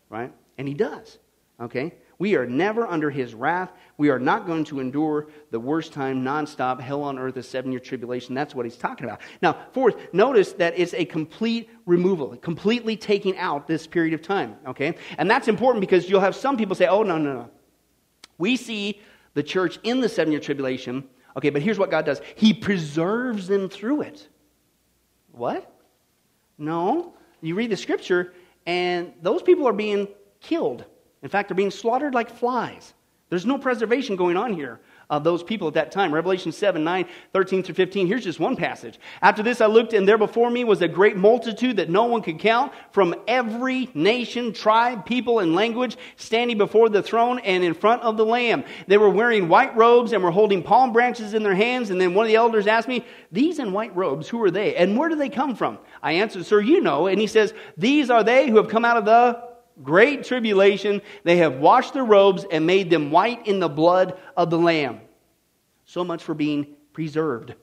Right? 0.08 0.32
And 0.58 0.66
he 0.66 0.74
does. 0.74 1.18
Okay? 1.60 1.94
We 2.20 2.36
are 2.36 2.44
never 2.44 2.86
under 2.86 3.08
his 3.08 3.34
wrath. 3.34 3.72
We 3.96 4.10
are 4.10 4.18
not 4.18 4.46
going 4.46 4.64
to 4.64 4.78
endure 4.78 5.28
the 5.50 5.58
worst 5.58 5.94
time, 5.94 6.22
nonstop, 6.22 6.78
hell 6.78 7.02
on 7.02 7.18
earth, 7.18 7.38
a 7.38 7.42
seven 7.42 7.72
year 7.72 7.80
tribulation. 7.80 8.34
That's 8.34 8.54
what 8.54 8.66
he's 8.66 8.76
talking 8.76 9.06
about. 9.06 9.22
Now, 9.40 9.56
fourth, 9.72 9.96
notice 10.12 10.52
that 10.52 10.78
it's 10.78 10.92
a 10.92 11.06
complete 11.06 11.70
removal, 11.86 12.36
completely 12.36 12.94
taking 12.94 13.38
out 13.38 13.66
this 13.66 13.86
period 13.86 14.12
of 14.12 14.20
time, 14.20 14.56
okay? 14.66 14.96
And 15.16 15.30
that's 15.30 15.48
important 15.48 15.80
because 15.80 16.10
you'll 16.10 16.20
have 16.20 16.36
some 16.36 16.58
people 16.58 16.76
say, 16.76 16.86
oh, 16.86 17.02
no, 17.02 17.16
no, 17.16 17.32
no. 17.32 17.50
We 18.36 18.56
see 18.56 19.00
the 19.32 19.42
church 19.42 19.78
in 19.82 20.02
the 20.02 20.08
seven 20.08 20.30
year 20.30 20.42
tribulation, 20.42 21.08
okay, 21.38 21.48
but 21.48 21.62
here's 21.62 21.78
what 21.78 21.90
God 21.90 22.04
does 22.04 22.20
He 22.34 22.52
preserves 22.52 23.48
them 23.48 23.70
through 23.70 24.02
it. 24.02 24.28
What? 25.32 25.74
No. 26.58 27.14
You 27.40 27.54
read 27.54 27.70
the 27.70 27.78
scripture, 27.78 28.34
and 28.66 29.14
those 29.22 29.40
people 29.40 29.66
are 29.66 29.72
being 29.72 30.06
killed. 30.40 30.84
In 31.22 31.28
fact, 31.28 31.48
they're 31.48 31.56
being 31.56 31.70
slaughtered 31.70 32.14
like 32.14 32.30
flies. 32.30 32.94
There's 33.30 33.46
no 33.46 33.58
preservation 33.58 34.16
going 34.16 34.36
on 34.36 34.54
here 34.54 34.80
of 35.08 35.24
those 35.24 35.42
people 35.42 35.68
at 35.68 35.74
that 35.74 35.90
time. 35.90 36.14
Revelation 36.14 36.52
7, 36.52 36.82
9, 36.82 37.04
13 37.32 37.62
through 37.62 37.74
15. 37.74 38.06
Here's 38.06 38.24
just 38.24 38.38
one 38.38 38.56
passage. 38.56 38.98
After 39.22 39.42
this 39.42 39.60
I 39.60 39.66
looked, 39.66 39.92
and 39.92 40.06
there 40.06 40.18
before 40.18 40.50
me 40.50 40.64
was 40.64 40.82
a 40.82 40.88
great 40.88 41.16
multitude 41.16 41.76
that 41.76 41.90
no 41.90 42.04
one 42.04 42.22
could 42.22 42.38
count 42.38 42.72
from 42.92 43.14
every 43.26 43.90
nation, 43.92 44.52
tribe, 44.52 45.04
people, 45.04 45.40
and 45.40 45.54
language 45.54 45.96
standing 46.16 46.58
before 46.58 46.88
the 46.88 47.02
throne 47.02 47.40
and 47.40 47.64
in 47.64 47.74
front 47.74 48.02
of 48.02 48.16
the 48.16 48.24
Lamb. 48.24 48.64
They 48.86 48.98
were 48.98 49.10
wearing 49.10 49.48
white 49.48 49.76
robes 49.76 50.12
and 50.12 50.22
were 50.22 50.30
holding 50.30 50.62
palm 50.62 50.92
branches 50.92 51.34
in 51.34 51.42
their 51.42 51.54
hands. 51.54 51.90
And 51.90 52.00
then 52.00 52.14
one 52.14 52.26
of 52.26 52.28
the 52.28 52.36
elders 52.36 52.68
asked 52.68 52.88
me, 52.88 53.04
These 53.32 53.58
in 53.58 53.72
white 53.72 53.94
robes, 53.96 54.28
who 54.28 54.42
are 54.42 54.50
they? 54.50 54.76
And 54.76 54.96
where 54.96 55.08
do 55.08 55.16
they 55.16 55.28
come 55.28 55.56
from? 55.56 55.78
I 56.02 56.12
answered, 56.12 56.46
Sir, 56.46 56.60
you 56.60 56.80
know. 56.80 57.08
And 57.08 57.20
he 57.20 57.26
says, 57.26 57.52
These 57.76 58.10
are 58.10 58.22
they 58.22 58.48
who 58.48 58.56
have 58.56 58.68
come 58.68 58.84
out 58.84 58.96
of 58.96 59.04
the 59.04 59.49
great 59.82 60.24
tribulation, 60.24 61.02
they 61.24 61.38
have 61.38 61.56
washed 61.56 61.94
their 61.94 62.04
robes 62.04 62.44
and 62.50 62.66
made 62.66 62.90
them 62.90 63.10
white 63.10 63.46
in 63.46 63.60
the 63.60 63.68
blood 63.68 64.18
of 64.36 64.50
the 64.50 64.58
Lamb. 64.58 65.00
So 65.84 66.04
much 66.04 66.22
for 66.22 66.34
being 66.34 66.76
preserved. 66.92 67.54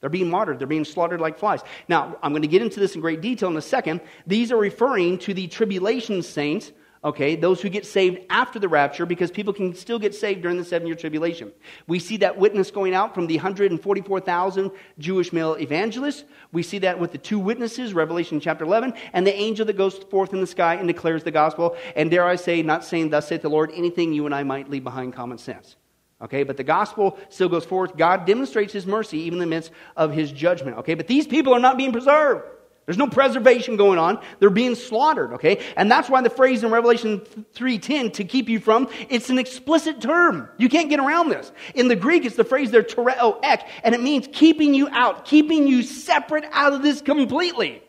They're 0.00 0.10
being 0.10 0.30
martyred. 0.30 0.58
They're 0.58 0.66
being 0.66 0.84
slaughtered 0.84 1.20
like 1.20 1.38
flies. 1.38 1.60
Now, 1.88 2.18
I'm 2.22 2.32
going 2.32 2.42
to 2.42 2.48
get 2.48 2.62
into 2.62 2.80
this 2.80 2.94
in 2.94 3.00
great 3.00 3.20
detail 3.20 3.48
in 3.48 3.56
a 3.56 3.62
second. 3.62 4.00
These 4.26 4.50
are 4.50 4.56
referring 4.56 5.18
to 5.18 5.34
the 5.34 5.46
tribulation 5.46 6.22
saints 6.22 6.72
okay, 7.04 7.34
those 7.34 7.60
who 7.60 7.68
get 7.68 7.84
saved 7.84 8.20
after 8.30 8.58
the 8.58 8.68
rapture, 8.68 9.04
because 9.04 9.30
people 9.30 9.52
can 9.52 9.74
still 9.74 9.98
get 9.98 10.14
saved 10.14 10.42
during 10.42 10.56
the 10.56 10.64
seven 10.64 10.86
year 10.86 10.96
tribulation. 10.96 11.52
We 11.86 11.98
see 11.98 12.18
that 12.18 12.38
witness 12.38 12.70
going 12.70 12.94
out 12.94 13.14
from 13.14 13.26
the 13.26 13.36
144,000 13.36 14.70
Jewish 14.98 15.32
male 15.32 15.54
evangelists. 15.54 16.24
We 16.52 16.62
see 16.62 16.78
that 16.78 16.98
with 16.98 17.12
the 17.12 17.18
two 17.18 17.38
witnesses, 17.38 17.94
Revelation 17.94 18.40
chapter 18.40 18.64
11, 18.64 18.94
and 19.12 19.26
the 19.26 19.34
angel 19.34 19.66
that 19.66 19.76
goes 19.76 19.98
forth 19.98 20.32
in 20.32 20.40
the 20.40 20.46
sky 20.46 20.74
and 20.74 20.86
declares 20.86 21.24
the 21.24 21.30
gospel. 21.30 21.76
And 21.96 22.10
dare 22.10 22.26
I 22.26 22.36
say, 22.36 22.62
not 22.62 22.84
saying, 22.84 23.10
Thus 23.10 23.28
saith 23.28 23.42
the 23.42 23.50
Lord, 23.50 23.72
anything 23.74 24.12
you 24.12 24.26
and 24.26 24.34
I 24.34 24.42
might 24.44 24.70
leave 24.70 24.84
behind 24.84 25.12
common 25.12 25.38
sense. 25.38 25.76
Okay, 26.20 26.44
but 26.44 26.56
the 26.56 26.62
gospel 26.62 27.18
still 27.30 27.48
goes 27.48 27.64
forth. 27.64 27.96
God 27.96 28.26
demonstrates 28.26 28.72
his 28.72 28.86
mercy 28.86 29.18
even 29.18 29.34
in 29.34 29.48
the 29.50 29.54
midst 29.54 29.72
of 29.96 30.12
his 30.12 30.30
judgment. 30.30 30.78
Okay, 30.78 30.94
but 30.94 31.08
these 31.08 31.26
people 31.26 31.52
are 31.52 31.58
not 31.58 31.76
being 31.76 31.90
preserved. 31.90 32.44
There's 32.84 32.98
no 32.98 33.06
preservation 33.06 33.76
going 33.76 33.98
on. 33.98 34.20
They're 34.40 34.50
being 34.50 34.74
slaughtered, 34.74 35.34
okay? 35.34 35.62
And 35.76 35.90
that's 35.90 36.10
why 36.10 36.20
the 36.20 36.30
phrase 36.30 36.64
in 36.64 36.70
Revelation 36.70 37.20
3:10 37.54 38.12
to 38.14 38.24
keep 38.24 38.48
you 38.48 38.58
from, 38.58 38.88
it's 39.08 39.30
an 39.30 39.38
explicit 39.38 40.00
term. 40.00 40.48
You 40.58 40.68
can't 40.68 40.90
get 40.90 40.98
around 40.98 41.28
this. 41.28 41.52
In 41.74 41.86
the 41.86 41.94
Greek, 41.94 42.24
it's 42.24 42.34
the 42.34 42.44
phrase 42.44 42.72
there 42.72 42.82
tereo 42.82 43.38
ek, 43.42 43.68
and 43.84 43.94
it 43.94 44.02
means 44.02 44.28
keeping 44.32 44.74
you 44.74 44.88
out, 44.90 45.24
keeping 45.24 45.68
you 45.68 45.82
separate 45.82 46.44
out 46.50 46.72
of 46.72 46.82
this 46.82 47.00
completely. 47.00 47.82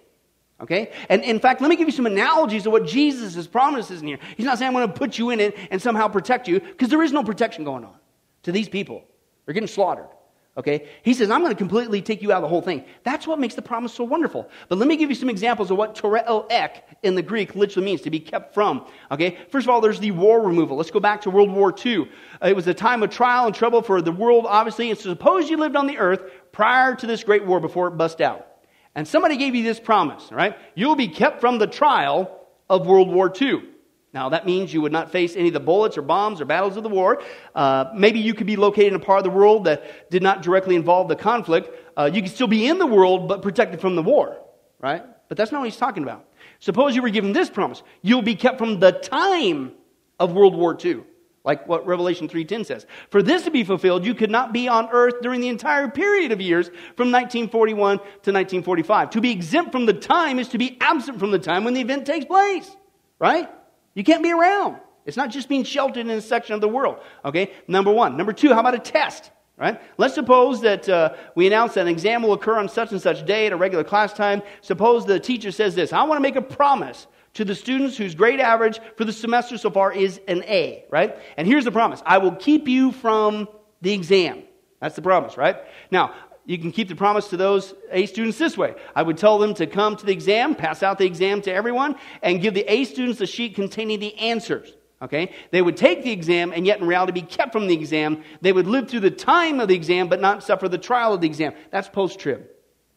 Okay? 0.61 0.91
And 1.09 1.23
in 1.23 1.39
fact, 1.39 1.59
let 1.59 1.69
me 1.69 1.75
give 1.75 1.87
you 1.87 1.91
some 1.91 2.05
analogies 2.05 2.65
of 2.65 2.71
what 2.71 2.85
Jesus' 2.85 3.35
is 3.35 3.47
promises 3.47 4.01
in 4.01 4.07
here. 4.07 4.19
He's 4.37 4.45
not 4.45 4.59
saying 4.59 4.67
I'm 4.67 4.73
going 4.73 4.87
to 4.87 4.93
put 4.93 5.17
you 5.17 5.31
in 5.31 5.39
it 5.39 5.57
and 5.71 5.81
somehow 5.81 6.07
protect 6.07 6.47
you, 6.47 6.59
because 6.59 6.89
there 6.89 7.01
is 7.01 7.11
no 7.11 7.23
protection 7.23 7.63
going 7.63 7.83
on 7.83 7.95
to 8.43 8.51
these 8.51 8.69
people. 8.69 9.03
They're 9.45 9.53
getting 9.53 9.67
slaughtered. 9.67 10.07
Okay? 10.55 10.87
He 11.01 11.13
says, 11.13 11.31
I'm 11.31 11.41
going 11.41 11.51
to 11.51 11.57
completely 11.57 12.01
take 12.01 12.21
you 12.21 12.31
out 12.31 12.37
of 12.37 12.41
the 12.43 12.47
whole 12.47 12.61
thing. 12.61 12.85
That's 13.03 13.25
what 13.25 13.39
makes 13.39 13.55
the 13.55 13.61
promise 13.61 13.93
so 13.93 14.03
wonderful. 14.03 14.49
But 14.69 14.77
let 14.77 14.87
me 14.87 14.97
give 14.97 15.09
you 15.09 15.15
some 15.15 15.29
examples 15.29 15.71
of 15.71 15.77
what 15.77 15.95
tereo 15.95 16.45
ek 16.51 16.83
in 17.01 17.15
the 17.15 17.23
Greek 17.23 17.55
literally 17.55 17.85
means, 17.85 18.01
to 18.01 18.11
be 18.11 18.19
kept 18.19 18.53
from. 18.53 18.85
Okay? 19.09 19.39
First 19.49 19.65
of 19.65 19.71
all, 19.71 19.81
there's 19.81 19.99
the 19.99 20.11
war 20.11 20.41
removal. 20.41 20.77
Let's 20.77 20.91
go 20.91 20.99
back 20.99 21.21
to 21.21 21.31
World 21.31 21.51
War 21.51 21.73
II. 21.83 22.07
Uh, 22.41 22.47
it 22.47 22.55
was 22.55 22.67
a 22.67 22.73
time 22.73 23.01
of 23.01 23.09
trial 23.09 23.47
and 23.47 23.55
trouble 23.55 23.81
for 23.81 24.01
the 24.01 24.11
world, 24.11 24.45
obviously. 24.47 24.91
And 24.91 24.99
suppose 24.99 25.49
you 25.49 25.57
lived 25.57 25.75
on 25.75 25.87
the 25.87 25.97
earth 25.97 26.21
prior 26.51 26.95
to 26.95 27.07
this 27.07 27.23
great 27.23 27.45
war 27.45 27.59
before 27.59 27.87
it 27.87 27.97
bust 27.97 28.21
out. 28.21 28.47
And 28.95 29.07
somebody 29.07 29.37
gave 29.37 29.55
you 29.55 29.63
this 29.63 29.79
promise, 29.79 30.31
right? 30.31 30.55
You'll 30.75 30.95
be 30.95 31.07
kept 31.07 31.41
from 31.41 31.57
the 31.57 31.65
trial 31.65 32.47
of 32.69 32.85
World 32.85 33.09
War 33.09 33.33
II. 33.41 33.72
Now, 34.13 34.29
that 34.29 34.45
means 34.45 34.71
you 34.71 34.81
would 34.81 34.91
not 34.91 35.11
face 35.11 35.35
any 35.35 35.47
of 35.47 35.55
the 35.55 35.59
bullets 35.59 35.97
or 35.97 36.03
bombs 36.03 36.39
or 36.39 36.45
battles 36.45 36.77
of 36.77 36.83
the 36.83 36.89
war. 36.89 37.23
Uh, 37.55 37.85
maybe 37.95 38.19
you 38.19 38.35
could 38.35 38.45
be 38.45 38.55
located 38.55 38.89
in 38.89 38.95
a 38.95 38.99
part 38.99 39.17
of 39.17 39.23
the 39.23 39.31
world 39.31 39.65
that 39.65 40.11
did 40.11 40.21
not 40.21 40.43
directly 40.43 40.75
involve 40.75 41.07
the 41.07 41.15
conflict. 41.15 41.75
Uh, 41.97 42.09
you 42.13 42.21
could 42.21 42.31
still 42.31 42.47
be 42.47 42.67
in 42.67 42.77
the 42.77 42.85
world, 42.85 43.27
but 43.27 43.41
protected 43.41 43.81
from 43.81 43.95
the 43.95 44.03
war, 44.03 44.37
right? 44.79 45.03
But 45.29 45.37
that's 45.37 45.51
not 45.51 45.61
what 45.61 45.65
he's 45.65 45.77
talking 45.77 46.03
about. 46.03 46.27
Suppose 46.59 46.95
you 46.95 47.01
were 47.01 47.09
given 47.09 47.33
this 47.33 47.49
promise 47.49 47.81
you'll 48.03 48.21
be 48.21 48.35
kept 48.35 48.59
from 48.59 48.79
the 48.79 48.91
time 48.91 49.71
of 50.19 50.33
World 50.33 50.55
War 50.55 50.77
II, 50.79 51.01
like 51.43 51.67
what 51.67 51.87
Revelation 51.87 52.29
3.10 52.29 52.67
says. 52.67 52.85
For 53.09 53.23
this 53.23 53.45
to 53.45 53.51
be 53.51 53.63
fulfilled, 53.63 54.05
you 54.05 54.13
could 54.13 54.29
not 54.29 54.53
be 54.53 54.67
on 54.67 54.89
earth 54.91 55.21
during 55.23 55.41
the 55.41 55.47
entire 55.47 55.87
period 55.87 56.31
of 56.31 56.39
years 56.39 56.67
from 56.95 57.11
1941 57.11 57.97
to 57.97 58.03
1945. 58.03 59.09
To 59.09 59.21
be 59.21 59.31
exempt 59.31 59.71
from 59.71 59.87
the 59.87 59.93
time 59.93 60.37
is 60.37 60.49
to 60.49 60.59
be 60.59 60.77
absent 60.79 61.17
from 61.17 61.31
the 61.31 61.39
time 61.39 61.63
when 61.63 61.73
the 61.73 61.81
event 61.81 62.05
takes 62.05 62.25
place, 62.25 62.69
right? 63.17 63.49
You 63.95 64.03
can't 64.03 64.23
be 64.23 64.31
around. 64.31 64.77
It's 65.05 65.17
not 65.17 65.29
just 65.29 65.49
being 65.49 65.63
sheltered 65.63 66.01
in 66.01 66.09
a 66.09 66.21
section 66.21 66.55
of 66.55 66.61
the 66.61 66.67
world. 66.67 66.99
Okay, 67.25 67.51
number 67.67 67.91
one. 67.91 68.17
Number 68.17 68.33
two, 68.33 68.53
how 68.53 68.59
about 68.59 68.75
a 68.75 68.79
test? 68.79 69.31
Right? 69.55 69.79
Let's 69.97 70.15
suppose 70.15 70.61
that 70.61 70.89
uh, 70.89 71.13
we 71.35 71.45
announce 71.45 71.75
that 71.75 71.81
an 71.81 71.87
exam 71.87 72.23
will 72.23 72.33
occur 72.33 72.57
on 72.57 72.67
such 72.67 72.91
and 72.91 72.99
such 73.01 73.23
day 73.25 73.45
at 73.45 73.53
a 73.53 73.55
regular 73.55 73.83
class 73.83 74.11
time. 74.11 74.41
Suppose 74.61 75.05
the 75.05 75.19
teacher 75.19 75.51
says 75.51 75.75
this 75.75 75.93
I 75.93 76.03
want 76.03 76.17
to 76.17 76.21
make 76.21 76.35
a 76.35 76.41
promise 76.41 77.07
to 77.35 77.45
the 77.45 77.55
students 77.55 77.97
whose 77.97 78.15
grade 78.15 78.39
average 78.39 78.79
for 78.95 79.05
the 79.05 79.13
semester 79.13 79.57
so 79.57 79.69
far 79.69 79.91
is 79.91 80.19
an 80.27 80.43
A, 80.43 80.85
right? 80.89 81.17
And 81.37 81.47
here's 81.47 81.65
the 81.65 81.71
promise 81.71 82.01
I 82.05 82.17
will 82.17 82.35
keep 82.35 82.67
you 82.67 82.91
from 82.91 83.47
the 83.81 83.93
exam. 83.93 84.43
That's 84.81 84.95
the 84.95 85.01
promise, 85.01 85.37
right? 85.37 85.57
Now, 85.91 86.13
you 86.45 86.57
can 86.57 86.71
keep 86.71 86.89
the 86.89 86.95
promise 86.95 87.29
to 87.29 87.37
those 87.37 87.73
A 87.91 88.05
students 88.05 88.37
this 88.37 88.57
way. 88.57 88.75
I 88.95 89.01
would 89.01 89.17
tell 89.17 89.37
them 89.37 89.53
to 89.55 89.67
come 89.67 89.95
to 89.95 90.05
the 90.05 90.11
exam, 90.11 90.55
pass 90.55 90.83
out 90.83 90.97
the 90.97 91.05
exam 91.05 91.41
to 91.43 91.53
everyone, 91.53 91.95
and 92.21 92.41
give 92.41 92.53
the 92.53 92.65
A 92.71 92.83
students 92.83 93.21
a 93.21 93.25
sheet 93.25 93.55
containing 93.55 93.99
the 93.99 94.15
answers. 94.17 94.73
Okay? 95.01 95.33
They 95.51 95.61
would 95.61 95.77
take 95.77 96.03
the 96.03 96.11
exam 96.11 96.53
and 96.53 96.65
yet 96.65 96.79
in 96.79 96.87
reality 96.87 97.11
be 97.11 97.21
kept 97.21 97.51
from 97.51 97.67
the 97.67 97.73
exam. 97.73 98.23
They 98.41 98.53
would 98.53 98.67
live 98.67 98.89
through 98.89 99.01
the 99.01 99.11
time 99.11 99.59
of 99.59 99.67
the 99.67 99.75
exam 99.75 100.07
but 100.07 100.21
not 100.21 100.43
suffer 100.43 100.69
the 100.69 100.77
trial 100.77 101.13
of 101.13 101.21
the 101.21 101.27
exam. 101.27 101.53
That's 101.71 101.89
post 101.89 102.19
trib 102.19 102.47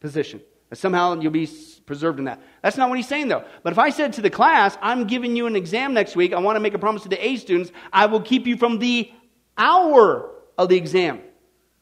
position. 0.00 0.40
Somehow 0.72 1.20
you'll 1.20 1.32
be 1.32 1.48
preserved 1.84 2.18
in 2.18 2.24
that. 2.26 2.40
That's 2.62 2.76
not 2.76 2.88
what 2.88 2.98
he's 2.98 3.08
saying 3.08 3.28
though. 3.28 3.44
But 3.62 3.72
if 3.72 3.78
I 3.78 3.90
said 3.90 4.12
to 4.14 4.22
the 4.22 4.30
class, 4.30 4.76
I'm 4.82 5.06
giving 5.06 5.36
you 5.36 5.46
an 5.46 5.56
exam 5.56 5.94
next 5.94 6.14
week, 6.16 6.32
I 6.32 6.38
want 6.38 6.56
to 6.56 6.60
make 6.60 6.74
a 6.74 6.78
promise 6.78 7.02
to 7.02 7.08
the 7.08 7.24
A 7.24 7.36
students, 7.36 7.72
I 7.92 8.06
will 8.06 8.20
keep 8.20 8.46
you 8.46 8.56
from 8.56 8.78
the 8.78 9.10
hour 9.58 10.30
of 10.58 10.68
the 10.68 10.76
exam. 10.76 11.22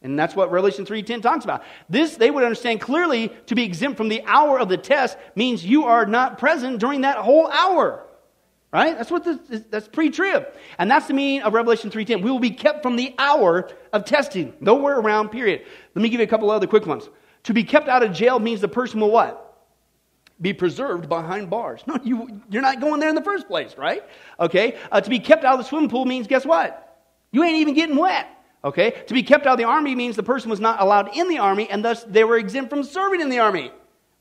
And 0.04 0.18
that's 0.18 0.36
what 0.36 0.52
Revelation 0.52 0.84
3:10 0.84 1.22
talks 1.22 1.44
about. 1.44 1.64
This 1.88 2.16
they 2.16 2.30
would 2.30 2.44
understand 2.44 2.80
clearly 2.80 3.32
to 3.46 3.54
be 3.54 3.64
exempt 3.64 3.96
from 3.96 4.08
the 4.08 4.22
hour 4.26 4.60
of 4.60 4.68
the 4.68 4.76
test 4.76 5.16
means 5.34 5.64
you 5.64 5.84
are 5.84 6.04
not 6.04 6.38
present 6.38 6.78
during 6.78 7.00
that 7.00 7.16
whole 7.16 7.48
hour. 7.48 8.04
Right? 8.70 8.98
That's 8.98 9.10
what 9.10 9.24
this, 9.24 9.62
that's 9.70 9.86
pre-trib. 9.88 10.48
And 10.78 10.90
that's 10.90 11.06
the 11.06 11.14
meaning 11.14 11.42
of 11.42 11.54
Revelation 11.54 11.90
3:10. 11.90 12.22
We 12.22 12.30
will 12.30 12.38
be 12.38 12.50
kept 12.50 12.82
from 12.82 12.96
the 12.96 13.14
hour 13.18 13.70
of 13.92 14.04
testing. 14.04 14.52
Nowhere 14.60 14.98
around, 14.98 15.30
period. 15.30 15.62
Let 15.94 16.02
me 16.02 16.10
give 16.10 16.20
you 16.20 16.24
a 16.24 16.28
couple 16.28 16.50
other 16.50 16.66
quick 16.66 16.86
ones. 16.86 17.08
To 17.44 17.54
be 17.54 17.64
kept 17.64 17.88
out 17.88 18.02
of 18.02 18.12
jail 18.12 18.38
means 18.38 18.60
the 18.60 18.68
person 18.68 19.00
will 19.00 19.10
what? 19.10 19.40
Be 20.40 20.52
preserved 20.52 21.08
behind 21.08 21.48
bars. 21.48 21.82
No, 21.86 21.98
you, 22.02 22.42
you're 22.50 22.62
not 22.62 22.80
going 22.80 23.00
there 23.00 23.08
in 23.08 23.14
the 23.14 23.22
first 23.22 23.46
place, 23.46 23.76
right? 23.78 24.02
Okay? 24.38 24.76
Uh, 24.90 25.00
to 25.00 25.08
be 25.08 25.20
kept 25.20 25.44
out 25.44 25.54
of 25.54 25.60
the 25.60 25.64
swimming 25.64 25.88
pool 25.88 26.04
means 26.04 26.26
guess 26.26 26.44
what? 26.44 26.98
You 27.30 27.44
ain't 27.44 27.58
even 27.58 27.74
getting 27.74 27.96
wet. 27.96 28.28
Okay? 28.64 29.02
To 29.06 29.14
be 29.14 29.22
kept 29.22 29.46
out 29.46 29.52
of 29.52 29.58
the 29.58 29.64
army 29.64 29.94
means 29.94 30.16
the 30.16 30.22
person 30.22 30.50
was 30.50 30.60
not 30.60 30.80
allowed 30.80 31.16
in 31.16 31.28
the 31.28 31.38
army, 31.38 31.68
and 31.68 31.84
thus 31.84 32.02
they 32.04 32.24
were 32.24 32.38
exempt 32.38 32.70
from 32.70 32.82
serving 32.82 33.20
in 33.20 33.28
the 33.28 33.38
army. 33.38 33.70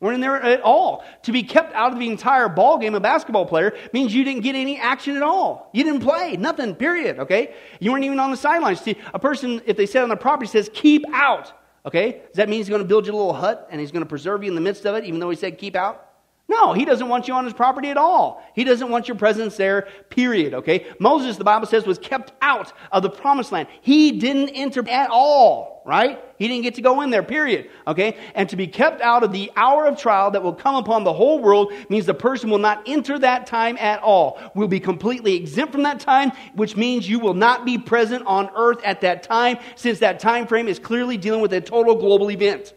Weren't 0.02 0.16
in 0.16 0.22
there 0.22 0.36
at 0.36 0.60
all. 0.62 1.06
To 1.24 1.32
be 1.32 1.44
kept 1.44 1.74
out 1.74 1.94
of 1.94 2.00
the 2.00 2.10
entire 2.10 2.50
ball 2.50 2.78
game, 2.78 2.94
a 2.94 3.00
basketball 3.00 3.46
player, 3.46 3.74
means 3.94 4.14
you 4.14 4.26
didn't 4.26 4.42
get 4.42 4.54
any 4.54 4.78
action 4.78 5.16
at 5.16 5.24
all. 5.24 5.70
You 5.74 5.86
didn't 5.86 6.02
play. 6.02 6.36
Nothing, 6.36 6.76
period. 6.76 7.20
Okay? 7.20 7.56
You 7.80 7.94
weren't 7.94 8.04
even 8.04 8.20
on 8.20 8.30
the 8.30 8.36
sidelines. 8.36 8.82
See, 8.82 8.98
a 9.14 9.20
person, 9.20 9.62
if 9.66 9.78
they 9.78 9.86
sit 9.86 10.04
on 10.04 10.10
the 10.10 10.18
property, 10.18 10.50
says, 10.50 10.70
keep 10.74 11.06
out. 11.14 11.54
Okay? 11.86 12.12
Does 12.28 12.36
that 12.36 12.50
mean 12.50 12.60
he's 12.60 12.68
going 12.68 12.82
to 12.82 12.88
build 12.88 13.08
you 13.08 13.14
a 13.14 13.16
little 13.16 13.34
hut 13.34 13.66
and 13.72 13.80
he's 13.80 13.94
going 13.94 14.04
to 14.04 14.10
preserve 14.10 14.44
you 14.44 14.50
in 14.50 14.56
the 14.56 14.62
midst 14.62 14.86
of 14.86 14.96
it, 14.96 15.06
even 15.06 15.22
though 15.22 15.30
he 15.30 15.38
said 15.38 15.58
keep 15.58 15.78
out? 15.78 16.13
No, 16.54 16.72
he 16.72 16.86
doesn't 16.86 17.10
want 17.10 17.28
you 17.28 17.34
on 17.34 17.46
his 17.46 17.54
property 17.54 17.90
at 17.90 17.98
all. 17.98 18.44
He 18.54 18.64
doesn't 18.64 18.90
want 18.90 19.08
your 19.08 19.18
presence 19.18 19.58
there, 19.58 19.88
period, 20.10 20.54
okay? 20.54 20.86
Moses, 21.00 21.38
the 21.38 21.44
Bible 21.44 21.66
says, 21.66 21.88
was 21.88 21.98
kept 21.98 22.32
out 22.44 22.72
of 22.92 23.02
the 23.02 23.10
promised 23.10 23.52
land. 23.52 23.68
He 23.82 24.20
didn't 24.20 24.50
enter 24.50 24.88
at 24.88 25.10
all, 25.10 25.82
right? 25.84 26.24
He 26.38 26.48
didn't 26.48 26.62
get 26.62 26.76
to 26.76 26.84
go 26.84 27.02
in 27.02 27.10
there, 27.10 27.24
period, 27.24 27.72
okay? 27.88 28.18
And 28.36 28.48
to 28.50 28.56
be 28.56 28.68
kept 28.68 29.02
out 29.02 29.24
of 29.24 29.32
the 29.32 29.52
hour 29.56 29.88
of 29.88 29.98
trial 29.98 30.30
that 30.30 30.44
will 30.44 30.54
come 30.54 30.76
upon 30.76 31.04
the 31.04 31.14
whole 31.14 31.40
world 31.40 31.74
means 31.90 32.06
the 32.06 32.14
person 32.14 32.52
will 32.52 32.60
not 32.60 32.84
enter 32.86 33.18
that 33.18 33.48
time 33.48 33.76
at 33.80 34.04
all. 34.04 34.40
Will 34.54 34.68
be 34.68 34.80
completely 34.80 35.34
exempt 35.34 35.72
from 35.72 35.82
that 35.84 36.00
time, 36.00 36.32
which 36.54 36.76
means 36.76 37.10
you 37.10 37.18
will 37.18 37.34
not 37.34 37.66
be 37.66 37.80
present 37.80 38.28
on 38.28 38.52
earth 38.56 38.80
at 38.84 39.02
that 39.02 39.24
time, 39.24 39.58
since 39.76 39.98
that 40.00 40.20
time 40.20 40.46
frame 40.46 40.68
is 40.68 40.78
clearly 40.78 41.18
dealing 41.18 41.42
with 41.42 41.54
a 41.54 41.62
total 41.62 41.96
global 41.96 42.30
event. 42.30 42.76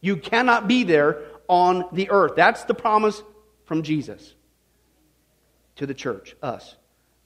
You 0.00 0.16
cannot 0.16 0.68
be 0.68 0.84
there 0.84 1.22
on 1.48 1.84
the 1.92 2.10
earth. 2.10 2.32
That's 2.36 2.64
the 2.64 2.74
promise 2.74 3.22
from 3.64 3.82
Jesus 3.82 4.34
to 5.76 5.86
the 5.86 5.94
church, 5.94 6.36
us. 6.42 6.76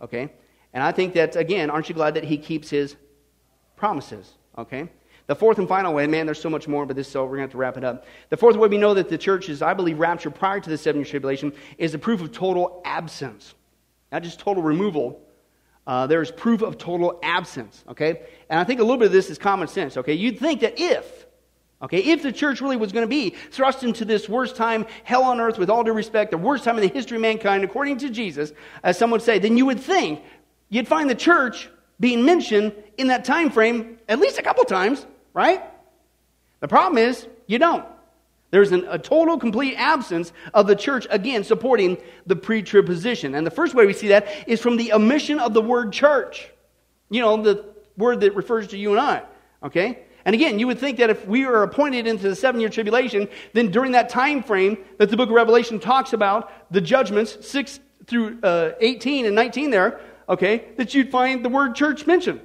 Okay? 0.01 0.33
And 0.73 0.83
I 0.83 0.93
think 0.93 1.15
that, 1.15 1.37
again, 1.37 1.71
aren't 1.71 1.89
you 1.89 1.95
glad 1.95 2.15
that 2.15 2.25
he 2.25 2.39
keeps 2.39 2.71
his 2.71 2.97
promises? 3.77 4.31
Okay? 4.57 4.89
The 5.27 5.35
fourth 5.35 5.59
and 5.59 5.69
final 5.69 5.93
way, 5.93 6.07
man, 6.07 6.27
there's 6.27 6.41
so 6.41 6.49
much 6.49 6.67
more, 6.67 6.87
but 6.87 6.97
this, 6.97 7.09
so 7.09 7.23
we're 7.25 7.37
going 7.37 7.39
to 7.39 7.43
have 7.43 7.51
to 7.53 7.59
wrap 7.59 7.77
it 7.77 7.85
up. 7.85 8.07
The 8.31 8.37
fourth 8.37 8.57
way 8.57 8.69
we 8.69 8.79
know 8.79 8.95
that 8.95 9.11
the 9.11 9.19
church 9.19 9.51
is, 9.51 9.61
I 9.61 9.75
believe, 9.75 9.99
raptured 9.99 10.35
prior 10.35 10.59
to 10.59 10.71
the 10.71 10.79
seven 10.79 11.01
year 11.01 11.07
tribulation 11.07 11.53
is 11.77 11.93
the 11.93 11.99
proof 11.99 12.23
of 12.23 12.33
total 12.33 12.81
absence. 12.85 13.55
Not 14.11 14.23
just 14.23 14.41
total 14.41 14.63
removal, 14.63 15.21
uh, 15.87 16.07
there's 16.07 16.31
proof 16.31 16.63
of 16.63 16.79
total 16.79 17.19
absence, 17.23 17.85
okay? 17.89 18.23
And 18.49 18.59
I 18.59 18.65
think 18.65 18.81
a 18.81 18.83
little 18.83 18.97
bit 18.97 19.07
of 19.07 19.13
this 19.13 19.29
is 19.29 19.37
common 19.37 19.69
sense, 19.69 19.99
okay? 19.99 20.15
You'd 20.15 20.39
think 20.39 20.61
that 20.61 20.75
if 20.79 21.27
Okay, 21.81 21.99
if 21.99 22.23
the 22.23 22.33
church 22.33 22.61
really 22.61 22.77
was 22.77 22.91
going 22.91 23.05
to 23.05 23.09
be 23.09 23.31
thrust 23.51 23.85
into 23.85 24.05
this 24.05 24.29
worst 24.29 24.57
time, 24.57 24.85
hell 25.05 25.23
on 25.23 25.41
earth, 25.41 25.59
with 25.59 25.71
all 25.71 25.85
due 25.85 25.93
respect, 25.93 26.33
the 26.33 26.39
worst 26.39 26.65
time 26.65 26.77
in 26.77 26.83
the 26.83 26.89
history 26.89 27.17
of 27.17 27.23
mankind, 27.23 27.63
according 27.63 27.99
to 27.99 28.11
Jesus, 28.11 28.53
as 28.83 28.99
some 28.99 29.13
would 29.13 29.23
say, 29.23 29.39
then 29.39 29.57
you 29.57 29.67
would 29.67 29.79
think 29.79 30.21
you'd 30.69 30.89
find 30.89 31.09
the 31.09 31.15
church 31.15 31.69
being 32.01 32.25
mentioned 32.25 32.73
in 32.97 33.09
that 33.09 33.25
time 33.25 33.51
frame 33.51 33.99
at 34.09 34.19
least 34.19 34.39
a 34.39 34.43
couple 34.43 34.65
times, 34.65 35.07
right? 35.35 35.63
The 36.61 36.69
problem 36.69 36.99
is 36.99 37.29
you 37.47 37.59
don't. 37.61 37.87
There's 38.51 38.73
an, 38.73 38.87
a 38.89 38.99
total, 38.99 39.39
complete 39.39 39.75
absence 39.77 40.33
of 40.55 40.67
the 40.67 40.75
church, 40.75 41.07
again, 41.11 41.45
supporting 41.45 41.99
the 42.27 42.35
pre 42.35 42.63
trib 42.63 42.87
position. 42.87 43.35
And 43.35 43.47
the 43.47 43.51
first 43.51 43.75
way 43.75 43.87
we 43.87 43.93
see 43.93 44.09
that 44.09 44.27
is 44.49 44.61
from 44.61 44.79
the 44.79 44.93
omission 44.95 45.39
of 45.39 45.55
the 45.55 45.61
word 45.61 45.93
church. 45.93 46.49
You 47.11 47.21
know, 47.21 47.41
the 47.43 47.65
word 47.97 48.21
that 48.21 48.35
refers 48.35 48.69
to 48.69 48.79
you 48.79 48.91
and 48.91 49.01
I. 49.01 49.23
Okay? 49.63 50.05
And 50.25 50.35
again, 50.35 50.59
you 50.59 50.67
would 50.67 50.79
think 50.79 50.99
that 50.99 51.11
if 51.11 51.27
we 51.27 51.45
are 51.45 51.63
appointed 51.63 52.07
into 52.07 52.29
the 52.29 52.37
seven 52.37 52.61
year 52.61 52.69
tribulation, 52.69 53.29
then 53.53 53.71
during 53.71 53.93
that 53.93 54.09
time 54.09 54.43
frame 54.43 54.79
that 54.99 55.11
the 55.11 55.17
book 55.17 55.29
of 55.29 55.35
Revelation 55.35 55.79
talks 55.81 56.13
about, 56.13 56.53
the 56.73 56.81
judgments, 56.81 57.47
6 57.49 57.81
through 58.07 58.39
uh, 58.43 58.73
18 58.81 59.27
and 59.27 59.35
19 59.35 59.71
there, 59.71 60.01
okay, 60.29 60.65
that 60.77 60.95
you'd 60.95 61.11
find 61.11 61.45
the 61.45 61.49
word 61.49 61.75
church 61.75 62.07
mentioned. 62.07 62.41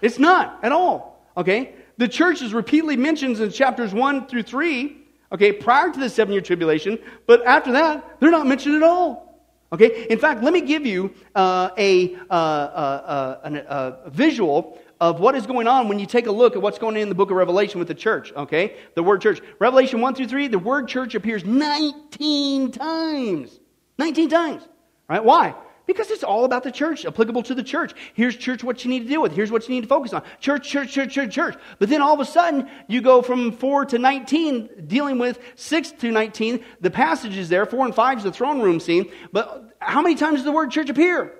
It's 0.00 0.18
not 0.18 0.58
at 0.62 0.72
all, 0.72 1.30
okay? 1.36 1.74
The 1.98 2.08
church 2.08 2.42
is 2.42 2.52
repeatedly 2.52 2.96
mentioned 2.96 3.38
in 3.38 3.50
chapters 3.50 3.94
1 3.94 4.26
through 4.26 4.42
3, 4.42 4.96
okay, 5.32 5.52
prior 5.52 5.92
to 5.92 5.98
the 5.98 6.10
seven 6.10 6.32
year 6.32 6.42
tribulation, 6.42 6.98
but 7.26 7.44
after 7.46 7.72
that, 7.72 8.20
they're 8.20 8.30
not 8.30 8.46
mentioned 8.46 8.76
at 8.76 8.82
all. 8.82 9.26
Okay? 9.72 10.06
In 10.08 10.18
fact, 10.18 10.42
let 10.42 10.52
me 10.52 10.60
give 10.60 10.86
you 10.86 11.12
uh, 11.34 11.70
a, 11.76 12.14
uh, 12.30 12.32
uh, 12.32 13.38
uh 13.44 13.92
a, 14.06 14.10
visual 14.10 14.78
of 15.00 15.20
what 15.20 15.34
is 15.34 15.46
going 15.46 15.66
on 15.66 15.88
when 15.88 15.98
you 15.98 16.06
take 16.06 16.26
a 16.26 16.32
look 16.32 16.56
at 16.56 16.62
what's 16.62 16.78
going 16.78 16.96
on 16.96 17.02
in 17.02 17.08
the 17.08 17.14
book 17.14 17.30
of 17.30 17.36
Revelation 17.36 17.78
with 17.78 17.88
the 17.88 17.94
church, 17.94 18.32
okay? 18.32 18.76
The 18.94 19.02
word 19.02 19.20
church. 19.20 19.40
Revelation 19.58 20.00
1 20.00 20.14
through 20.14 20.28
3, 20.28 20.48
the 20.48 20.58
word 20.58 20.88
church 20.88 21.14
appears 21.14 21.44
19 21.44 22.72
times. 22.72 23.60
19 23.98 24.28
times. 24.28 24.62
Right? 25.08 25.24
Why? 25.24 25.54
Because 25.86 26.10
it's 26.10 26.24
all 26.24 26.44
about 26.44 26.64
the 26.64 26.72
church, 26.72 27.04
applicable 27.06 27.44
to 27.44 27.54
the 27.54 27.62
church. 27.62 27.94
Here's 28.14 28.36
church 28.36 28.64
what 28.64 28.84
you 28.84 28.90
need 28.90 29.00
to 29.00 29.08
deal 29.08 29.22
with. 29.22 29.32
Here's 29.32 29.52
what 29.52 29.68
you 29.68 29.74
need 29.74 29.82
to 29.82 29.86
focus 29.86 30.12
on. 30.12 30.22
Church, 30.40 30.68
church, 30.68 30.92
church, 30.92 31.12
church, 31.12 31.32
church. 31.32 31.56
But 31.78 31.88
then 31.88 32.02
all 32.02 32.14
of 32.14 32.20
a 32.20 32.24
sudden, 32.24 32.68
you 32.88 33.00
go 33.00 33.22
from 33.22 33.52
4 33.52 33.84
to 33.86 33.98
19, 33.98 34.86
dealing 34.88 35.18
with 35.18 35.38
6 35.54 35.92
to 35.92 36.10
19. 36.10 36.64
The 36.80 36.90
passage 36.90 37.36
is 37.36 37.48
there. 37.48 37.66
4 37.66 37.86
and 37.86 37.94
5 37.94 38.18
is 38.18 38.24
the 38.24 38.32
throne 38.32 38.60
room 38.60 38.80
scene. 38.80 39.12
But 39.30 39.76
how 39.78 40.02
many 40.02 40.16
times 40.16 40.36
does 40.36 40.44
the 40.44 40.52
word 40.52 40.72
church 40.72 40.90
appear? 40.90 41.32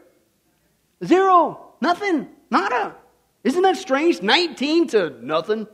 Zero. 1.04 1.74
Nothing. 1.80 2.28
Nada. 2.48 2.94
Isn't 3.46 3.62
that 3.62 3.76
strange? 3.76 4.22
19 4.22 4.88
to 4.88 5.24
nothing. 5.24 5.68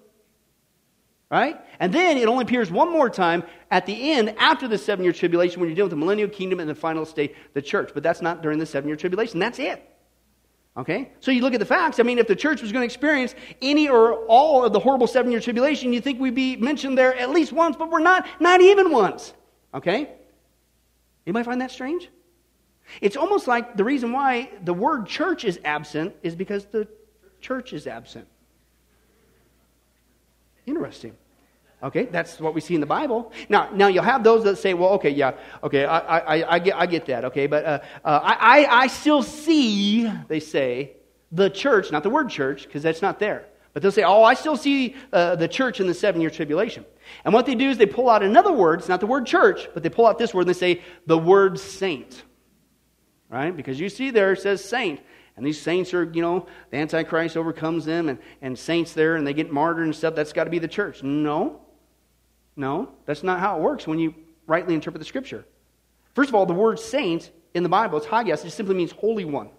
Right? 1.30 1.58
And 1.80 1.90
then 1.90 2.18
it 2.18 2.28
only 2.28 2.42
appears 2.42 2.70
one 2.70 2.92
more 2.92 3.08
time 3.08 3.44
at 3.70 3.86
the 3.86 4.12
end 4.12 4.34
after 4.38 4.68
the 4.68 4.76
seven 4.76 5.04
year 5.04 5.14
tribulation 5.14 5.58
when 5.58 5.70
you're 5.70 5.76
dealing 5.76 5.86
with 5.86 5.98
the 5.98 6.04
millennial 6.04 6.28
kingdom 6.28 6.60
and 6.60 6.68
the 6.68 6.74
final 6.74 7.06
state, 7.06 7.34
the 7.54 7.62
church. 7.62 7.92
But 7.94 8.02
that's 8.02 8.20
not 8.20 8.42
during 8.42 8.58
the 8.58 8.66
seven 8.66 8.88
year 8.88 8.96
tribulation. 8.96 9.40
That's 9.40 9.58
it. 9.58 9.82
Okay? 10.76 11.12
So 11.20 11.30
you 11.30 11.40
look 11.40 11.54
at 11.54 11.60
the 11.60 11.66
facts. 11.66 11.98
I 11.98 12.02
mean, 12.02 12.18
if 12.18 12.26
the 12.26 12.36
church 12.36 12.60
was 12.60 12.72
going 12.72 12.82
to 12.82 12.84
experience 12.84 13.34
any 13.62 13.88
or 13.88 14.26
all 14.26 14.66
of 14.66 14.74
the 14.74 14.80
horrible 14.80 15.06
seven 15.06 15.30
year 15.30 15.40
tribulation, 15.40 15.94
you 15.94 16.02
think 16.02 16.20
we'd 16.20 16.34
be 16.34 16.56
mentioned 16.56 16.98
there 16.98 17.16
at 17.16 17.30
least 17.30 17.52
once, 17.52 17.74
but 17.76 17.90
we're 17.90 18.00
not, 18.00 18.26
not 18.38 18.60
even 18.60 18.90
once. 18.90 19.32
Okay? 19.72 20.10
Anybody 21.26 21.44
find 21.46 21.62
that 21.62 21.70
strange? 21.70 22.10
It's 23.00 23.16
almost 23.16 23.48
like 23.48 23.78
the 23.78 23.84
reason 23.84 24.12
why 24.12 24.50
the 24.62 24.74
word 24.74 25.06
church 25.06 25.46
is 25.46 25.58
absent 25.64 26.14
is 26.22 26.34
because 26.34 26.66
the 26.66 26.86
church 27.42 27.72
is 27.72 27.86
absent. 27.86 28.26
Interesting. 30.66 31.14
Okay, 31.82 32.04
that's 32.04 32.38
what 32.38 32.54
we 32.54 32.60
see 32.60 32.76
in 32.76 32.80
the 32.80 32.86
Bible. 32.86 33.32
Now, 33.48 33.68
now 33.72 33.88
you'll 33.88 34.04
have 34.04 34.22
those 34.22 34.44
that 34.44 34.56
say, 34.56 34.72
"Well, 34.72 34.90
okay, 34.90 35.10
yeah, 35.10 35.32
okay, 35.64 35.84
I, 35.84 36.18
I, 36.18 36.54
I 36.54 36.58
get, 36.60 36.76
I 36.76 36.86
get 36.86 37.06
that." 37.06 37.24
Okay, 37.24 37.48
but 37.48 37.64
uh, 37.64 37.80
uh, 38.04 38.20
I, 38.22 38.66
I 38.66 38.86
still 38.86 39.24
see, 39.24 40.08
they 40.28 40.38
say, 40.38 40.92
the 41.32 41.50
church, 41.50 41.90
not 41.90 42.04
the 42.04 42.10
word 42.10 42.30
church, 42.30 42.64
because 42.64 42.84
that's 42.84 43.02
not 43.02 43.18
there. 43.18 43.46
But 43.72 43.82
they'll 43.82 43.90
say, 43.90 44.04
"Oh, 44.04 44.22
I 44.22 44.34
still 44.34 44.56
see 44.56 44.94
uh, 45.12 45.34
the 45.34 45.48
church 45.48 45.80
in 45.80 45.88
the 45.88 45.94
seven-year 45.94 46.30
tribulation." 46.30 46.84
And 47.24 47.34
what 47.34 47.46
they 47.46 47.56
do 47.56 47.68
is 47.68 47.78
they 47.78 47.86
pull 47.86 48.08
out 48.08 48.22
another 48.22 48.52
word. 48.52 48.78
It's 48.78 48.88
not 48.88 49.00
the 49.00 49.08
word 49.08 49.26
church, 49.26 49.68
but 49.74 49.82
they 49.82 49.88
pull 49.88 50.06
out 50.06 50.18
this 50.18 50.32
word 50.32 50.42
and 50.42 50.50
they 50.50 50.58
say 50.58 50.82
the 51.06 51.18
word 51.18 51.58
saint, 51.58 52.22
right? 53.28 53.56
Because 53.56 53.80
you 53.80 53.88
see 53.88 54.10
there 54.10 54.32
it 54.34 54.40
says 54.40 54.64
saint. 54.64 55.00
And 55.36 55.46
these 55.46 55.60
saints 55.60 55.94
are, 55.94 56.04
you 56.04 56.20
know, 56.20 56.46
the 56.70 56.76
Antichrist 56.76 57.36
overcomes 57.36 57.84
them 57.84 58.08
and, 58.08 58.18
and 58.42 58.58
saints 58.58 58.92
there 58.92 59.16
and 59.16 59.26
they 59.26 59.32
get 59.32 59.50
martyred 59.50 59.84
and 59.84 59.94
stuff. 59.94 60.14
That's 60.14 60.32
got 60.32 60.44
to 60.44 60.50
be 60.50 60.58
the 60.58 60.68
church. 60.68 61.02
No. 61.02 61.60
No. 62.54 62.90
That's 63.06 63.22
not 63.22 63.40
how 63.40 63.56
it 63.56 63.62
works 63.62 63.86
when 63.86 63.98
you 63.98 64.14
rightly 64.46 64.74
interpret 64.74 65.00
the 65.00 65.06
scripture. 65.06 65.44
First 66.14 66.28
of 66.28 66.34
all, 66.34 66.44
the 66.44 66.52
word 66.52 66.78
saint 66.78 67.30
in 67.54 67.62
the 67.62 67.68
Bible, 67.68 67.98
it's 67.98 68.06
hagios, 68.06 68.44
it 68.44 68.50
simply 68.50 68.74
means 68.74 68.92
holy 68.92 69.24
one. 69.24 69.50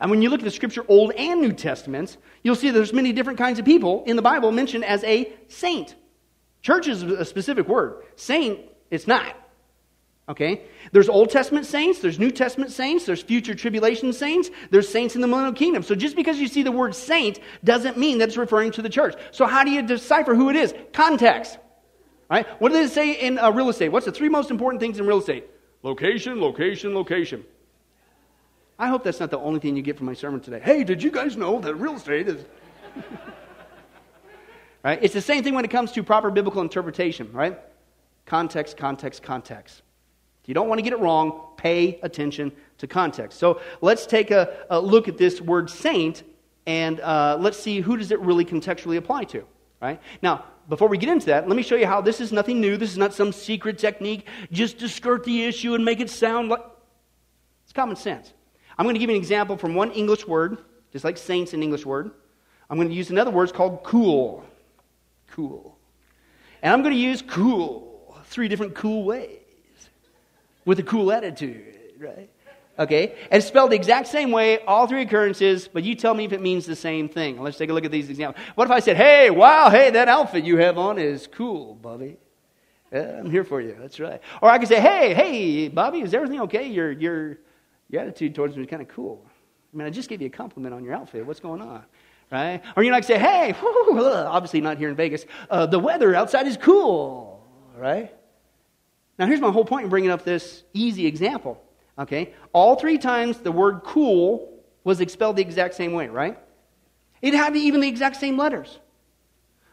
And 0.00 0.10
when 0.10 0.22
you 0.22 0.30
look 0.30 0.40
at 0.40 0.44
the 0.44 0.50
scripture, 0.50 0.84
Old 0.88 1.12
and 1.12 1.40
New 1.40 1.52
Testaments, 1.52 2.16
you'll 2.42 2.56
see 2.56 2.70
there's 2.70 2.92
many 2.92 3.12
different 3.12 3.38
kinds 3.38 3.58
of 3.58 3.64
people 3.64 4.04
in 4.04 4.16
the 4.16 4.22
Bible 4.22 4.50
mentioned 4.52 4.84
as 4.84 5.02
a 5.04 5.32
saint. 5.48 5.94
Church 6.62 6.88
is 6.88 7.02
a 7.02 7.24
specific 7.24 7.68
word. 7.68 8.02
Saint, 8.16 8.60
it's 8.90 9.06
not. 9.06 9.34
Okay? 10.28 10.62
There's 10.90 11.08
Old 11.08 11.30
Testament 11.30 11.66
saints, 11.66 12.00
there's 12.00 12.18
New 12.18 12.32
Testament 12.32 12.72
saints, 12.72 13.06
there's 13.06 13.22
future 13.22 13.54
tribulation 13.54 14.12
saints, 14.12 14.50
there's 14.70 14.88
saints 14.88 15.14
in 15.14 15.20
the 15.20 15.28
millennial 15.28 15.52
kingdom. 15.52 15.82
So 15.82 15.94
just 15.94 16.16
because 16.16 16.38
you 16.38 16.48
see 16.48 16.62
the 16.62 16.72
word 16.72 16.94
saint 16.94 17.38
doesn't 17.62 17.96
mean 17.96 18.18
that 18.18 18.28
it's 18.28 18.36
referring 18.36 18.72
to 18.72 18.82
the 18.82 18.88
church. 18.88 19.14
So 19.30 19.46
how 19.46 19.62
do 19.62 19.70
you 19.70 19.82
decipher 19.82 20.34
who 20.34 20.50
it 20.50 20.56
is? 20.56 20.74
Context. 20.92 21.58
Right? 22.28 22.46
What 22.60 22.72
does 22.72 22.90
it 22.90 22.92
say 22.94 23.12
in 23.12 23.38
uh, 23.38 23.52
real 23.52 23.68
estate? 23.68 23.90
What's 23.90 24.06
the 24.06 24.12
three 24.12 24.28
most 24.28 24.50
important 24.50 24.80
things 24.80 24.98
in 24.98 25.06
real 25.06 25.18
estate? 25.18 25.46
Location, 25.84 26.40
location, 26.40 26.92
location. 26.92 27.44
I 28.78 28.88
hope 28.88 29.04
that's 29.04 29.20
not 29.20 29.30
the 29.30 29.38
only 29.38 29.60
thing 29.60 29.76
you 29.76 29.82
get 29.82 29.96
from 29.96 30.06
my 30.06 30.14
sermon 30.14 30.40
today. 30.40 30.60
Hey, 30.60 30.82
did 30.82 31.02
you 31.02 31.12
guys 31.12 31.36
know 31.36 31.60
that 31.60 31.76
real 31.76 31.94
estate 31.94 32.26
is. 32.26 32.44
right? 34.82 34.98
It's 35.00 35.14
the 35.14 35.20
same 35.20 35.44
thing 35.44 35.54
when 35.54 35.64
it 35.64 35.70
comes 35.70 35.92
to 35.92 36.02
proper 36.02 36.30
biblical 36.32 36.62
interpretation, 36.62 37.30
right? 37.32 37.58
Context, 38.26 38.76
context, 38.76 39.22
context. 39.22 39.82
If 40.46 40.50
you 40.50 40.54
don't 40.54 40.68
want 40.68 40.78
to 40.78 40.82
get 40.82 40.92
it 40.92 41.00
wrong, 41.00 41.40
pay 41.56 41.98
attention 42.04 42.52
to 42.78 42.86
context. 42.86 43.36
So 43.40 43.60
let's 43.80 44.06
take 44.06 44.30
a, 44.30 44.58
a 44.70 44.78
look 44.78 45.08
at 45.08 45.18
this 45.18 45.40
word 45.40 45.68
saint 45.68 46.22
and 46.66 47.00
uh, 47.00 47.36
let's 47.40 47.58
see 47.58 47.80
who 47.80 47.96
does 47.96 48.12
it 48.12 48.20
really 48.20 48.44
contextually 48.44 48.96
apply 48.96 49.24
to. 49.24 49.44
Right? 49.82 50.00
Now, 50.22 50.44
before 50.68 50.86
we 50.86 50.98
get 50.98 51.08
into 51.08 51.26
that, 51.26 51.48
let 51.48 51.56
me 51.56 51.64
show 51.64 51.74
you 51.74 51.88
how 51.88 52.00
this 52.00 52.20
is 52.20 52.30
nothing 52.30 52.60
new. 52.60 52.76
This 52.76 52.92
is 52.92 52.96
not 52.96 53.12
some 53.12 53.32
secret 53.32 53.76
technique 53.76 54.28
just 54.52 54.78
to 54.78 54.88
skirt 54.88 55.24
the 55.24 55.42
issue 55.42 55.74
and 55.74 55.84
make 55.84 55.98
it 55.98 56.10
sound 56.10 56.48
like 56.48 56.62
it's 57.64 57.72
common 57.72 57.96
sense. 57.96 58.32
I'm 58.78 58.86
going 58.86 58.94
to 58.94 59.00
give 59.00 59.10
you 59.10 59.16
an 59.16 59.20
example 59.20 59.56
from 59.56 59.74
one 59.74 59.90
English 59.90 60.28
word, 60.28 60.58
just 60.92 61.04
like 61.04 61.18
saints 61.18 61.54
in 61.54 61.62
English 61.64 61.84
word. 61.84 62.12
I'm 62.70 62.76
going 62.76 62.88
to 62.88 62.94
use 62.94 63.10
another 63.10 63.32
word 63.32 63.52
called 63.52 63.82
cool. 63.82 64.44
Cool. 65.32 65.76
And 66.62 66.72
I'm 66.72 66.82
going 66.82 66.94
to 66.94 67.00
use 67.00 67.20
cool 67.20 68.16
three 68.26 68.46
different 68.46 68.76
cool 68.76 69.02
ways 69.02 69.40
with 70.66 70.78
a 70.78 70.82
cool 70.82 71.10
attitude, 71.10 71.94
right? 71.98 72.28
Okay? 72.78 73.14
And 73.30 73.38
it's 73.38 73.46
spelled 73.46 73.70
the 73.70 73.76
exact 73.76 74.08
same 74.08 74.30
way, 74.30 74.58
all 74.60 74.86
three 74.86 75.00
occurrences, 75.02 75.66
but 75.66 75.82
you 75.82 75.94
tell 75.94 76.12
me 76.12 76.26
if 76.26 76.32
it 76.32 76.42
means 76.42 76.66
the 76.66 76.76
same 76.76 77.08
thing. 77.08 77.40
Let's 77.40 77.56
take 77.56 77.70
a 77.70 77.72
look 77.72 77.86
at 77.86 77.90
these 77.90 78.10
examples. 78.10 78.44
What 78.54 78.66
if 78.66 78.70
I 78.70 78.80
said, 78.80 78.98
hey, 78.98 79.30
wow, 79.30 79.70
hey, 79.70 79.90
that 79.92 80.08
outfit 80.08 80.44
you 80.44 80.58
have 80.58 80.76
on 80.76 80.98
is 80.98 81.26
cool, 81.26 81.74
Bobby? 81.76 82.18
Yeah, 82.92 83.18
I'm 83.18 83.30
here 83.30 83.44
for 83.44 83.60
you. 83.60 83.76
That's 83.80 83.98
right. 83.98 84.20
Or 84.42 84.50
I 84.50 84.58
could 84.58 84.68
say, 84.68 84.80
hey, 84.80 85.14
hey, 85.14 85.68
Bobby, 85.68 86.00
is 86.00 86.12
everything 86.12 86.40
okay? 86.42 86.68
Your, 86.68 86.92
your, 86.92 87.38
your 87.88 88.02
attitude 88.02 88.34
towards 88.34 88.56
me 88.56 88.62
is 88.62 88.68
kind 88.68 88.82
of 88.82 88.88
cool. 88.88 89.24
I 89.72 89.76
mean, 89.76 89.86
I 89.86 89.90
just 89.90 90.08
gave 90.08 90.20
you 90.20 90.26
a 90.26 90.30
compliment 90.30 90.74
on 90.74 90.84
your 90.84 90.94
outfit. 90.94 91.26
What's 91.26 91.40
going 91.40 91.62
on? 91.62 91.84
Right? 92.30 92.60
Or 92.76 92.82
you 92.82 92.90
might 92.90 93.04
say, 93.04 93.18
hey, 93.18 93.54
whoo, 93.60 94.04
obviously 94.04 94.60
not 94.60 94.78
here 94.78 94.88
in 94.88 94.96
Vegas, 94.96 95.24
uh, 95.48 95.66
the 95.66 95.78
weather 95.78 96.14
outside 96.14 96.46
is 96.46 96.56
cool. 96.56 97.46
Right? 97.76 98.14
Now, 99.18 99.26
here's 99.26 99.40
my 99.40 99.50
whole 99.50 99.64
point 99.64 99.84
in 99.84 99.90
bringing 99.90 100.10
up 100.10 100.24
this 100.24 100.62
easy 100.72 101.06
example. 101.06 101.62
Okay? 101.98 102.34
All 102.52 102.76
three 102.76 102.98
times 102.98 103.38
the 103.38 103.52
word 103.52 103.80
cool 103.84 104.52
was 104.84 105.00
expelled 105.00 105.36
the 105.36 105.42
exact 105.42 105.74
same 105.74 105.92
way, 105.92 106.08
right? 106.08 106.38
It 107.22 107.34
had 107.34 107.56
even 107.56 107.80
the 107.80 107.88
exact 107.88 108.16
same 108.16 108.36
letters. 108.36 108.78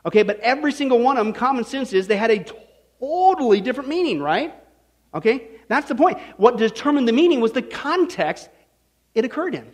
Okay, 0.06 0.24
but 0.24 0.39
every 0.39 0.72
single 0.72 1.00
one 1.00 1.18
of 1.18 1.26
them, 1.26 1.34
common 1.34 1.64
sense 1.64 1.94
is 1.94 2.08
they 2.08 2.18
had 2.18 2.32
a 2.32 2.46
totally 3.00 3.62
different 3.62 3.89
meaning, 3.89 4.22
right? 4.22 4.54
Okay? 5.14 5.50
That's 5.68 5.88
the 5.88 5.96
point. 5.96 6.20
What 6.38 6.58
determined 6.58 7.08
the 7.08 7.14
meaning 7.14 7.41
was 7.41 7.52
the 7.52 7.62
context 7.62 8.50
it 9.14 9.24
occurred 9.24 9.56
in. 9.56 9.72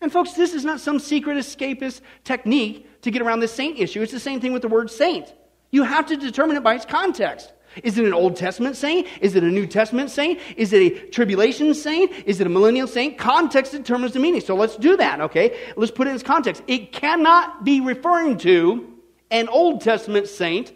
And 0.00 0.12
folks, 0.12 0.32
this 0.32 0.52
is 0.52 0.64
not 0.64 0.80
some 0.80 0.98
secret 0.98 1.36
escapist 1.36 2.00
technique 2.22 3.02
to 3.02 3.10
get 3.10 3.22
around 3.22 3.40
this 3.40 3.52
saint 3.52 3.78
issue. 3.78 4.02
It's 4.02 4.12
the 4.12 4.20
same 4.20 4.40
thing 4.40 4.52
with 4.52 4.62
the 4.62 4.68
word 4.68 4.90
saint. 4.90 5.32
You 5.70 5.84
have 5.84 6.06
to 6.06 6.16
determine 6.16 6.56
it 6.56 6.62
by 6.62 6.74
its 6.74 6.84
context. 6.84 7.52
Is 7.82 7.98
it 7.98 8.04
an 8.04 8.14
Old 8.14 8.36
Testament 8.36 8.76
saint? 8.76 9.06
Is 9.20 9.34
it 9.34 9.42
a 9.42 9.48
New 9.48 9.66
Testament 9.66 10.10
saint? 10.10 10.40
Is 10.56 10.72
it 10.72 10.80
a 10.80 11.06
tribulation 11.10 11.74
saint? 11.74 12.12
Is 12.24 12.40
it 12.40 12.46
a 12.46 12.50
millennial 12.50 12.86
saint? 12.86 13.18
Context 13.18 13.72
determines 13.72 14.12
the 14.12 14.20
meaning. 14.20 14.40
So 14.40 14.54
let's 14.54 14.76
do 14.76 14.96
that, 14.96 15.20
okay? 15.20 15.56
Let's 15.76 15.92
put 15.92 16.06
it 16.06 16.10
in 16.10 16.16
its 16.16 16.24
context. 16.24 16.62
It 16.66 16.92
cannot 16.92 17.64
be 17.64 17.80
referring 17.80 18.38
to 18.38 18.92
an 19.30 19.48
Old 19.48 19.80
Testament 19.80 20.28
saint, 20.28 20.72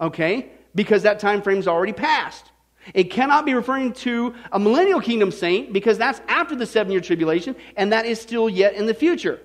okay? 0.00 0.50
Because 0.74 1.02
that 1.02 1.18
time 1.18 1.42
frame's 1.42 1.66
already 1.66 1.92
passed. 1.92 2.52
It 2.94 3.04
cannot 3.04 3.44
be 3.44 3.54
referring 3.54 3.92
to 3.94 4.34
a 4.52 4.58
millennial 4.58 5.00
kingdom 5.00 5.32
saint 5.32 5.72
because 5.72 5.98
that's 5.98 6.20
after 6.28 6.54
the 6.54 6.66
seven 6.66 6.92
year 6.92 7.00
tribulation 7.00 7.56
and 7.76 7.92
that 7.92 8.06
is 8.06 8.20
still 8.20 8.48
yet 8.48 8.74
in 8.74 8.86
the 8.86 8.94
future. 8.94 9.40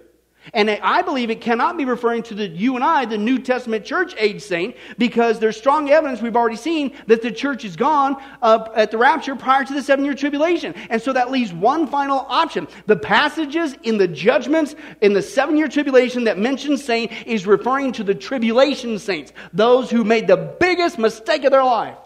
And 0.53 0.69
I 0.69 1.03
believe 1.03 1.29
it 1.29 1.39
cannot 1.39 1.77
be 1.77 1.85
referring 1.85 2.23
to 2.23 2.35
the 2.35 2.47
you 2.47 2.75
and 2.75 2.83
I, 2.83 3.05
the 3.05 3.17
New 3.17 3.37
Testament 3.37 3.85
church 3.85 4.15
age 4.17 4.41
saint, 4.41 4.75
because 4.97 5.39
there's 5.39 5.55
strong 5.55 5.89
evidence 5.91 6.21
we've 6.21 6.35
already 6.35 6.55
seen 6.55 6.93
that 7.05 7.21
the 7.21 7.31
church 7.31 7.63
is 7.63 7.75
gone 7.75 8.21
at 8.41 8.89
the 8.89 8.97
rapture 8.97 9.35
prior 9.35 9.63
to 9.63 9.73
the 9.73 9.83
seven 9.83 10.03
year 10.03 10.15
tribulation. 10.15 10.73
And 10.89 11.01
so 11.01 11.13
that 11.13 11.29
leaves 11.29 11.53
one 11.53 11.85
final 11.85 12.25
option. 12.27 12.67
The 12.87 12.95
passages 12.95 13.75
in 13.83 13.97
the 13.97 14.07
judgments 14.07 14.75
in 15.01 15.13
the 15.13 15.21
seven 15.21 15.57
year 15.57 15.67
tribulation 15.67 16.23
that 16.23 16.39
mention 16.39 16.75
saint 16.77 17.11
is 17.27 17.45
referring 17.45 17.91
to 17.93 18.03
the 18.03 18.15
tribulation 18.15 18.97
saints, 18.97 19.31
those 19.53 19.91
who 19.91 20.03
made 20.03 20.27
the 20.27 20.55
biggest 20.59 20.97
mistake 20.97 21.43
of 21.43 21.51
their 21.51 21.63
life. 21.63 21.97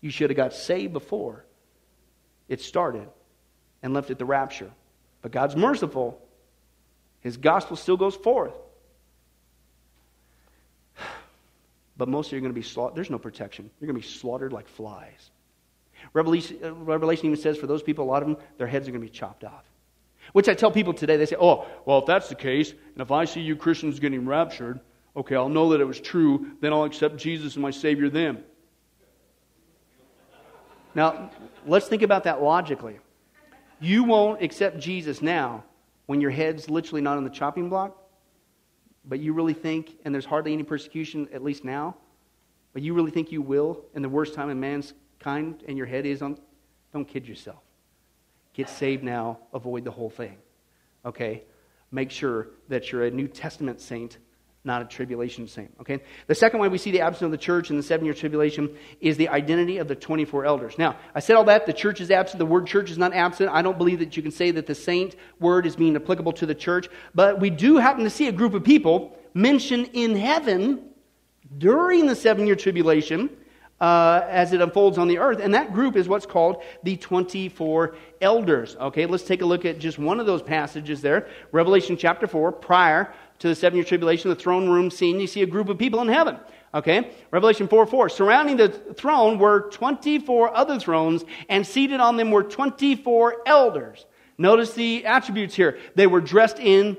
You 0.00 0.10
should 0.10 0.30
have 0.30 0.36
got 0.36 0.52
saved 0.52 0.92
before 0.92 1.46
it 2.48 2.60
started 2.60 3.08
and 3.84 3.94
left 3.94 4.10
at 4.10 4.18
the 4.18 4.24
rapture. 4.24 4.70
But 5.22 5.30
God's 5.30 5.54
merciful 5.54 6.20
his 7.22 7.36
gospel 7.36 7.76
still 7.76 7.96
goes 7.96 8.16
forth. 8.16 8.54
But 11.94 12.08
most 12.08 12.28
of 12.28 12.32
you 12.32 12.38
are 12.38 12.40
going 12.40 12.54
to 12.54 12.58
be 12.58 12.66
slaughtered. 12.66 12.96
There's 12.96 13.10
no 13.10 13.18
protection. 13.18 13.70
You're 13.78 13.86
going 13.86 14.00
to 14.00 14.06
be 14.06 14.12
slaughtered 14.12 14.52
like 14.52 14.66
flies. 14.66 15.30
Revelation, 16.14 16.58
uh, 16.64 16.72
Revelation 16.72 17.26
even 17.26 17.38
says 17.38 17.58
for 17.58 17.66
those 17.66 17.82
people, 17.82 18.04
a 18.04 18.10
lot 18.10 18.22
of 18.22 18.28
them, 18.28 18.38
their 18.58 18.66
heads 18.66 18.88
are 18.88 18.90
going 18.90 19.02
to 19.02 19.06
be 19.06 19.12
chopped 19.12 19.44
off. 19.44 19.64
Which 20.32 20.48
I 20.48 20.54
tell 20.54 20.70
people 20.70 20.94
today, 20.94 21.16
they 21.16 21.26
say, 21.26 21.36
oh, 21.38 21.66
well, 21.84 21.98
if 21.98 22.06
that's 22.06 22.28
the 22.28 22.34
case, 22.34 22.70
and 22.70 23.00
if 23.00 23.10
I 23.10 23.24
see 23.26 23.40
you 23.40 23.56
Christians 23.56 24.00
getting 24.00 24.26
raptured, 24.26 24.80
okay, 25.16 25.36
I'll 25.36 25.48
know 25.48 25.70
that 25.70 25.80
it 25.80 25.84
was 25.84 26.00
true, 26.00 26.52
then 26.60 26.72
I'll 26.72 26.84
accept 26.84 27.18
Jesus 27.18 27.52
as 27.52 27.56
my 27.58 27.70
Savior 27.70 28.08
then. 28.08 28.42
Now, 30.94 31.30
let's 31.66 31.88
think 31.88 32.02
about 32.02 32.24
that 32.24 32.42
logically. 32.42 32.98
You 33.80 34.04
won't 34.04 34.42
accept 34.42 34.78
Jesus 34.78 35.22
now 35.22 35.64
when 36.12 36.20
your 36.20 36.30
head's 36.30 36.68
literally 36.68 37.00
not 37.00 37.16
on 37.16 37.24
the 37.24 37.30
chopping 37.30 37.70
block, 37.70 37.96
but 39.06 39.18
you 39.18 39.32
really 39.32 39.54
think, 39.54 39.96
and 40.04 40.14
there's 40.14 40.26
hardly 40.26 40.52
any 40.52 40.62
persecution, 40.62 41.26
at 41.32 41.42
least 41.42 41.64
now, 41.64 41.96
but 42.74 42.82
you 42.82 42.92
really 42.92 43.10
think 43.10 43.32
you 43.32 43.40
will 43.40 43.86
in 43.94 44.02
the 44.02 44.08
worst 44.10 44.34
time 44.34 44.50
in 44.50 44.60
mankind 44.60 45.64
and 45.66 45.78
your 45.78 45.86
head 45.86 46.04
is 46.04 46.20
on. 46.20 46.38
Don't 46.92 47.08
kid 47.08 47.26
yourself. 47.26 47.62
Get 48.52 48.68
saved 48.68 49.02
now, 49.02 49.38
avoid 49.54 49.84
the 49.84 49.90
whole 49.90 50.10
thing. 50.10 50.36
Okay? 51.06 51.44
Make 51.90 52.10
sure 52.10 52.48
that 52.68 52.92
you're 52.92 53.04
a 53.04 53.10
New 53.10 53.26
Testament 53.26 53.80
saint 53.80 54.18
not 54.64 54.80
a 54.80 54.84
tribulation 54.84 55.48
saint. 55.48 55.74
Okay? 55.80 56.00
The 56.28 56.34
second 56.34 56.60
way 56.60 56.68
we 56.68 56.78
see 56.78 56.92
the 56.92 57.00
absence 57.00 57.22
of 57.22 57.30
the 57.32 57.38
church 57.38 57.70
in 57.70 57.76
the 57.76 57.82
seven 57.82 58.04
year 58.04 58.14
tribulation 58.14 58.76
is 59.00 59.16
the 59.16 59.28
identity 59.28 59.78
of 59.78 59.88
the 59.88 59.96
24 59.96 60.44
elders. 60.44 60.78
Now, 60.78 60.96
I 61.14 61.20
said 61.20 61.34
all 61.34 61.44
that. 61.44 61.66
The 61.66 61.72
church 61.72 62.00
is 62.00 62.10
absent. 62.10 62.38
The 62.38 62.46
word 62.46 62.66
church 62.66 62.90
is 62.90 62.98
not 62.98 63.12
absent. 63.12 63.50
I 63.52 63.62
don't 63.62 63.76
believe 63.76 63.98
that 63.98 64.16
you 64.16 64.22
can 64.22 64.30
say 64.30 64.52
that 64.52 64.66
the 64.66 64.74
saint 64.74 65.16
word 65.40 65.66
is 65.66 65.74
being 65.74 65.96
applicable 65.96 66.32
to 66.34 66.46
the 66.46 66.54
church. 66.54 66.88
But 67.14 67.40
we 67.40 67.50
do 67.50 67.76
happen 67.78 68.04
to 68.04 68.10
see 68.10 68.28
a 68.28 68.32
group 68.32 68.54
of 68.54 68.62
people 68.62 69.18
mentioned 69.34 69.90
in 69.94 70.14
heaven 70.16 70.90
during 71.58 72.06
the 72.06 72.14
seven 72.14 72.46
year 72.46 72.56
tribulation. 72.56 73.30
Uh, 73.80 74.24
as 74.30 74.52
it 74.52 74.60
unfolds 74.60 74.96
on 74.96 75.08
the 75.08 75.18
earth. 75.18 75.40
And 75.40 75.54
that 75.54 75.72
group 75.72 75.96
is 75.96 76.08
what's 76.08 76.24
called 76.24 76.62
the 76.84 76.96
24 76.96 77.96
elders. 78.20 78.76
Okay, 78.76 79.06
let's 79.06 79.24
take 79.24 79.42
a 79.42 79.44
look 79.44 79.64
at 79.64 79.80
just 79.80 79.98
one 79.98 80.20
of 80.20 80.26
those 80.26 80.40
passages 80.40 81.02
there. 81.02 81.26
Revelation 81.50 81.96
chapter 81.96 82.28
4, 82.28 82.52
prior 82.52 83.12
to 83.42 83.48
the 83.48 83.56
seven 83.56 83.76
year 83.76 83.84
tribulation, 83.84 84.30
the 84.30 84.36
throne 84.36 84.68
room 84.68 84.88
scene, 84.88 85.18
you 85.18 85.26
see 85.26 85.42
a 85.42 85.46
group 85.46 85.68
of 85.68 85.76
people 85.76 86.00
in 86.00 86.06
heaven. 86.06 86.38
Okay? 86.72 87.10
Revelation 87.32 87.66
4 87.66 87.86
4. 87.86 88.08
Surrounding 88.08 88.56
the 88.56 88.68
throne 88.68 89.36
were 89.36 89.68
24 89.70 90.56
other 90.56 90.78
thrones, 90.78 91.24
and 91.48 91.66
seated 91.66 91.98
on 91.98 92.16
them 92.16 92.30
were 92.30 92.44
24 92.44 93.42
elders. 93.44 94.06
Notice 94.38 94.74
the 94.74 95.04
attributes 95.06 95.56
here. 95.56 95.78
They 95.96 96.06
were 96.06 96.20
dressed 96.20 96.60
in 96.60 96.96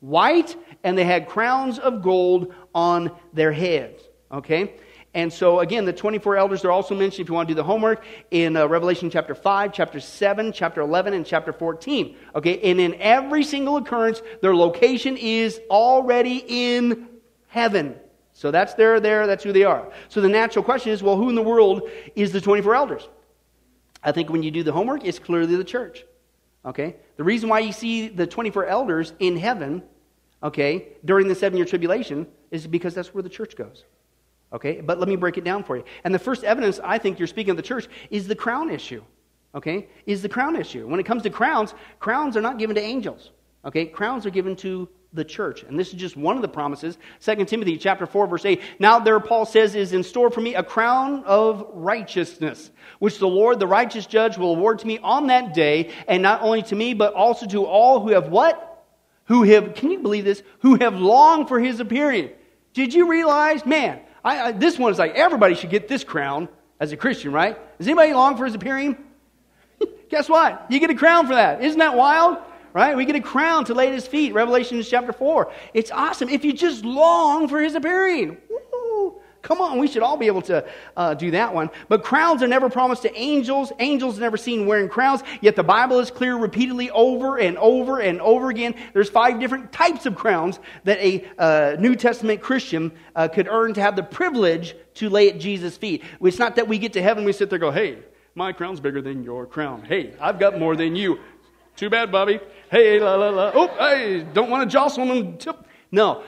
white, 0.00 0.56
and 0.82 0.96
they 0.96 1.04
had 1.04 1.28
crowns 1.28 1.78
of 1.78 2.02
gold 2.02 2.54
on 2.74 3.14
their 3.34 3.52
heads. 3.52 4.02
Okay? 4.32 4.76
And 5.14 5.30
so, 5.30 5.60
again, 5.60 5.84
the 5.84 5.92
24 5.92 6.36
elders 6.36 6.64
are 6.64 6.70
also 6.70 6.94
mentioned, 6.94 7.26
if 7.26 7.28
you 7.28 7.34
want 7.34 7.46
to 7.48 7.54
do 7.54 7.56
the 7.56 7.64
homework, 7.64 8.02
in 8.30 8.56
uh, 8.56 8.66
Revelation 8.66 9.10
chapter 9.10 9.34
5, 9.34 9.72
chapter 9.72 10.00
7, 10.00 10.52
chapter 10.52 10.80
11, 10.80 11.12
and 11.12 11.26
chapter 11.26 11.52
14. 11.52 12.16
Okay, 12.34 12.58
and 12.70 12.80
in 12.80 12.94
every 12.94 13.44
single 13.44 13.76
occurrence, 13.76 14.22
their 14.40 14.56
location 14.56 15.18
is 15.18 15.60
already 15.68 16.44
in 16.48 17.08
heaven. 17.48 17.94
So 18.32 18.50
that's 18.50 18.72
there, 18.74 19.00
there, 19.00 19.26
that's 19.26 19.44
who 19.44 19.52
they 19.52 19.64
are. 19.64 19.92
So 20.08 20.22
the 20.22 20.28
natural 20.30 20.64
question 20.64 20.92
is 20.92 21.02
well, 21.02 21.16
who 21.16 21.28
in 21.28 21.34
the 21.34 21.42
world 21.42 21.90
is 22.16 22.32
the 22.32 22.40
24 22.40 22.74
elders? 22.74 23.08
I 24.02 24.12
think 24.12 24.30
when 24.30 24.42
you 24.42 24.50
do 24.50 24.62
the 24.62 24.72
homework, 24.72 25.04
it's 25.04 25.18
clearly 25.18 25.56
the 25.56 25.64
church. 25.64 26.04
Okay? 26.64 26.96
The 27.16 27.24
reason 27.24 27.50
why 27.50 27.60
you 27.60 27.72
see 27.72 28.08
the 28.08 28.26
24 28.26 28.66
elders 28.66 29.12
in 29.18 29.36
heaven, 29.36 29.82
okay, 30.42 30.88
during 31.04 31.28
the 31.28 31.34
seven 31.34 31.58
year 31.58 31.66
tribulation 31.66 32.26
is 32.50 32.66
because 32.66 32.94
that's 32.94 33.12
where 33.12 33.22
the 33.22 33.28
church 33.28 33.56
goes. 33.56 33.84
Okay, 34.52 34.80
but 34.80 34.98
let 34.98 35.08
me 35.08 35.16
break 35.16 35.38
it 35.38 35.44
down 35.44 35.64
for 35.64 35.76
you. 35.76 35.84
And 36.04 36.14
the 36.14 36.18
first 36.18 36.44
evidence 36.44 36.78
I 36.82 36.98
think 36.98 37.18
you're 37.18 37.28
speaking 37.28 37.52
of 37.52 37.56
the 37.56 37.62
church 37.62 37.88
is 38.10 38.28
the 38.28 38.34
crown 38.34 38.70
issue. 38.70 39.02
Okay, 39.54 39.88
is 40.06 40.22
the 40.22 40.28
crown 40.28 40.56
issue. 40.56 40.86
When 40.86 41.00
it 41.00 41.04
comes 41.04 41.22
to 41.24 41.30
crowns, 41.30 41.74
crowns 42.00 42.36
are 42.36 42.40
not 42.40 42.58
given 42.58 42.76
to 42.76 42.82
angels. 42.82 43.30
Okay, 43.64 43.86
crowns 43.86 44.26
are 44.26 44.30
given 44.30 44.56
to 44.56 44.88
the 45.12 45.24
church. 45.24 45.62
And 45.62 45.78
this 45.78 45.88
is 45.88 45.94
just 45.94 46.16
one 46.16 46.36
of 46.36 46.42
the 46.42 46.48
promises. 46.48 46.96
2 47.20 47.44
Timothy 47.44 47.76
chapter 47.76 48.06
4 48.06 48.26
verse 48.26 48.44
8. 48.44 48.60
Now 48.78 48.98
there 48.98 49.20
Paul 49.20 49.44
says 49.44 49.74
is 49.74 49.92
in 49.92 50.02
store 50.02 50.30
for 50.30 50.40
me 50.40 50.54
a 50.54 50.62
crown 50.62 51.24
of 51.24 51.66
righteousness, 51.72 52.70
which 52.98 53.18
the 53.18 53.28
Lord 53.28 53.58
the 53.58 53.66
righteous 53.66 54.06
judge 54.06 54.38
will 54.38 54.54
award 54.54 54.78
to 54.80 54.86
me 54.86 54.98
on 54.98 55.26
that 55.26 55.54
day, 55.54 55.90
and 56.08 56.22
not 56.22 56.42
only 56.42 56.62
to 56.62 56.74
me 56.74 56.94
but 56.94 57.14
also 57.14 57.46
to 57.46 57.64
all 57.64 58.00
who 58.00 58.10
have 58.10 58.28
what? 58.28 58.84
Who 59.26 59.44
have 59.44 59.74
can 59.74 59.90
you 59.90 60.00
believe 60.00 60.24
this? 60.24 60.42
Who 60.60 60.76
have 60.76 60.94
longed 60.94 61.48
for 61.48 61.60
his 61.60 61.80
appearing. 61.80 62.30
Did 62.72 62.94
you 62.94 63.10
realize, 63.10 63.66
man, 63.66 64.00
I, 64.24 64.40
I, 64.40 64.52
this 64.52 64.78
one 64.78 64.92
is 64.92 64.98
like 64.98 65.14
everybody 65.14 65.54
should 65.54 65.70
get 65.70 65.88
this 65.88 66.04
crown 66.04 66.48
as 66.80 66.92
a 66.92 66.96
Christian, 66.96 67.32
right? 67.32 67.56
Does 67.78 67.86
anybody 67.86 68.12
long 68.12 68.36
for 68.36 68.44
his 68.44 68.54
appearing? 68.54 68.96
Guess 70.10 70.28
what? 70.28 70.66
You 70.68 70.78
get 70.80 70.90
a 70.90 70.94
crown 70.94 71.26
for 71.26 71.34
that. 71.34 71.62
Isn't 71.62 71.78
that 71.78 71.96
wild? 71.96 72.38
Right? 72.72 72.96
We 72.96 73.04
get 73.04 73.16
a 73.16 73.20
crown 73.20 73.66
to 73.66 73.74
lay 73.74 73.88
at 73.88 73.92
his 73.92 74.06
feet. 74.06 74.32
Revelation 74.32 74.82
chapter 74.82 75.12
4. 75.12 75.52
It's 75.74 75.90
awesome. 75.90 76.30
If 76.30 76.44
you 76.44 76.54
just 76.54 76.84
long 76.84 77.46
for 77.48 77.60
his 77.60 77.74
appearing. 77.74 78.38
Come 79.42 79.60
on, 79.60 79.78
we 79.78 79.88
should 79.88 80.02
all 80.02 80.16
be 80.16 80.28
able 80.28 80.42
to 80.42 80.64
uh, 80.96 81.14
do 81.14 81.32
that 81.32 81.52
one. 81.52 81.68
But 81.88 82.04
crowns 82.04 82.42
are 82.42 82.48
never 82.48 82.70
promised 82.70 83.02
to 83.02 83.14
angels. 83.18 83.72
Angels 83.80 84.18
never 84.18 84.36
seen 84.36 84.66
wearing 84.66 84.88
crowns. 84.88 85.22
Yet 85.40 85.56
the 85.56 85.64
Bible 85.64 85.98
is 85.98 86.12
clear 86.12 86.36
repeatedly 86.36 86.90
over 86.92 87.38
and 87.38 87.58
over 87.58 87.98
and 87.98 88.20
over 88.20 88.50
again. 88.50 88.74
There's 88.92 89.10
five 89.10 89.40
different 89.40 89.72
types 89.72 90.06
of 90.06 90.14
crowns 90.14 90.60
that 90.84 90.98
a 90.98 91.24
uh, 91.38 91.76
New 91.80 91.96
Testament 91.96 92.40
Christian 92.40 92.92
uh, 93.16 93.26
could 93.26 93.48
earn 93.48 93.74
to 93.74 93.80
have 93.80 93.96
the 93.96 94.04
privilege 94.04 94.76
to 94.94 95.08
lay 95.08 95.28
at 95.28 95.40
Jesus' 95.40 95.76
feet. 95.76 96.04
It's 96.20 96.38
not 96.38 96.56
that 96.56 96.68
we 96.68 96.78
get 96.78 96.92
to 96.92 97.02
heaven, 97.02 97.24
we 97.24 97.32
sit 97.32 97.50
there 97.50 97.58
go, 97.58 97.70
hey, 97.72 97.98
my 98.34 98.52
crown's 98.52 98.80
bigger 98.80 99.02
than 99.02 99.24
your 99.24 99.44
crown. 99.46 99.82
Hey, 99.82 100.14
I've 100.20 100.38
got 100.38 100.58
more 100.58 100.76
than 100.76 100.94
you. 100.96 101.18
Too 101.76 101.90
bad, 101.90 102.12
Bobby. 102.12 102.38
Hey, 102.70 103.00
la 103.00 103.16
la 103.16 103.30
la. 103.30 103.50
Oh, 103.54 103.66
hey, 103.78 104.24
don't 104.32 104.50
want 104.50 104.68
to 104.68 104.72
jostle 104.72 105.06
them. 105.06 105.38
No, 105.90 106.22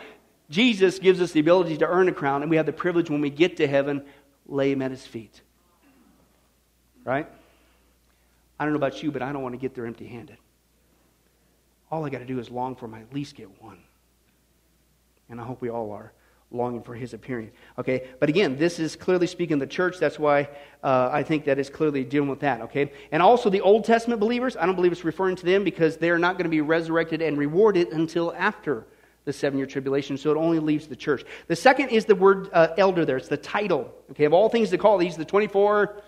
Jesus 0.50 0.98
gives 0.98 1.20
us 1.20 1.32
the 1.32 1.40
ability 1.40 1.78
to 1.78 1.86
earn 1.86 2.08
a 2.08 2.12
crown, 2.12 2.42
and 2.42 2.50
we 2.50 2.56
have 2.56 2.66
the 2.66 2.72
privilege 2.72 3.10
when 3.10 3.20
we 3.20 3.30
get 3.30 3.56
to 3.58 3.66
heaven, 3.66 4.04
lay 4.46 4.72
him 4.72 4.82
at 4.82 4.90
his 4.90 5.06
feet. 5.06 5.40
Right? 7.04 7.26
I 8.58 8.64
don't 8.64 8.72
know 8.72 8.78
about 8.78 9.02
you, 9.02 9.10
but 9.10 9.22
I 9.22 9.32
don't 9.32 9.42
want 9.42 9.54
to 9.54 9.58
get 9.58 9.74
there 9.74 9.86
empty 9.86 10.06
handed. 10.06 10.36
All 11.90 12.04
I 12.04 12.10
got 12.10 12.18
to 12.18 12.24
do 12.24 12.38
is 12.38 12.50
long 12.50 12.76
for 12.76 12.86
him, 12.86 12.94
at 12.94 13.12
least 13.14 13.34
get 13.34 13.62
one. 13.62 13.78
And 15.28 15.40
I 15.40 15.44
hope 15.44 15.60
we 15.60 15.70
all 15.70 15.92
are 15.92 16.12
longing 16.50 16.82
for 16.82 16.94
his 16.94 17.14
appearing. 17.14 17.50
Okay, 17.78 18.08
but 18.20 18.28
again, 18.28 18.56
this 18.56 18.78
is 18.78 18.96
clearly 18.96 19.26
speaking 19.26 19.58
the 19.58 19.66
church. 19.66 19.98
That's 19.98 20.18
why 20.18 20.48
uh, 20.82 21.08
I 21.12 21.22
think 21.22 21.44
that 21.46 21.58
is 21.58 21.68
clearly 21.68 22.04
dealing 22.04 22.28
with 22.28 22.40
that. 22.40 22.60
Okay, 22.62 22.92
and 23.10 23.22
also 23.22 23.50
the 23.50 23.60
Old 23.60 23.84
Testament 23.84 24.20
believers. 24.20 24.56
I 24.56 24.66
don't 24.66 24.76
believe 24.76 24.92
it's 24.92 25.04
referring 25.04 25.36
to 25.36 25.46
them 25.46 25.64
because 25.64 25.96
they 25.96 26.10
are 26.10 26.18
not 26.18 26.34
going 26.34 26.44
to 26.44 26.50
be 26.50 26.60
resurrected 26.60 27.22
and 27.22 27.36
rewarded 27.36 27.88
until 27.88 28.32
after 28.36 28.86
the 29.24 29.32
seven 29.32 29.58
year 29.58 29.66
tribulation, 29.66 30.16
so 30.16 30.30
it 30.30 30.36
only 30.36 30.58
leaves 30.58 30.86
the 30.86 30.96
church. 30.96 31.24
The 31.46 31.56
second 31.56 31.88
is 31.88 32.04
the 32.04 32.14
word 32.14 32.50
uh, 32.52 32.68
elder 32.76 33.04
there. 33.04 33.16
It's 33.16 33.28
the 33.28 33.36
title. 33.36 33.92
Okay, 34.10 34.24
of 34.24 34.32
all 34.32 34.48
things 34.48 34.70
to 34.70 34.78
call 34.78 34.98
these, 34.98 35.16
the 35.16 35.24
24. 35.24 36.02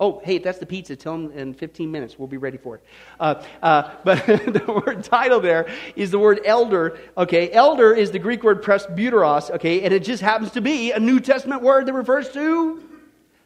Oh, 0.00 0.20
hey, 0.24 0.36
if 0.36 0.42
that's 0.42 0.58
the 0.58 0.66
pizza. 0.66 0.96
Tell 0.96 1.12
them 1.12 1.30
in 1.32 1.54
15 1.54 1.90
minutes. 1.90 2.18
We'll 2.18 2.26
be 2.26 2.36
ready 2.36 2.56
for 2.56 2.76
it. 2.76 2.84
Uh, 3.20 3.42
uh, 3.62 3.90
but 4.04 4.26
the 4.26 4.82
word 4.84 5.04
title 5.04 5.40
there 5.40 5.68
is 5.94 6.10
the 6.10 6.18
word 6.18 6.40
elder. 6.44 6.98
Okay, 7.16 7.50
elder 7.50 7.92
is 7.94 8.10
the 8.10 8.18
Greek 8.18 8.42
word 8.42 8.62
presbyteros. 8.62 9.50
Okay, 9.52 9.82
and 9.82 9.94
it 9.94 10.02
just 10.02 10.22
happens 10.22 10.52
to 10.52 10.60
be 10.60 10.92
a 10.92 10.98
New 10.98 11.20
Testament 11.20 11.62
word 11.62 11.86
that 11.86 11.92
refers 11.92 12.28
to 12.30 12.82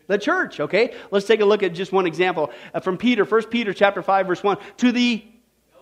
the 0.06 0.16
church. 0.16 0.58
Okay, 0.58 0.94
let's 1.10 1.26
take 1.26 1.40
a 1.40 1.44
look 1.44 1.62
at 1.62 1.74
just 1.74 1.92
one 1.92 2.06
example 2.06 2.50
uh, 2.72 2.80
from 2.80 2.96
Peter, 2.96 3.24
1 3.24 3.44
Peter 3.44 3.74
chapter 3.74 4.00
5, 4.00 4.26
verse 4.26 4.42
1. 4.42 4.56
To 4.78 4.92
the 4.92 5.24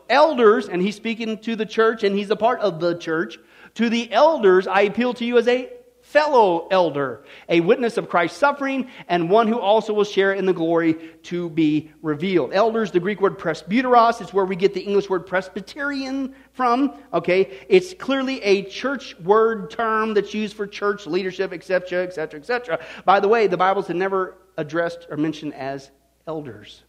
elders, 0.09 0.69
and 0.69 0.83
he's 0.83 0.97
speaking 0.97 1.39
to 1.39 1.57
the 1.57 1.67
church, 1.67 2.05
and 2.05 2.17
he's 2.17 2.31
a 2.31 2.37
part 2.37 2.61
of 2.61 2.81
the 2.81 2.97
church. 2.97 3.39
To 3.75 3.89
the 3.89 4.11
elders, 4.13 4.67
I 4.67 4.83
appeal 4.83 5.15
to 5.15 5.25
you 5.25 5.39
as 5.39 5.49
a 5.49 5.71
fellow 6.07 6.69
elder, 6.71 7.25
a 7.49 7.59
witness 7.61 7.97
of 7.97 8.09
Christ's 8.09 8.39
suffering, 8.39 8.89
and 9.09 9.29
one 9.29 9.49
who 9.49 9.59
also 9.59 9.93
will 9.93 10.05
share 10.05 10.33
in 10.33 10.47
the 10.47 10.53
glory 10.53 10.95
to 11.25 11.51
be 11.51 11.91
revealed. 12.01 12.53
Elders, 12.53 12.93
the 12.93 13.01
Greek 13.01 13.21
word 13.21 13.39
presbyteros, 13.39 14.23
is 14.23 14.33
where 14.33 14.45
we 14.45 14.55
get 14.55 14.73
the 14.73 14.81
English 14.81 15.11
word 15.11 15.27
Presbyterian 15.27 16.35
from. 16.53 16.97
Okay, 17.13 17.59
it's 17.69 17.93
clearly 17.93 18.41
a 18.43 18.63
church 18.63 19.19
word 19.19 19.71
term 19.71 20.15
that's 20.15 20.33
used 20.33 20.57
for 20.57 20.67
church 20.67 21.07
leadership, 21.07 21.53
etc., 21.53 22.05
etc., 22.05 22.39
etc. 22.39 22.79
By 23.05 23.19
the 23.19 23.29
way, 23.29 23.49
the 23.49 23.57
Bibles 23.57 23.89
never 23.89 24.37
addressed 24.57 25.09
or 25.11 25.17
mentioned 25.17 25.55
as 25.55 25.91
elders, 26.27 26.85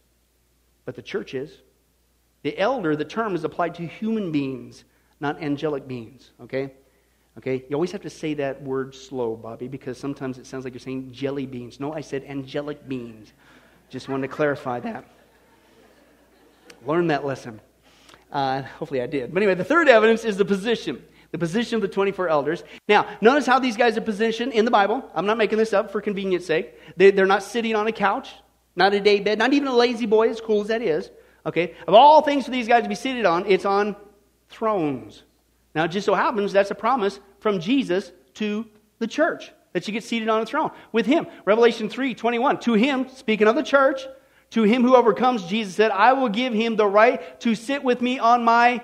but 0.84 0.94
the 0.94 1.02
church 1.02 1.34
is. 1.34 1.50
The 2.48 2.58
elder, 2.58 2.96
the 2.96 3.04
term 3.04 3.34
is 3.34 3.44
applied 3.44 3.74
to 3.74 3.86
human 3.86 4.32
beings, 4.32 4.84
not 5.20 5.42
angelic 5.42 5.86
beings, 5.86 6.30
okay? 6.40 6.72
Okay? 7.36 7.62
You 7.68 7.76
always 7.76 7.92
have 7.92 8.00
to 8.00 8.08
say 8.08 8.32
that 8.32 8.62
word 8.62 8.94
slow, 8.94 9.36
Bobby, 9.36 9.68
because 9.68 9.98
sometimes 9.98 10.38
it 10.38 10.46
sounds 10.46 10.64
like 10.64 10.72
you're 10.72 10.80
saying 10.80 11.12
jelly 11.12 11.44
beans. 11.44 11.78
No, 11.78 11.92
I 11.92 12.00
said 12.00 12.24
angelic 12.24 12.88
beings. 12.88 13.34
Just 13.90 14.08
wanted 14.08 14.28
to 14.28 14.34
clarify 14.34 14.80
that. 14.80 15.04
Learn 16.86 17.08
that 17.08 17.26
lesson. 17.26 17.60
Uh, 18.32 18.62
hopefully 18.62 19.02
I 19.02 19.06
did. 19.06 19.34
But 19.34 19.42
anyway, 19.42 19.54
the 19.54 19.62
third 19.62 19.86
evidence 19.86 20.24
is 20.24 20.38
the 20.38 20.46
position. 20.46 21.04
The 21.32 21.38
position 21.38 21.74
of 21.76 21.82
the 21.82 21.88
24 21.88 22.30
elders. 22.30 22.64
Now, 22.88 23.06
notice 23.20 23.44
how 23.44 23.58
these 23.58 23.76
guys 23.76 23.98
are 23.98 24.00
positioned 24.00 24.54
in 24.54 24.64
the 24.64 24.70
Bible. 24.70 25.04
I'm 25.14 25.26
not 25.26 25.36
making 25.36 25.58
this 25.58 25.74
up 25.74 25.92
for 25.92 26.00
convenience 26.00 26.46
sake. 26.46 26.72
They, 26.96 27.10
they're 27.10 27.26
not 27.26 27.42
sitting 27.42 27.76
on 27.76 27.86
a 27.88 27.92
couch, 27.92 28.30
not 28.74 28.94
a 28.94 29.00
day 29.00 29.20
bed, 29.20 29.38
not 29.38 29.52
even 29.52 29.68
a 29.68 29.74
La-Z-Boy, 29.74 30.30
as 30.30 30.40
cool 30.40 30.62
as 30.62 30.68
that 30.68 30.80
is. 30.80 31.10
Okay? 31.46 31.74
Of 31.86 31.94
all 31.94 32.22
things 32.22 32.44
for 32.44 32.50
these 32.50 32.68
guys 32.68 32.82
to 32.82 32.88
be 32.88 32.94
seated 32.94 33.24
on, 33.24 33.46
it's 33.46 33.64
on 33.64 33.96
thrones. 34.48 35.22
Now, 35.74 35.84
it 35.84 35.88
just 35.88 36.06
so 36.06 36.14
happens 36.14 36.52
that's 36.52 36.70
a 36.70 36.74
promise 36.74 37.20
from 37.40 37.60
Jesus 37.60 38.12
to 38.34 38.66
the 38.98 39.06
church 39.06 39.52
that 39.72 39.86
you 39.86 39.92
get 39.92 40.04
seated 40.04 40.28
on 40.28 40.42
a 40.42 40.46
throne 40.46 40.70
with 40.92 41.06
him. 41.06 41.26
Revelation 41.44 41.88
3 41.88 42.14
21. 42.14 42.60
To 42.60 42.74
him, 42.74 43.08
speaking 43.08 43.46
of 43.46 43.54
the 43.54 43.62
church, 43.62 44.06
to 44.50 44.62
him 44.62 44.82
who 44.82 44.96
overcomes, 44.96 45.44
Jesus 45.44 45.74
said, 45.74 45.90
I 45.90 46.14
will 46.14 46.28
give 46.28 46.52
him 46.52 46.76
the 46.76 46.86
right 46.86 47.38
to 47.40 47.54
sit 47.54 47.84
with 47.84 48.00
me 48.00 48.18
on 48.18 48.44
my 48.44 48.82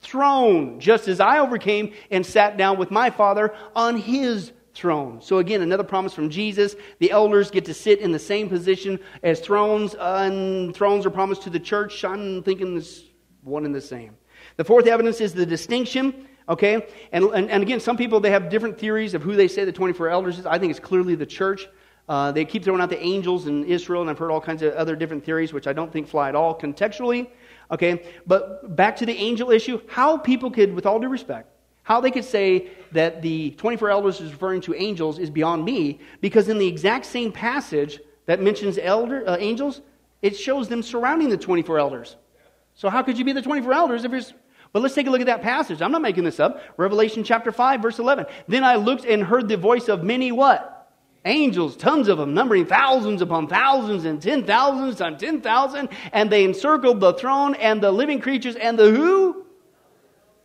throne, 0.00 0.80
just 0.80 1.08
as 1.08 1.20
I 1.20 1.38
overcame 1.38 1.92
and 2.10 2.24
sat 2.24 2.56
down 2.56 2.78
with 2.78 2.90
my 2.90 3.10
Father 3.10 3.54
on 3.74 3.96
his 3.96 4.52
throne. 4.74 5.20
So, 5.20 5.38
again, 5.38 5.60
another 5.60 5.84
promise 5.84 6.14
from 6.14 6.30
Jesus. 6.30 6.76
The 6.98 7.10
elders 7.10 7.50
get 7.50 7.64
to 7.66 7.74
sit 7.74 8.00
in 8.00 8.12
the 8.12 8.18
same 8.18 8.48
position 8.48 8.98
as 9.22 9.40
thrones, 9.40 9.94
and 9.94 10.74
thrones 10.74 11.06
are 11.06 11.10
promised 11.10 11.42
to 11.42 11.50
the 11.50 11.60
church. 11.60 12.04
I'm 12.04 12.42
thinking 12.42 12.74
this 12.74 13.04
one 13.42 13.64
and 13.64 13.74
the 13.74 13.80
same. 13.80 14.16
The 14.56 14.64
fourth 14.64 14.86
evidence 14.86 15.20
is 15.20 15.34
the 15.34 15.46
distinction. 15.46 16.26
Okay? 16.48 16.86
And, 17.12 17.24
and, 17.26 17.50
and 17.50 17.62
again, 17.62 17.80
some 17.80 17.96
people, 17.96 18.20
they 18.20 18.30
have 18.30 18.48
different 18.48 18.78
theories 18.78 19.14
of 19.14 19.22
who 19.22 19.36
they 19.36 19.48
say 19.48 19.64
the 19.64 19.72
24 19.72 20.08
elders 20.08 20.38
is. 20.38 20.46
I 20.46 20.58
think 20.58 20.70
it's 20.70 20.80
clearly 20.80 21.14
the 21.14 21.26
church. 21.26 21.68
Uh, 22.08 22.32
they 22.32 22.44
keep 22.44 22.64
throwing 22.64 22.80
out 22.80 22.90
the 22.90 23.00
angels 23.00 23.46
in 23.46 23.64
Israel, 23.64 24.00
and 24.00 24.10
I've 24.10 24.18
heard 24.18 24.30
all 24.30 24.40
kinds 24.40 24.62
of 24.62 24.74
other 24.74 24.96
different 24.96 25.24
theories, 25.24 25.52
which 25.52 25.66
I 25.66 25.72
don't 25.72 25.92
think 25.92 26.08
fly 26.08 26.28
at 26.28 26.34
all 26.34 26.58
contextually. 26.58 27.28
Okay? 27.70 28.06
But 28.26 28.74
back 28.74 28.96
to 28.96 29.06
the 29.06 29.16
angel 29.16 29.50
issue, 29.50 29.80
how 29.88 30.18
people 30.18 30.50
could, 30.50 30.74
with 30.74 30.84
all 30.84 30.98
due 30.98 31.08
respect, 31.08 31.51
how 31.82 32.00
they 32.00 32.10
could 32.10 32.24
say 32.24 32.70
that 32.92 33.22
the 33.22 33.50
24 33.52 33.90
elders 33.90 34.20
is 34.20 34.32
referring 34.32 34.60
to 34.62 34.74
angels 34.74 35.18
is 35.18 35.30
beyond 35.30 35.64
me, 35.64 36.00
because 36.20 36.48
in 36.48 36.58
the 36.58 36.66
exact 36.66 37.06
same 37.06 37.32
passage 37.32 38.00
that 38.26 38.40
mentions 38.40 38.78
elder, 38.78 39.28
uh, 39.28 39.36
angels, 39.38 39.80
it 40.20 40.36
shows 40.36 40.68
them 40.68 40.82
surrounding 40.82 41.28
the 41.28 41.36
24 41.36 41.78
elders. 41.78 42.16
So 42.74 42.88
how 42.88 43.02
could 43.02 43.18
you 43.18 43.24
be 43.24 43.32
the 43.32 43.42
24 43.42 43.72
elders 43.72 44.04
if 44.04 44.12
it's 44.12 44.32
but 44.72 44.80
let's 44.80 44.94
take 44.94 45.06
a 45.06 45.10
look 45.10 45.20
at 45.20 45.26
that 45.26 45.42
passage. 45.42 45.82
I'm 45.82 45.92
not 45.92 46.00
making 46.02 46.24
this 46.24 46.40
up. 46.40 46.62
Revelation 46.78 47.24
chapter 47.24 47.52
5, 47.52 47.82
verse 47.82 47.98
11. 47.98 48.26
Then 48.48 48.64
I 48.64 48.76
looked 48.76 49.04
and 49.04 49.22
heard 49.22 49.48
the 49.48 49.56
voice 49.56 49.88
of 49.88 50.02
many 50.02 50.32
what? 50.32 50.70
Angels, 51.24 51.76
tons 51.76 52.08
of 52.08 52.18
them, 52.18 52.34
numbering 52.34 52.66
thousands 52.66 53.22
upon 53.22 53.46
thousands 53.46 54.06
and 54.06 54.20
ten 54.20 54.44
thousands 54.44 54.96
times 54.96 55.20
ten 55.20 55.40
thousand. 55.40 55.90
And 56.12 56.30
they 56.30 56.42
encircled 56.42 56.98
the 56.98 57.12
throne 57.12 57.54
and 57.56 57.80
the 57.80 57.92
living 57.92 58.18
creatures 58.18 58.56
and 58.56 58.76
the 58.76 58.90
who? 58.90 59.44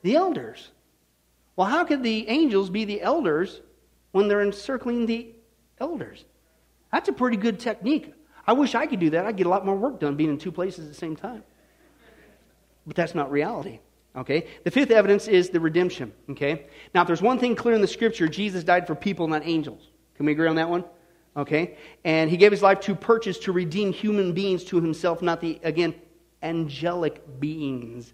The 0.04 0.16
elders. 0.16 0.70
Well, 1.58 1.68
how 1.68 1.84
could 1.84 2.04
the 2.04 2.30
angels 2.30 2.70
be 2.70 2.86
the 2.86 3.02
elders 3.02 3.62
when 4.12 4.30
they're 4.30 4.44
encircling 4.44 5.08
the 5.08 5.34
elders? 5.80 6.24
That's 6.94 7.10
a 7.10 7.14
pretty 7.14 7.36
good 7.36 7.60
technique. 7.60 8.14
I 8.46 8.54
wish 8.54 8.76
I 8.76 8.86
could 8.86 9.02
do 9.02 9.10
that. 9.10 9.26
I'd 9.26 9.36
get 9.36 9.48
a 9.48 9.50
lot 9.50 9.66
more 9.66 9.76
work 9.76 10.00
done 10.00 10.16
being 10.16 10.30
in 10.30 10.38
two 10.38 10.52
places 10.52 10.86
at 10.86 10.92
the 10.92 10.98
same 10.98 11.16
time. 11.16 11.44
But 12.86 12.96
that's 12.96 13.16
not 13.16 13.32
reality. 13.32 13.80
Okay? 14.16 14.48
The 14.64 14.72
fifth 14.72 14.92
evidence 14.92 15.28
is 15.28 15.50
the 15.50 15.60
redemption. 15.60 16.14
Okay? 16.30 16.68
Now, 16.94 17.02
if 17.02 17.08
there's 17.08 17.22
one 17.22 17.40
thing 17.40 17.56
clear 17.56 17.76
in 17.76 17.82
the 17.82 17.88
scripture, 17.88 18.28
Jesus 18.28 18.64
died 18.64 18.88
for 18.88 18.96
people, 18.96 19.28
not 19.28 19.42
angels. 19.44 19.90
Can 20.16 20.28
we 20.28 20.32
agree 20.32 20.48
on 20.48 20.56
that 20.56 20.70
one? 20.70 20.86
Okay? 21.36 21.78
And 22.06 22.30
he 22.30 22.38
gave 22.38 22.52
his 22.52 22.62
life 22.62 22.80
to 22.82 22.96
purchase, 22.96 23.40
to 23.40 23.52
redeem 23.52 23.92
human 23.92 24.34
beings 24.34 24.64
to 24.66 24.80
himself, 24.80 25.22
not 25.24 25.42
the, 25.42 25.60
again, 25.64 25.96
angelic 26.42 27.40
beings. 27.40 28.14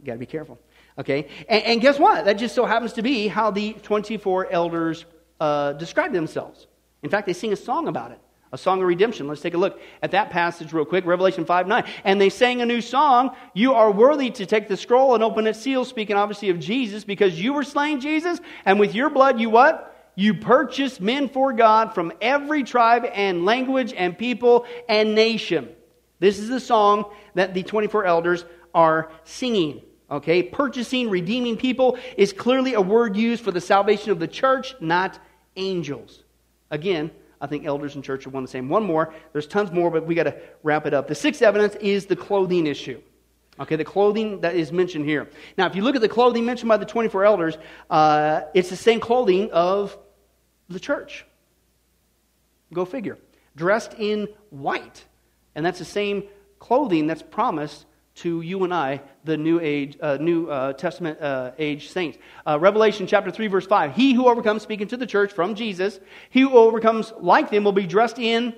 You 0.00 0.06
got 0.06 0.14
to 0.14 0.18
be 0.18 0.26
careful. 0.26 0.58
Okay? 0.98 1.28
And, 1.48 1.62
and, 1.64 1.80
guess 1.80 1.98
what? 1.98 2.24
That 2.24 2.34
just 2.34 2.54
so 2.54 2.64
happens 2.64 2.94
to 2.94 3.02
be 3.02 3.28
how 3.28 3.50
the 3.50 3.74
24 3.74 4.50
elders 4.50 5.04
uh, 5.38 5.74
describe 5.74 6.12
themselves. 6.12 6.66
In 7.02 7.10
fact, 7.10 7.26
they 7.26 7.34
sing 7.34 7.52
a 7.52 7.56
song 7.56 7.86
about 7.88 8.12
it 8.12 8.20
a 8.52 8.58
song 8.58 8.80
of 8.80 8.88
redemption. 8.88 9.26
Let's 9.26 9.40
take 9.40 9.54
a 9.54 9.58
look 9.58 9.80
at 10.02 10.12
that 10.12 10.30
passage 10.30 10.72
real 10.72 10.84
quick, 10.84 11.04
Revelation 11.04 11.44
5 11.44 11.66
9. 11.66 11.84
And 12.04 12.20
they 12.20 12.30
sang 12.30 12.62
a 12.62 12.66
new 12.66 12.80
song. 12.80 13.36
You 13.54 13.74
are 13.74 13.90
worthy 13.90 14.30
to 14.30 14.46
take 14.46 14.68
the 14.68 14.76
scroll 14.76 15.14
and 15.14 15.22
open 15.22 15.46
its 15.46 15.60
seal, 15.60 15.84
speaking 15.84 16.16
obviously 16.16 16.50
of 16.50 16.58
Jesus, 16.58 17.04
because 17.04 17.40
you 17.40 17.52
were 17.52 17.64
slain, 17.64 18.00
Jesus, 18.00 18.40
and 18.64 18.80
with 18.80 18.94
your 18.94 19.10
blood 19.10 19.40
you 19.40 19.50
what? 19.50 19.92
You 20.14 20.32
purchased 20.34 21.00
men 21.00 21.28
for 21.28 21.52
God 21.52 21.94
from 21.94 22.12
every 22.22 22.62
tribe 22.62 23.04
and 23.12 23.44
language 23.44 23.92
and 23.92 24.16
people 24.16 24.64
and 24.88 25.14
nation. 25.14 25.68
This 26.18 26.38
is 26.38 26.48
the 26.48 26.60
song 26.60 27.12
that 27.34 27.52
the 27.52 27.62
24 27.62 28.06
elders 28.06 28.46
are 28.74 29.10
singing. 29.24 29.82
Okay, 30.10 30.42
purchasing, 30.42 31.10
redeeming 31.10 31.56
people 31.56 31.98
is 32.16 32.32
clearly 32.32 32.74
a 32.74 32.80
word 32.80 33.16
used 33.16 33.42
for 33.42 33.50
the 33.50 33.60
salvation 33.60 34.12
of 34.12 34.20
the 34.20 34.28
church, 34.28 34.74
not 34.80 35.18
angels. 35.56 36.22
Again, 36.70 37.10
I 37.40 37.46
think 37.48 37.66
elders 37.66 37.96
and 37.96 38.04
church 38.04 38.26
are 38.26 38.30
one 38.30 38.44
the 38.44 38.48
same. 38.48 38.68
One 38.68 38.84
more. 38.84 39.12
There's 39.32 39.46
tons 39.46 39.72
more, 39.72 39.90
but 39.90 40.06
we 40.06 40.14
got 40.14 40.24
to 40.24 40.36
wrap 40.62 40.86
it 40.86 40.94
up. 40.94 41.08
The 41.08 41.14
sixth 41.14 41.42
evidence 41.42 41.74
is 41.76 42.06
the 42.06 42.16
clothing 42.16 42.66
issue. 42.66 43.00
Okay, 43.58 43.76
the 43.76 43.84
clothing 43.84 44.40
that 44.42 44.54
is 44.54 44.70
mentioned 44.70 45.06
here. 45.06 45.28
Now, 45.56 45.66
if 45.66 45.74
you 45.74 45.82
look 45.82 45.96
at 45.96 46.02
the 46.02 46.08
clothing 46.08 46.44
mentioned 46.44 46.68
by 46.68 46.76
the 46.76 46.84
24 46.84 47.24
elders, 47.24 47.56
uh, 47.90 48.42
it's 48.54 48.70
the 48.70 48.76
same 48.76 49.00
clothing 49.00 49.50
of 49.50 49.96
the 50.68 50.78
church. 50.78 51.24
Go 52.72 52.84
figure. 52.84 53.18
Dressed 53.56 53.94
in 53.94 54.28
white. 54.50 55.04
And 55.54 55.64
that's 55.64 55.78
the 55.78 55.86
same 55.86 56.24
clothing 56.58 57.06
that's 57.06 57.22
promised 57.22 57.85
to 58.16 58.40
you 58.40 58.64
and 58.64 58.72
I, 58.72 59.02
the 59.24 59.36
New 59.36 59.60
Age, 59.60 59.96
uh, 60.00 60.16
New 60.20 60.48
uh, 60.48 60.72
Testament 60.72 61.20
uh, 61.20 61.52
age 61.58 61.90
saints. 61.90 62.18
Uh, 62.46 62.58
Revelation 62.58 63.06
chapter 63.06 63.30
three, 63.30 63.46
verse 63.46 63.66
five. 63.66 63.94
He 63.94 64.14
who 64.14 64.28
overcomes, 64.28 64.62
speaking 64.62 64.88
to 64.88 64.96
the 64.96 65.06
church 65.06 65.32
from 65.32 65.54
Jesus, 65.54 66.00
he 66.30 66.40
who 66.40 66.52
overcomes 66.56 67.12
like 67.18 67.50
them 67.50 67.64
will 67.64 67.72
be 67.72 67.86
dressed 67.86 68.18
in 68.18 68.54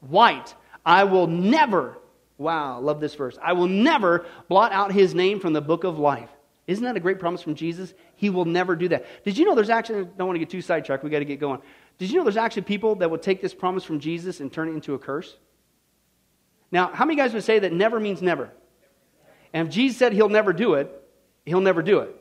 white. 0.00 0.54
I 0.84 1.04
will 1.04 1.26
never. 1.26 1.98
Wow, 2.38 2.80
love 2.80 3.00
this 3.00 3.14
verse. 3.14 3.38
I 3.42 3.54
will 3.54 3.68
never 3.68 4.26
blot 4.48 4.72
out 4.72 4.92
his 4.92 5.14
name 5.14 5.40
from 5.40 5.52
the 5.52 5.62
book 5.62 5.84
of 5.84 5.98
life. 5.98 6.30
Isn't 6.66 6.84
that 6.84 6.96
a 6.96 7.00
great 7.00 7.18
promise 7.18 7.42
from 7.42 7.54
Jesus? 7.54 7.94
He 8.16 8.28
will 8.28 8.44
never 8.44 8.76
do 8.76 8.88
that. 8.88 9.06
Did 9.24 9.38
you 9.38 9.44
know 9.44 9.54
there's 9.54 9.70
actually, 9.70 10.00
I 10.00 10.04
don't 10.04 10.26
want 10.26 10.34
to 10.34 10.40
get 10.40 10.50
too 10.50 10.60
sidetracked, 10.62 11.04
we 11.04 11.10
got 11.10 11.20
to 11.20 11.24
get 11.24 11.38
going. 11.38 11.60
Did 11.98 12.10
you 12.10 12.16
know 12.16 12.24
there's 12.24 12.36
actually 12.36 12.62
people 12.62 12.96
that 12.96 13.10
would 13.10 13.22
take 13.22 13.40
this 13.40 13.54
promise 13.54 13.84
from 13.84 14.00
Jesus 14.00 14.40
and 14.40 14.52
turn 14.52 14.68
it 14.68 14.72
into 14.72 14.94
a 14.94 14.98
curse? 14.98 15.36
Now, 16.72 16.90
how 16.92 17.04
many 17.04 17.16
guys 17.16 17.32
would 17.34 17.44
say 17.44 17.58
that 17.60 17.72
never 17.72 18.00
means 18.00 18.20
never? 18.20 18.50
And 19.56 19.68
if 19.68 19.72
Jesus 19.72 19.96
said 19.96 20.12
he'll 20.12 20.28
never 20.28 20.52
do 20.52 20.74
it, 20.74 21.02
he'll 21.46 21.62
never 21.62 21.80
do 21.80 22.00
it. 22.00 22.14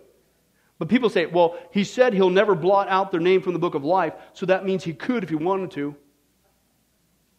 But 0.80 0.88
people 0.88 1.10
say, 1.10 1.26
well, 1.26 1.58
he 1.70 1.84
said 1.84 2.14
he'll 2.14 2.30
never 2.30 2.56
blot 2.56 2.88
out 2.88 3.12
their 3.12 3.20
name 3.20 3.42
from 3.42 3.52
the 3.52 3.60
book 3.60 3.76
of 3.76 3.84
life, 3.84 4.14
so 4.32 4.46
that 4.46 4.66
means 4.66 4.86
he 4.86 4.94
could 4.94 5.22
if 5.22 5.30
he 5.30 5.36
wanted 5.36 5.72
to. 5.72 5.98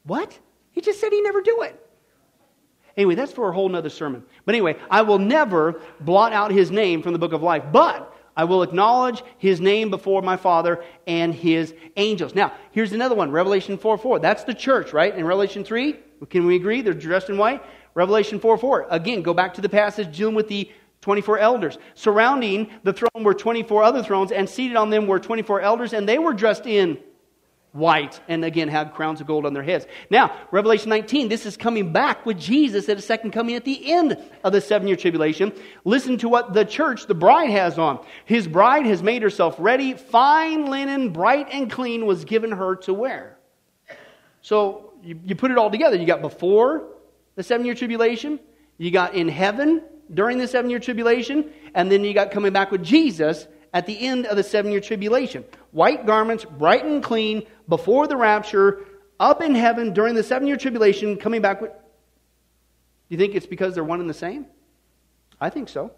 What? 0.02 0.38
He 0.72 0.82
just 0.82 1.00
said 1.00 1.12
he'd 1.12 1.22
never 1.22 1.40
do 1.40 1.62
it. 1.62 1.82
Anyway, 2.94 3.14
that's 3.14 3.32
for 3.32 3.48
a 3.48 3.54
whole 3.54 3.70
nother 3.70 3.88
sermon. 3.88 4.22
But 4.44 4.54
anyway, 4.54 4.76
I 4.90 5.00
will 5.00 5.18
never 5.18 5.80
blot 6.00 6.34
out 6.34 6.50
his 6.50 6.70
name 6.70 7.00
from 7.00 7.14
the 7.14 7.18
book 7.18 7.32
of 7.32 7.42
life, 7.42 7.62
but 7.72 8.14
I 8.36 8.44
will 8.44 8.62
acknowledge 8.62 9.22
his 9.38 9.62
name 9.62 9.88
before 9.88 10.20
my 10.20 10.36
Father 10.36 10.84
and 11.06 11.34
his 11.34 11.74
angels. 11.96 12.34
Now, 12.34 12.52
here's 12.70 12.92
another 12.92 13.14
one 13.14 13.30
Revelation 13.30 13.78
4 13.78 13.96
4. 13.96 14.18
That's 14.18 14.44
the 14.44 14.52
church, 14.52 14.92
right? 14.92 15.16
In 15.16 15.24
Revelation 15.24 15.64
3, 15.64 15.96
can 16.28 16.44
we 16.44 16.56
agree? 16.56 16.82
They're 16.82 16.92
dressed 16.92 17.30
in 17.30 17.38
white. 17.38 17.62
Revelation 17.96 18.38
4 18.38 18.58
4. 18.58 18.86
Again, 18.90 19.22
go 19.22 19.32
back 19.32 19.54
to 19.54 19.62
the 19.62 19.70
passage 19.70 20.16
dealing 20.16 20.34
with 20.34 20.48
the 20.48 20.70
24 21.00 21.38
elders. 21.38 21.78
Surrounding 21.94 22.68
the 22.82 22.92
throne 22.92 23.24
were 23.24 23.32
24 23.32 23.82
other 23.82 24.02
thrones, 24.02 24.30
and 24.30 24.48
seated 24.48 24.76
on 24.76 24.90
them 24.90 25.06
were 25.06 25.18
24 25.18 25.62
elders, 25.62 25.94
and 25.94 26.06
they 26.06 26.18
were 26.18 26.34
dressed 26.34 26.66
in 26.66 26.98
white, 27.72 28.20
and 28.28 28.44
again 28.44 28.68
had 28.68 28.92
crowns 28.92 29.22
of 29.22 29.26
gold 29.26 29.46
on 29.46 29.54
their 29.54 29.62
heads. 29.62 29.86
Now, 30.10 30.36
Revelation 30.50 30.90
19, 30.90 31.28
this 31.28 31.46
is 31.46 31.56
coming 31.56 31.90
back 31.90 32.26
with 32.26 32.38
Jesus 32.38 32.86
at 32.90 32.98
a 32.98 33.02
second 33.02 33.30
coming 33.30 33.54
at 33.54 33.64
the 33.64 33.90
end 33.90 34.18
of 34.44 34.52
the 34.52 34.60
seven 34.60 34.88
year 34.88 34.96
tribulation. 34.96 35.50
Listen 35.86 36.18
to 36.18 36.28
what 36.28 36.52
the 36.52 36.66
church, 36.66 37.06
the 37.06 37.14
bride, 37.14 37.48
has 37.48 37.78
on. 37.78 38.04
His 38.26 38.46
bride 38.46 38.84
has 38.84 39.02
made 39.02 39.22
herself 39.22 39.56
ready. 39.58 39.94
Fine 39.94 40.66
linen, 40.66 41.14
bright 41.14 41.48
and 41.50 41.70
clean, 41.70 42.04
was 42.04 42.26
given 42.26 42.52
her 42.52 42.76
to 42.76 42.92
wear. 42.92 43.38
So 44.42 44.92
you, 45.02 45.18
you 45.24 45.34
put 45.34 45.50
it 45.50 45.56
all 45.56 45.70
together. 45.70 45.96
You 45.96 46.06
got 46.06 46.20
before, 46.20 46.95
the 47.36 47.42
seven 47.42 47.64
year 47.64 47.74
tribulation, 47.74 48.40
you 48.78 48.90
got 48.90 49.14
in 49.14 49.28
heaven 49.28 49.82
during 50.12 50.38
the 50.38 50.48
seven 50.48 50.70
year 50.70 50.78
tribulation, 50.78 51.50
and 51.74 51.90
then 51.90 52.04
you 52.04 52.12
got 52.12 52.30
coming 52.30 52.52
back 52.52 52.70
with 52.70 52.82
Jesus 52.82 53.46
at 53.72 53.86
the 53.86 53.98
end 53.98 54.26
of 54.26 54.36
the 54.36 54.42
seven 54.42 54.72
year 54.72 54.80
tribulation. 54.80 55.44
White 55.70 56.06
garments, 56.06 56.44
bright 56.44 56.84
and 56.84 57.02
clean, 57.02 57.46
before 57.68 58.06
the 58.06 58.16
rapture, 58.16 58.84
up 59.20 59.42
in 59.42 59.54
heaven 59.54 59.92
during 59.92 60.14
the 60.14 60.22
seven 60.22 60.48
year 60.48 60.56
tribulation, 60.56 61.16
coming 61.16 61.42
back 61.42 61.60
with. 61.60 61.70
Do 61.70 63.14
you 63.14 63.18
think 63.18 63.34
it's 63.34 63.46
because 63.46 63.74
they're 63.74 63.84
one 63.84 64.00
and 64.00 64.10
the 64.10 64.14
same? 64.14 64.46
I 65.40 65.50
think 65.50 65.68
so. 65.68 65.92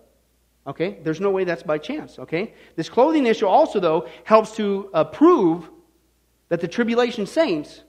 Okay? 0.66 0.98
There's 1.02 1.20
no 1.20 1.30
way 1.30 1.44
that's 1.44 1.62
by 1.62 1.78
chance. 1.78 2.18
Okay? 2.18 2.54
This 2.76 2.88
clothing 2.88 3.26
issue 3.26 3.46
also, 3.46 3.80
though, 3.80 4.08
helps 4.24 4.56
to 4.56 4.90
uh, 4.92 5.04
prove 5.04 5.70
that 6.48 6.60
the 6.60 6.68
tribulation 6.68 7.26
saints 7.26 7.82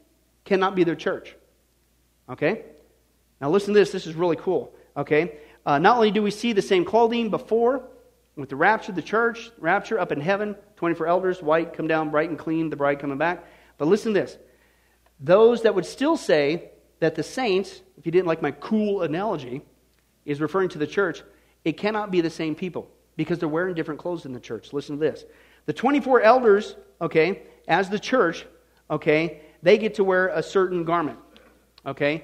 cannot 0.46 0.76
be 0.76 0.84
their 0.84 0.96
church. 0.96 1.36
Okay? 2.30 2.64
Now, 3.42 3.50
listen 3.50 3.74
to 3.74 3.80
this. 3.80 3.92
This 3.92 4.08
is 4.08 4.16
really 4.16 4.36
cool. 4.36 4.74
Okay? 4.98 5.38
Uh, 5.66 5.80
not 5.80 5.96
only 5.96 6.12
do 6.12 6.22
we 6.22 6.32
see 6.32 6.54
the 6.54 6.62
same 6.62 6.86
clothing 6.86 7.30
before, 7.30 7.84
with 8.36 8.50
the 8.50 8.56
rapture, 8.56 8.92
of 8.92 8.96
the 8.96 9.02
church, 9.02 9.52
rapture 9.58 10.00
up 10.00 10.12
in 10.12 10.22
heaven, 10.22 10.56
24 10.78 11.08
elders, 11.08 11.44
white, 11.44 11.74
come 11.74 11.88
down 11.88 12.10
bright 12.10 12.30
and 12.30 12.40
clean, 12.40 12.70
the 12.70 12.76
bride 12.76 13.00
coming 13.00 13.18
back. 13.18 13.46
But 13.78 13.88
listen 13.88 14.14
to 14.14 14.20
this. 14.22 14.38
Those 15.20 15.64
that 15.64 15.76
would 15.76 15.86
still 15.86 16.16
say 16.16 16.72
that 17.00 17.16
the 17.16 17.24
saints, 17.24 17.82
if 17.98 18.06
you 18.06 18.12
didn't 18.12 18.28
like 18.28 18.42
my 18.42 18.52
cool 18.52 19.02
analogy, 19.02 19.62
is 20.26 20.40
referring 20.40 20.70
to 20.70 20.78
the 20.78 20.88
church, 20.88 21.22
it 21.66 21.74
cannot 21.74 22.12
be 22.12 22.22
the 22.22 22.30
same 22.30 22.56
people 22.56 22.90
because 23.18 23.40
they're 23.40 23.50
wearing 23.50 23.76
different 23.76 24.00
clothes 24.00 24.26
in 24.26 24.32
the 24.32 24.40
church. 24.40 24.72
Listen 24.72 24.96
to 24.98 25.02
this. 25.02 25.26
The 25.66 25.74
24 25.74 26.22
elders, 26.22 26.76
okay, 27.02 27.44
as 27.68 27.90
the 27.90 28.00
church, 28.00 28.46
okay, 28.90 29.42
they 29.62 29.78
get 29.78 29.96
to 29.96 30.04
wear 30.06 30.30
a 30.30 30.42
certain 30.42 30.86
garment, 30.86 31.20
okay? 31.86 32.24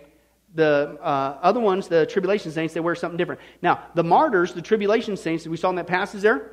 The 0.56 0.98
uh, 1.02 1.38
other 1.42 1.60
ones, 1.60 1.90
the 1.90 2.06
tribulation 2.06 2.52
saints, 2.52 2.74
they 2.74 2.80
wear 2.80 2.96
something 2.96 3.18
different. 3.18 3.42
Now, 3.62 3.84
the 3.94 4.04
martyrs, 4.04 4.54
the 4.54 4.62
tribulation 4.62 5.18
saints 5.18 5.44
that 5.44 5.50
we 5.50 5.58
saw 5.58 5.70
in 5.70 5.76
that 5.76 5.88
passage 5.88 6.22
there, 6.22 6.52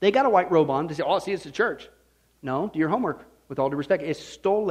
they 0.00 0.10
got 0.10 0.26
a 0.26 0.30
white 0.30 0.50
robe 0.50 0.70
on. 0.70 0.86
They 0.86 0.94
say, 0.94 1.02
oh, 1.04 1.18
see, 1.18 1.32
it's 1.32 1.44
the 1.44 1.50
church. 1.50 1.88
No, 2.42 2.70
do 2.72 2.78
your 2.78 2.90
homework 2.90 3.26
with 3.48 3.58
all 3.58 3.70
due 3.70 3.76
respect. 3.76 4.02
It's 4.02 4.22
stole 4.22 4.70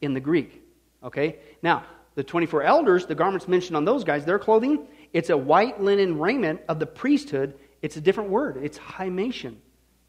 in 0.00 0.14
the 0.14 0.20
Greek, 0.20 0.62
okay? 1.02 1.40
Now, 1.62 1.84
the 2.14 2.22
24 2.22 2.62
elders, 2.62 3.06
the 3.06 3.16
garments 3.16 3.48
mentioned 3.48 3.76
on 3.76 3.84
those 3.84 4.04
guys, 4.04 4.24
their 4.24 4.38
clothing, 4.38 4.86
it's 5.12 5.30
a 5.30 5.36
white 5.36 5.80
linen 5.80 6.18
raiment 6.18 6.60
of 6.68 6.78
the 6.78 6.86
priesthood. 6.86 7.54
It's 7.82 7.96
a 7.96 8.00
different 8.00 8.30
word. 8.30 8.58
It's 8.62 8.78
himation 8.78 9.56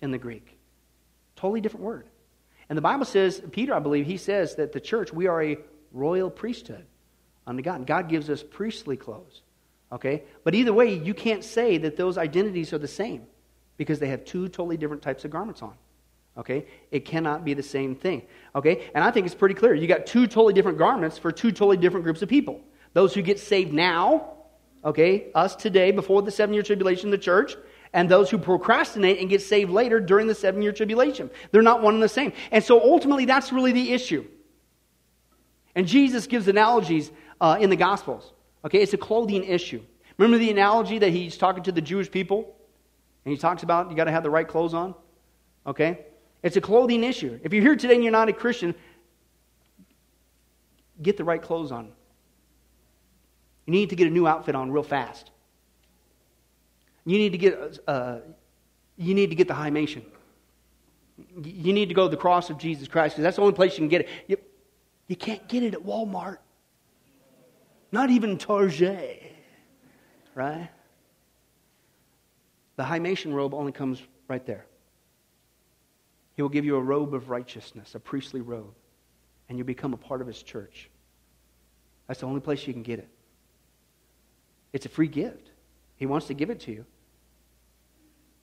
in 0.01 0.11
the 0.11 0.17
Greek. 0.19 0.57
Totally 1.35 1.61
different 1.61 1.85
word. 1.85 2.07
And 2.69 2.77
the 2.77 2.81
Bible 2.81 3.05
says, 3.05 3.41
Peter, 3.51 3.73
I 3.73 3.79
believe, 3.79 4.05
he 4.05 4.17
says 4.17 4.55
that 4.55 4.71
the 4.71 4.79
church, 4.79 5.11
we 5.11 5.27
are 5.27 5.41
a 5.41 5.57
royal 5.91 6.29
priesthood 6.29 6.85
unto 7.47 7.61
God. 7.61 7.85
God 7.85 8.09
gives 8.09 8.29
us 8.29 8.43
priestly 8.43 8.97
clothes. 8.97 9.41
Okay? 9.91 10.23
But 10.43 10.55
either 10.55 10.73
way, 10.73 10.93
you 10.93 11.13
can't 11.13 11.43
say 11.43 11.77
that 11.79 11.97
those 11.97 12.17
identities 12.17 12.73
are 12.73 12.77
the 12.77 12.87
same 12.87 13.23
because 13.77 13.99
they 13.99 14.07
have 14.07 14.25
two 14.25 14.47
totally 14.47 14.77
different 14.77 15.01
types 15.01 15.25
of 15.25 15.31
garments 15.31 15.61
on. 15.61 15.73
Okay? 16.37 16.65
It 16.91 17.05
cannot 17.05 17.45
be 17.45 17.53
the 17.53 17.63
same 17.63 17.95
thing. 17.95 18.23
Okay? 18.55 18.89
And 18.93 19.03
I 19.03 19.11
think 19.11 19.25
it's 19.25 19.35
pretty 19.35 19.55
clear. 19.55 19.73
You 19.73 19.87
got 19.87 20.05
two 20.05 20.27
totally 20.27 20.53
different 20.53 20.77
garments 20.77 21.17
for 21.17 21.31
two 21.31 21.51
totally 21.51 21.77
different 21.77 22.03
groups 22.03 22.21
of 22.21 22.29
people. 22.29 22.61
Those 22.93 23.13
who 23.13 23.21
get 23.21 23.39
saved 23.39 23.73
now, 23.73 24.33
okay, 24.83 25.27
us 25.35 25.55
today 25.55 25.91
before 25.91 26.21
the 26.21 26.31
seven 26.31 26.53
year 26.53 26.63
tribulation, 26.63 27.09
the 27.09 27.17
church, 27.17 27.55
and 27.93 28.09
those 28.09 28.29
who 28.29 28.37
procrastinate 28.37 29.19
and 29.19 29.29
get 29.29 29.41
saved 29.41 29.71
later 29.71 29.99
during 29.99 30.27
the 30.27 30.35
seven 30.35 30.61
year 30.61 30.71
tribulation. 30.71 31.29
They're 31.51 31.61
not 31.61 31.81
one 31.81 31.93
and 31.93 32.03
the 32.03 32.09
same. 32.09 32.33
And 32.51 32.63
so 32.63 32.81
ultimately, 32.81 33.25
that's 33.25 33.51
really 33.53 33.71
the 33.71 33.93
issue. 33.93 34.25
And 35.75 35.87
Jesus 35.87 36.27
gives 36.27 36.47
analogies 36.47 37.11
uh, 37.41 37.57
in 37.59 37.69
the 37.69 37.75
Gospels. 37.75 38.33
Okay, 38.63 38.81
it's 38.81 38.93
a 38.93 38.97
clothing 38.97 39.43
issue. 39.43 39.81
Remember 40.17 40.37
the 40.37 40.49
analogy 40.49 40.97
that 40.99 41.09
he's 41.09 41.37
talking 41.37 41.63
to 41.63 41.71
the 41.71 41.81
Jewish 41.81 42.09
people? 42.09 42.55
And 43.25 43.31
he 43.31 43.37
talks 43.37 43.63
about 43.63 43.89
you 43.89 43.97
got 43.97 44.05
to 44.05 44.11
have 44.11 44.23
the 44.23 44.29
right 44.29 44.47
clothes 44.47 44.73
on? 44.73 44.95
Okay? 45.65 46.05
It's 46.43 46.57
a 46.57 46.61
clothing 46.61 47.03
issue. 47.03 47.39
If 47.43 47.53
you're 47.53 47.63
here 47.63 47.75
today 47.75 47.95
and 47.95 48.03
you're 48.03 48.11
not 48.11 48.29
a 48.29 48.33
Christian, 48.33 48.75
get 51.01 51.17
the 51.17 51.23
right 51.23 51.41
clothes 51.41 51.71
on. 51.71 51.91
You 53.65 53.71
need 53.71 53.89
to 53.89 53.95
get 53.95 54.07
a 54.07 54.11
new 54.11 54.27
outfit 54.27 54.55
on 54.55 54.71
real 54.71 54.83
fast. 54.83 55.31
You 57.05 57.17
need 57.17 57.31
to 57.31 57.37
get, 57.37 57.79
uh, 57.87 58.19
you 58.97 59.15
need 59.15 59.31
to 59.31 59.35
get 59.35 59.47
the 59.47 59.53
himation. 59.55 60.03
You 61.43 61.73
need 61.73 61.89
to 61.89 61.95
go 61.95 62.05
to 62.05 62.09
the 62.09 62.17
cross 62.17 62.49
of 62.49 62.57
Jesus 62.57 62.87
Christ 62.87 63.15
because 63.15 63.23
that's 63.23 63.35
the 63.37 63.41
only 63.41 63.55
place 63.55 63.73
you 63.73 63.79
can 63.79 63.89
get 63.89 64.01
it. 64.01 64.09
You, 64.27 64.37
you 65.07 65.15
can't 65.15 65.47
get 65.47 65.63
it 65.63 65.73
at 65.73 65.81
Walmart, 65.81 66.37
not 67.91 68.09
even 68.09 68.37
Target, 68.37 69.23
right? 70.33 70.69
The 72.75 72.83
himation 72.83 73.33
robe 73.33 73.53
only 73.53 73.71
comes 73.71 74.01
right 74.27 74.45
there. 74.45 74.65
He 76.35 76.41
will 76.41 76.49
give 76.49 76.65
you 76.65 76.75
a 76.75 76.81
robe 76.81 77.13
of 77.13 77.29
righteousness, 77.29 77.95
a 77.95 77.99
priestly 77.99 78.41
robe, 78.41 78.73
and 79.47 79.57
you 79.57 79.63
become 79.63 79.93
a 79.93 79.97
part 79.97 80.21
of 80.21 80.27
His 80.27 80.43
church. 80.43 80.89
That's 82.07 82.19
the 82.19 82.27
only 82.27 82.41
place 82.41 82.67
you 82.67 82.73
can 82.73 82.83
get 82.83 82.99
it. 82.99 83.09
It's 84.73 84.85
a 84.85 84.89
free 84.89 85.07
gift. 85.07 85.51
He 85.95 86.05
wants 86.05 86.27
to 86.27 86.33
give 86.33 86.49
it 86.49 86.59
to 86.61 86.71
you, 86.71 86.85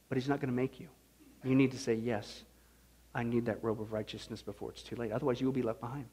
but 0.09 0.17
He's 0.17 0.29
not 0.29 0.41
going 0.41 0.49
to 0.49 0.57
make 0.57 0.81
you. 0.81 0.89
You 1.45 1.55
need 1.55 1.73
to 1.73 1.79
say, 1.79 1.95
Yes, 1.95 2.45
I 3.15 3.23
need 3.23 3.45
that 3.47 3.63
robe 3.63 3.81
of 3.81 3.93
righteousness 3.93 4.41
before 4.41 4.71
it's 4.71 4.83
too 4.83 4.97
late. 4.97 5.13
Otherwise, 5.13 5.41
you 5.41 5.47
will 5.47 5.53
be 5.53 5.63
left 5.63 5.81
behind. 5.81 6.07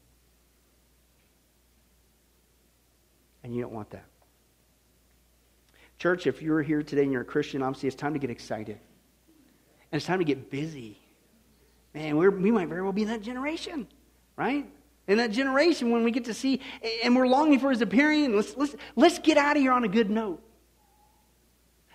And 3.42 3.54
you 3.54 3.62
don't 3.62 3.72
want 3.72 3.90
that. 3.90 4.04
Church, 5.98 6.26
if 6.26 6.40
you're 6.40 6.62
here 6.62 6.82
today 6.82 7.02
and 7.02 7.12
you're 7.12 7.22
a 7.22 7.26
Christian, 7.26 7.62
obviously 7.62 7.86
it's 7.88 7.96
time 7.96 8.14
to 8.14 8.18
get 8.18 8.30
excited. 8.30 8.78
And 9.92 9.98
it's 9.98 10.06
time 10.06 10.18
to 10.18 10.24
get 10.24 10.50
busy. 10.50 10.98
Man, 11.94 12.16
we 12.16 12.50
might 12.50 12.68
very 12.68 12.82
well 12.82 12.92
be 12.92 13.02
in 13.02 13.08
that 13.08 13.22
generation, 13.22 13.88
right? 14.36 14.66
In 15.08 15.18
that 15.18 15.32
generation 15.32 15.90
when 15.90 16.04
we 16.04 16.10
get 16.10 16.26
to 16.26 16.34
see, 16.34 16.60
and 17.02 17.16
we're 17.16 17.26
longing 17.26 17.58
for 17.58 17.70
his 17.70 17.82
appearing. 17.82 18.34
Let's, 18.36 18.56
let's, 18.56 18.76
let's 18.94 19.18
get 19.18 19.36
out 19.36 19.56
of 19.56 19.62
here 19.62 19.72
on 19.72 19.84
a 19.84 19.88
good 19.88 20.08
note. 20.08 20.42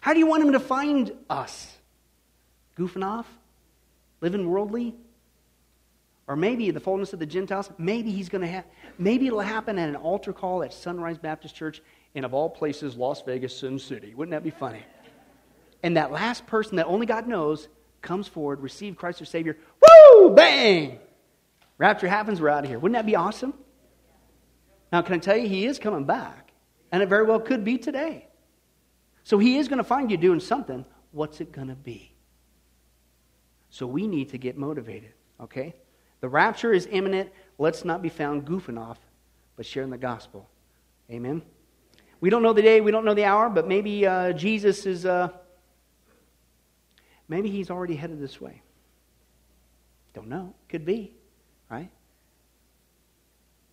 How 0.02 0.14
do 0.14 0.20
you 0.20 0.28
want 0.28 0.44
him 0.44 0.52
to 0.52 0.60
find 0.60 1.12
us? 1.30 1.76
Goofing 2.78 3.06
off? 3.06 3.28
Living 4.22 4.50
worldly? 4.50 4.96
Or 6.28 6.36
maybe 6.36 6.72
the 6.72 6.80
fullness 6.80 7.14
of 7.14 7.20
the 7.20 7.26
Gentiles, 7.26 7.70
maybe 7.78 8.12
he's 8.12 8.30
going 8.30 8.42
to 8.42 8.48
have, 8.48 8.66
maybe 8.98 9.28
it'll 9.28 9.40
happen 9.42 9.78
at 9.78 9.90
an 9.90 9.96
altar 9.96 10.34
call 10.34 10.64
at 10.64 10.74
Sunrise 10.74 11.20
Baptist 11.20 11.56
Church 11.56 11.82
in, 12.16 12.24
of 12.24 12.34
all 12.34 12.50
places, 12.50 12.96
Las 12.96 13.22
Vegas, 13.22 13.56
Sin 13.56 13.78
City. 13.78 14.16
Wouldn't 14.16 14.32
that 14.32 14.44
be 14.44 14.50
funny? 14.50 14.82
And 15.84 15.98
that 15.98 16.12
last 16.12 16.48
person 16.48 16.78
that 16.78 16.88
only 16.88 17.06
God 17.06 17.28
knows 17.28 17.68
comes 18.02 18.28
forward, 18.28 18.62
receive 18.62 18.96
Christ 18.96 19.22
as 19.22 19.30
Savior. 19.30 19.58
Woo! 19.82 20.34
Bang! 20.34 21.00
Rapture 21.78 22.08
happens, 22.08 22.42
we're 22.42 22.50
out 22.50 22.64
of 22.64 22.70
here. 22.70 22.80
Wouldn't 22.80 22.98
that 22.98 23.06
be 23.06 23.16
awesome? 23.16 23.54
Now, 24.92 25.02
can 25.02 25.16
I 25.16 25.18
tell 25.20 25.38
you, 25.38 25.48
He 25.48 25.66
is 25.66 25.78
coming 25.78 26.06
back. 26.06 26.54
And 26.92 27.04
it 27.04 27.10
very 27.10 27.26
well 27.26 27.40
could 27.40 27.64
be 27.64 27.78
today. 27.78 28.28
So 29.24 29.38
He 29.38 29.58
is 29.58 29.68
going 29.68 29.78
to 29.78 29.84
find 29.84 30.10
you 30.10 30.18
doing 30.18 30.40
something. 30.40 30.86
What's 31.12 31.40
it 31.40 31.52
going 31.52 31.68
to 31.68 31.76
be? 31.76 32.16
So 33.70 33.86
we 33.86 34.08
need 34.08 34.30
to 34.30 34.38
get 34.38 34.58
motivated, 34.58 35.12
okay? 35.42 35.76
The 36.22 36.30
rapture 36.30 36.74
is 36.74 36.88
imminent. 36.92 37.30
Let's 37.58 37.86
not 37.86 38.02
be 38.02 38.10
found 38.10 38.46
goofing 38.46 38.80
off, 38.80 39.00
but 39.56 39.66
sharing 39.66 39.90
the 39.90 39.98
gospel. 39.98 40.50
Amen? 41.10 41.42
We 42.22 42.30
don't 42.30 42.44
know 42.44 42.54
the 42.54 42.62
day, 42.62 42.82
we 42.82 42.92
don't 42.92 43.06
know 43.06 43.14
the 43.14 43.26
hour, 43.26 43.50
but 43.50 43.68
maybe 43.68 44.06
uh, 44.06 44.34
Jesus 44.34 44.86
is. 44.86 45.06
Uh, 45.06 45.30
Maybe 47.28 47.50
he's 47.50 47.70
already 47.70 47.96
headed 47.96 48.20
this 48.20 48.40
way. 48.40 48.62
Don't 50.14 50.28
know. 50.28 50.54
Could 50.70 50.86
be, 50.86 51.14
right? 51.70 51.90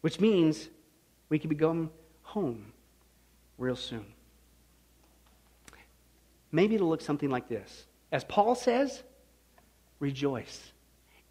Which 0.01 0.21
means 0.21 0.69
we 1.29 1.39
could 1.39 1.51
be 1.51 1.57
going 1.57 1.91
home 2.23 2.73
real 3.59 3.77
soon. 3.77 4.07
Maybe 6.51 6.75
it'll 6.75 6.89
look 6.89 7.01
something 7.01 7.31
like 7.31 7.49
this. 7.49 7.87
As 8.11 8.25
Paul 8.25 8.55
says, 8.55 9.03
rejoice, 10.01 10.73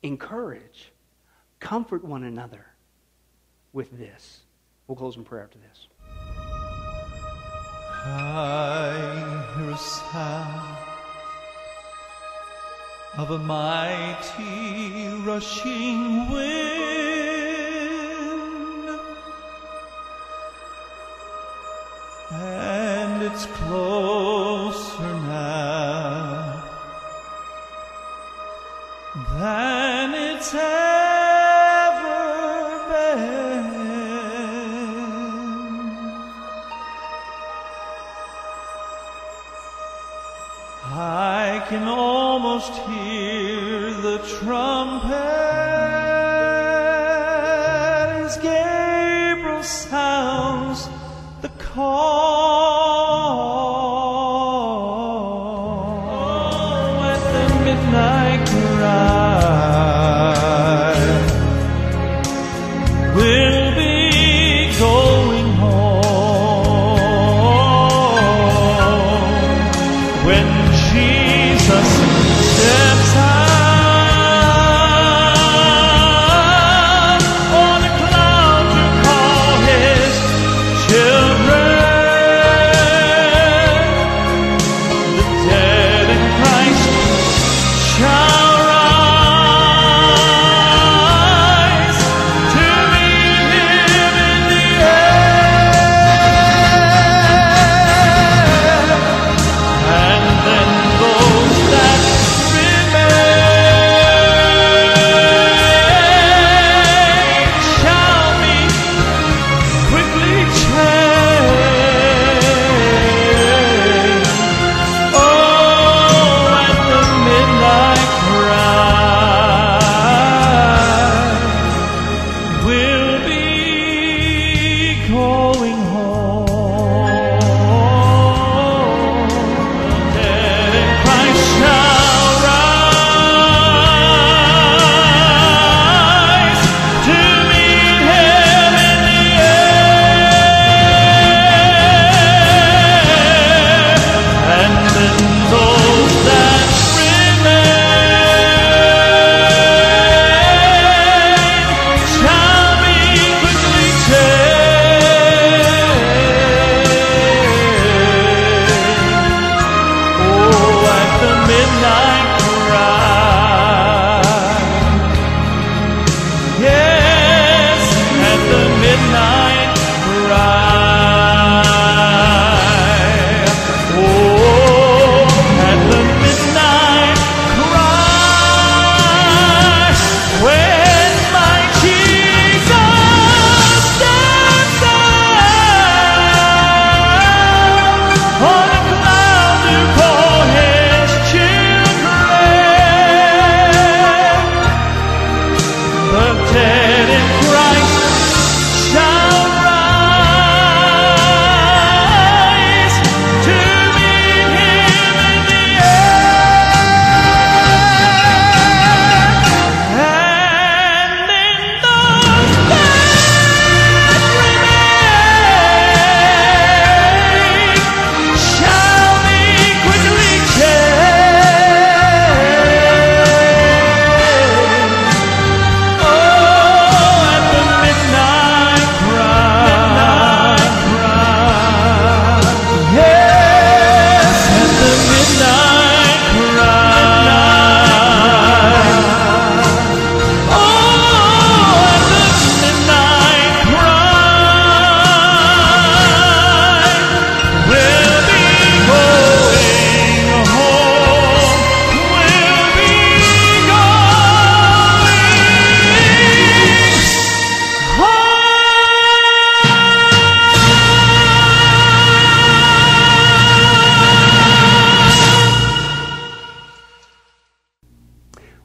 encourage, 0.01 0.91
comfort 1.62 2.03
one 2.03 2.26
another 2.26 2.66
with 3.72 3.97
this. 3.97 4.41
We'll 4.88 4.97
close 4.97 5.16
in 5.16 5.24
prayer 5.24 5.43
after 5.43 5.59
this. 5.59 5.88
I 8.03 9.53
hear 9.55 9.70
a 9.70 9.78
sound 9.78 10.78
of 13.18 13.32
a 13.32 13.38
mighty 13.38 15.07
rushing 15.24 16.30
wind, 16.32 16.51
and 22.32 23.24
it's 23.24 23.45
closer 23.45 25.14
now 25.30 26.64
than 29.38 30.14
it's 30.16 30.53
ever 30.55 30.80
can 41.72 41.88
almost 41.88 42.74
hear 42.89 43.93
the 43.93 44.17
trumpet 44.41 45.41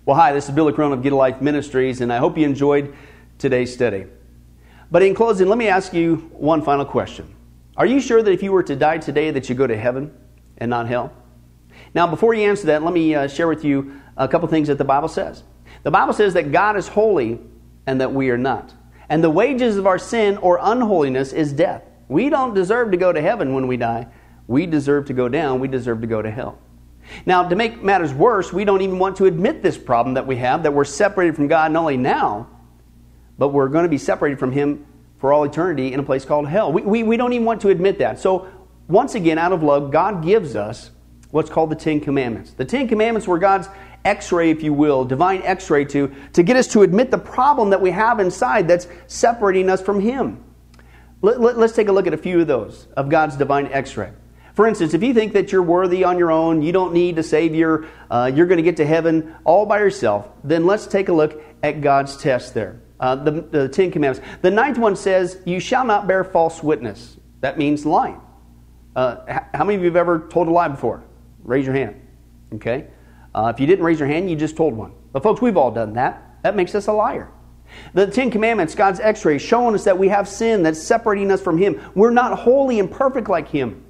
Well, 0.07 0.15
hi, 0.15 0.33
this 0.33 0.49
is 0.49 0.55
Billy 0.55 0.73
Crone 0.73 0.93
of 0.93 1.03
Get 1.03 1.13
a 1.13 1.17
Life 1.17 1.41
Ministries, 1.43 2.01
and 2.01 2.13
I 2.13 2.19
hope 2.19 2.39
you 2.39 2.45
enjoyed 2.45 2.95
today's 3.39 3.75
study. 3.75 4.07
But 4.89 5.03
in 5.03 5.17
closing, 5.17 5.49
let 5.49 5.59
me 5.59 5.67
ask 5.67 5.93
you 5.93 6.31
one 6.33 6.63
final 6.63 6.85
question. 6.85 7.35
Are 7.77 7.87
you 7.87 7.99
sure 7.99 8.23
that 8.23 8.31
if 8.31 8.41
you 8.41 8.53
were 8.53 8.63
to 8.63 8.77
die 8.77 8.99
today 8.99 9.33
that 9.33 9.49
you 9.49 9.57
go 9.57 9.67
to 9.67 9.77
heaven 9.77 10.17
and 10.59 10.71
not 10.71 10.87
hell? 10.87 11.13
Now, 11.93 12.07
before 12.07 12.35
you 12.35 12.49
answer 12.49 12.69
that, 12.69 12.85
let 12.85 12.95
me 12.95 13.17
uh, 13.17 13.27
share 13.27 13.49
with 13.49 13.65
you 13.65 14.01
a 14.17 14.29
couple 14.29 14.47
things 14.47 14.69
that 14.69 14.79
the 14.79 14.85
Bible 14.85 15.09
says. 15.09 15.43
The 15.83 15.91
Bible 15.91 16.13
says 16.13 16.35
that 16.35 16.53
God 16.53 16.77
is 16.77 16.87
holy 16.87 17.41
and 17.89 18.01
that 18.01 18.13
we 18.13 18.31
are 18.31 18.39
not. 18.39 18.73
And 19.09 19.25
the 19.25 19.31
wages 19.31 19.77
of 19.77 19.89
our 19.89 19.99
sin 19.99 20.37
or 20.37 20.61
unholiness 20.63 21.33
is 21.33 21.53
death. 21.53 21.83
We 22.07 22.31
don't 22.31 22.55
deserve 22.55 22.93
to 22.93 22.97
go 22.97 23.13
to 23.13 23.21
heaven 23.21 23.55
when 23.55 23.67
we 23.67 23.77
die. 23.77 24.07
We 24.47 24.67
deserve 24.67 25.07
to 25.07 25.15
go 25.15 25.29
down. 25.29 25.59
We 25.59 25.67
deserve 25.67 26.01
to 26.03 26.07
go 26.07 26.23
to 26.23 26.31
hell. 26.31 26.61
Now, 27.25 27.49
to 27.49 27.57
make 27.57 27.83
matters 27.83 28.13
worse, 28.13 28.53
we 28.53 28.65
don't 28.65 28.83
even 28.83 28.99
want 28.99 29.17
to 29.17 29.27
admit 29.27 29.63
this 29.63 29.79
problem 29.79 30.15
that 30.15 30.27
we 30.27 30.37
have, 30.37 30.63
that 30.65 30.73
we're 30.73 30.85
separated 30.85 31.37
from 31.37 31.49
God 31.49 31.73
not 31.73 31.81
only 31.81 31.97
now, 31.97 32.49
but 33.39 33.49
we're 33.49 33.69
going 33.69 33.85
to 33.85 33.89
be 33.89 33.99
separated 33.99 34.39
from 34.39 34.53
Him 34.53 34.87
for 35.19 35.33
all 35.33 35.45
eternity 35.45 35.93
in 35.93 36.01
a 36.01 36.03
place 36.03 36.25
called 36.25 36.49
hell. 36.49 36.73
We, 36.73 36.83
we, 36.83 37.03
we 37.03 37.17
don't 37.17 37.33
even 37.33 37.47
want 37.47 37.61
to 37.63 37.69
admit 37.69 37.99
that. 37.99 38.19
So, 38.19 38.49
once 38.89 39.15
again, 39.15 39.39
out 39.39 39.53
of 39.53 39.63
love, 39.63 39.91
God 39.91 40.23
gives 40.23 40.55
us 40.55 40.91
what's 41.31 41.51
called 41.51 41.71
the 41.71 41.77
Ten 41.77 42.01
Commandments. 42.01 42.53
The 42.53 42.65
Ten 42.65 42.87
Commandments 42.87 43.27
were 43.27 43.39
God's 43.39 43.69
x 44.05 44.31
ray, 44.31 44.51
if 44.51 44.63
you 44.63 44.73
will, 44.73 45.05
divine 45.05 45.43
x 45.43 45.69
ray 45.69 45.85
to, 45.87 46.15
to 46.33 46.43
get 46.43 46.57
us 46.57 46.69
to 46.69 46.83
admit 46.83 47.11
the 47.11 47.19
problem 47.19 47.71
that 47.71 47.81
we 47.81 47.91
have 47.91 48.21
inside 48.21 48.69
that's 48.69 48.87
separating 49.09 49.69
us 49.69 49.83
from 49.83 50.01
Him. 50.01 50.43
Let, 51.23 51.41
let, 51.41 51.59
let's 51.59 51.75
take 51.75 51.89
a 51.89 51.93
look 51.93 52.07
at 52.07 52.15
a 52.15 52.19
few 52.19 52.41
of 52.41 52.47
those 52.47 52.87
of 52.97 53.09
God's 53.09 53.37
divine 53.37 53.67
x 53.67 53.97
ray. 53.97 54.13
For 54.57 54.67
instance, 54.67 54.95
if 54.95 55.03
you 55.03 55.13
think 55.13 55.35
that 55.35 55.53
you're 55.53 55.63
worthy 55.63 56.03
on 56.03 56.19
your 56.19 56.33
own, 56.33 56.63
you 56.63 56.73
don't 56.73 56.95
need 56.95 57.19
a 57.19 57.23
Savior, 57.23 57.87
uh, 58.11 58.33
you're 58.35 58.47
going 58.47 58.57
to 58.57 58.63
get 58.63 58.79
to 58.79 58.87
heaven 58.87 59.35
all 59.45 59.67
by 59.67 59.79
yourself, 59.81 60.31
then 60.43 60.65
let's 60.65 60.87
take 60.87 61.11
a 61.11 61.13
look 61.13 61.43
at 61.63 61.83
God's 61.83 62.17
test 62.17 62.55
there. 62.55 62.81
Uh, 62.99 63.17
the, 63.17 63.31
the 63.31 63.69
Ten 63.69 63.91
Commandments. 63.91 64.27
The 64.41 64.51
ninth 64.51 64.79
one 64.79 64.97
says, 64.97 65.39
You 65.45 65.61
shall 65.61 65.85
not 65.85 66.07
bear 66.07 66.25
false 66.25 66.63
witness. 66.63 67.19
That 67.43 67.59
means 67.59 67.85
lying. 67.85 68.19
Uh, 68.97 69.41
how 69.53 69.65
many 69.65 69.75
of 69.75 69.83
you 69.83 69.89
have 69.89 69.97
ever 69.97 70.27
told 70.31 70.49
a 70.49 70.51
lie 70.51 70.69
before? 70.69 71.05
Raise 71.45 71.67
your 71.67 71.75
hand. 71.75 72.01
Okay? 72.55 72.87
Uh, 73.35 73.53
if 73.55 73.61
you 73.61 73.67
didn't 73.67 73.85
raise 73.85 74.01
your 74.01 74.09
hand, 74.09 74.31
you 74.31 74.37
just 74.37 74.57
told 74.57 74.73
one. 74.73 74.93
But, 75.13 75.23
folks, 75.23 75.43
we've 75.43 75.59
all 75.59 75.71
done 75.71 75.93
that. 75.95 76.39
That 76.45 76.57
makes 76.57 76.75
us 76.75 76.87
a 76.87 76.93
liar. 76.93 77.31
The 77.93 78.07
Ten 78.07 78.31
Commandments, 78.31 78.75
God's 78.75 79.01
x 79.01 79.23
ray, 79.27 79.37
showing 79.37 79.75
us 79.75 79.85
that 79.85 79.99
we 79.99 80.09
have 80.09 80.27
sin 80.27 80.63
that's 80.63 80.83
separating 80.83 81.31
us 81.31 81.43
from 81.43 81.59
Him. 81.59 81.79
We're 81.95 82.11
not 82.11 82.39
holy 82.39 82.81
and 82.81 82.91
perfect 82.91 83.29
like 83.29 83.49
Him. 83.49 83.83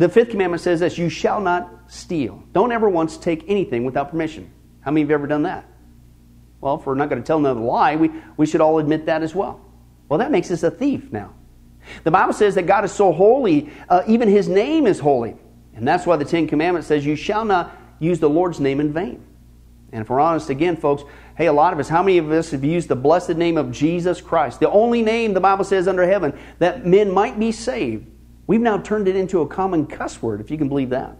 The 0.00 0.08
fifth 0.08 0.30
commandment 0.30 0.62
says 0.62 0.80
this 0.80 0.96
you 0.96 1.10
shall 1.10 1.42
not 1.42 1.70
steal. 1.88 2.42
Don't 2.54 2.72
ever 2.72 2.88
once 2.88 3.18
take 3.18 3.44
anything 3.48 3.84
without 3.84 4.10
permission. 4.10 4.50
How 4.80 4.90
many 4.90 5.02
of 5.02 5.10
you 5.10 5.12
have 5.12 5.20
ever 5.20 5.26
done 5.26 5.42
that? 5.42 5.66
Well, 6.62 6.76
if 6.76 6.86
we're 6.86 6.94
not 6.94 7.10
going 7.10 7.20
to 7.20 7.26
tell 7.26 7.36
another 7.36 7.60
lie, 7.60 7.96
we, 7.96 8.10
we 8.38 8.46
should 8.46 8.62
all 8.62 8.78
admit 8.78 9.04
that 9.04 9.22
as 9.22 9.34
well. 9.34 9.60
Well, 10.08 10.18
that 10.18 10.30
makes 10.30 10.50
us 10.50 10.62
a 10.62 10.70
thief 10.70 11.12
now. 11.12 11.34
The 12.04 12.10
Bible 12.10 12.32
says 12.32 12.54
that 12.54 12.62
God 12.62 12.86
is 12.86 12.92
so 12.92 13.12
holy, 13.12 13.70
uh, 13.90 14.02
even 14.06 14.30
his 14.30 14.48
name 14.48 14.86
is 14.86 14.98
holy. 14.98 15.36
And 15.74 15.86
that's 15.86 16.06
why 16.06 16.16
the 16.16 16.24
Ten 16.24 16.46
Commandments 16.46 16.88
says, 16.88 17.04
You 17.04 17.14
shall 17.14 17.44
not 17.44 17.76
use 17.98 18.20
the 18.20 18.30
Lord's 18.30 18.58
name 18.58 18.80
in 18.80 18.94
vain. 18.94 19.22
And 19.92 20.00
if 20.00 20.08
we're 20.08 20.20
honest 20.20 20.48
again, 20.48 20.78
folks, 20.78 21.02
hey, 21.36 21.44
a 21.44 21.52
lot 21.52 21.74
of 21.74 21.78
us, 21.78 21.90
how 21.90 22.02
many 22.02 22.16
of 22.16 22.30
us 22.30 22.52
have 22.52 22.64
used 22.64 22.88
the 22.88 22.96
blessed 22.96 23.36
name 23.36 23.58
of 23.58 23.70
Jesus 23.70 24.22
Christ, 24.22 24.60
the 24.60 24.70
only 24.70 25.02
name 25.02 25.34
the 25.34 25.40
Bible 25.40 25.64
says 25.64 25.86
under 25.86 26.06
heaven 26.06 26.38
that 26.58 26.86
men 26.86 27.10
might 27.10 27.38
be 27.38 27.52
saved? 27.52 28.09
We've 28.50 28.60
now 28.60 28.78
turned 28.78 29.06
it 29.06 29.14
into 29.14 29.42
a 29.42 29.46
common 29.46 29.86
cuss 29.86 30.20
word, 30.20 30.40
if 30.40 30.50
you 30.50 30.58
can 30.58 30.68
believe 30.68 30.90
that. 30.90 31.16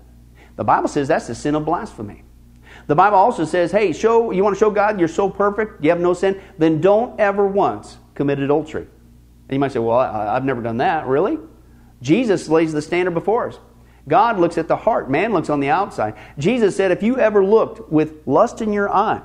The 0.57 0.65
Bible 0.65 0.89
says 0.89 1.07
that's 1.07 1.29
the 1.29 1.35
sin 1.37 1.55
of 1.55 1.65
blasphemy. 1.65 2.25
The 2.89 2.97
Bible 2.97 3.19
also 3.19 3.45
says, 3.45 3.71
hey, 3.71 3.93
show 3.93 4.33
you 4.33 4.43
want 4.43 4.57
to 4.57 4.59
show 4.59 4.69
God 4.69 4.99
you're 4.99 5.07
so 5.07 5.31
perfect, 5.31 5.81
you 5.85 5.91
have 5.91 6.01
no 6.01 6.13
sin, 6.13 6.43
then 6.59 6.81
don't 6.81 7.21
ever 7.21 7.47
once 7.47 7.99
commit 8.17 8.41
adultery. 8.41 8.83
And 8.83 9.53
you 9.53 9.61
might 9.61 9.71
say, 9.71 9.79
well, 9.79 9.97
I, 9.97 10.35
I've 10.35 10.45
never 10.45 10.61
done 10.61 10.79
that. 10.79 11.07
Really? 11.07 11.39
Jesus 12.03 12.49
lays 12.49 12.73
the 12.73 12.83
standard 12.83 13.15
before 13.15 13.47
us. 13.51 13.61
God 14.09 14.41
looks 14.41 14.59
at 14.59 14.67
the 14.67 14.75
heart, 14.75 15.09
man 15.09 15.33
looks 15.33 15.51
on 15.51 15.61
the 15.61 15.71
outside. 15.71 16.17
Jesus 16.37 16.75
said, 16.75 16.91
if 16.91 17.01
you 17.01 17.17
ever 17.17 17.45
looked 17.45 17.93
with 17.93 18.27
lust 18.27 18.61
in 18.61 18.73
your 18.73 18.93
eye 18.93 19.23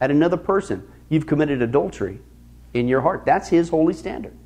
at 0.00 0.12
another 0.12 0.36
person, 0.36 0.88
you've 1.08 1.26
committed 1.26 1.60
adultery 1.60 2.20
in 2.72 2.86
your 2.86 3.00
heart. 3.00 3.24
That's 3.26 3.48
his 3.48 3.68
holy 3.68 3.94
standard. 3.94 4.38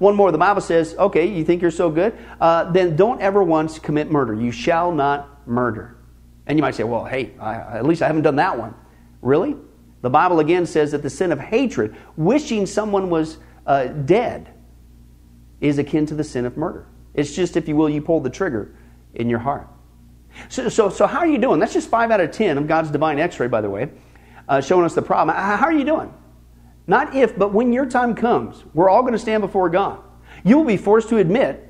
One 0.00 0.16
more, 0.16 0.32
the 0.32 0.38
Bible 0.38 0.62
says, 0.62 0.94
okay, 0.98 1.26
you 1.26 1.44
think 1.44 1.60
you're 1.60 1.70
so 1.70 1.90
good? 1.90 2.16
Uh, 2.40 2.72
then 2.72 2.96
don't 2.96 3.20
ever 3.20 3.42
once 3.44 3.78
commit 3.78 4.10
murder. 4.10 4.34
You 4.34 4.50
shall 4.50 4.92
not 4.92 5.46
murder. 5.46 5.98
And 6.46 6.58
you 6.58 6.62
might 6.62 6.74
say, 6.74 6.84
well, 6.84 7.04
hey, 7.04 7.32
I, 7.38 7.78
at 7.78 7.84
least 7.84 8.00
I 8.00 8.06
haven't 8.06 8.22
done 8.22 8.36
that 8.36 8.58
one. 8.58 8.74
Really? 9.20 9.56
The 10.00 10.08
Bible 10.08 10.40
again 10.40 10.64
says 10.64 10.92
that 10.92 11.02
the 11.02 11.10
sin 11.10 11.32
of 11.32 11.38
hatred, 11.38 11.94
wishing 12.16 12.64
someone 12.64 13.10
was 13.10 13.36
uh, 13.66 13.88
dead, 13.88 14.54
is 15.60 15.76
akin 15.76 16.06
to 16.06 16.14
the 16.14 16.24
sin 16.24 16.46
of 16.46 16.56
murder. 16.56 16.86
It's 17.12 17.36
just, 17.36 17.58
if 17.58 17.68
you 17.68 17.76
will, 17.76 17.90
you 17.90 18.00
pull 18.00 18.20
the 18.20 18.30
trigger 18.30 18.74
in 19.12 19.28
your 19.28 19.40
heart. 19.40 19.68
So, 20.48 20.70
so, 20.70 20.88
so 20.88 21.06
how 21.06 21.18
are 21.18 21.26
you 21.26 21.36
doing? 21.36 21.60
That's 21.60 21.74
just 21.74 21.90
5 21.90 22.10
out 22.10 22.20
of 22.20 22.30
10 22.30 22.56
of 22.56 22.66
God's 22.66 22.90
divine 22.90 23.18
x 23.18 23.38
ray, 23.38 23.48
by 23.48 23.60
the 23.60 23.68
way, 23.68 23.90
uh, 24.48 24.62
showing 24.62 24.86
us 24.86 24.94
the 24.94 25.02
problem. 25.02 25.36
How 25.36 25.66
are 25.66 25.74
you 25.74 25.84
doing? 25.84 26.14
Not 26.90 27.14
if, 27.14 27.38
but 27.38 27.52
when 27.52 27.72
your 27.72 27.86
time 27.86 28.16
comes, 28.16 28.64
we're 28.74 28.90
all 28.90 29.02
going 29.02 29.12
to 29.12 29.18
stand 29.18 29.42
before 29.42 29.70
God. 29.70 30.00
You 30.42 30.58
will 30.58 30.64
be 30.64 30.76
forced 30.76 31.08
to 31.10 31.18
admit 31.18 31.64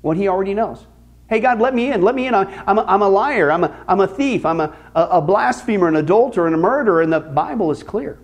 what 0.00 0.16
He 0.16 0.28
already 0.28 0.54
knows. 0.54 0.86
Hey, 1.28 1.40
God, 1.40 1.58
let 1.58 1.74
me 1.74 1.90
in. 1.90 2.02
Let 2.02 2.14
me 2.14 2.28
in. 2.28 2.34
I'm 2.34 2.78
a, 2.78 2.82
I'm 2.82 3.02
a 3.02 3.08
liar. 3.08 3.50
I'm 3.50 3.64
a, 3.64 3.84
I'm 3.88 3.98
a 3.98 4.06
thief. 4.06 4.46
I'm 4.46 4.60
a, 4.60 4.72
a 4.94 5.20
blasphemer, 5.20 5.88
an 5.88 5.96
adulterer, 5.96 6.46
and 6.46 6.54
a 6.54 6.58
murderer. 6.58 7.02
And 7.02 7.12
the 7.12 7.18
Bible 7.18 7.72
is 7.72 7.82
clear. 7.82 8.20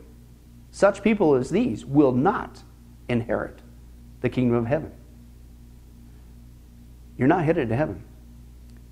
Such 0.71 1.03
people 1.03 1.35
as 1.35 1.51
these 1.51 1.85
will 1.85 2.13
not 2.13 2.63
inherit 3.09 3.59
the 4.21 4.29
kingdom 4.29 4.57
of 4.57 4.67
heaven. 4.67 4.93
You're 7.19 7.27
not 7.27 7.45
headed 7.45 7.71
to 7.71 7.77
heaven 7.77 8.05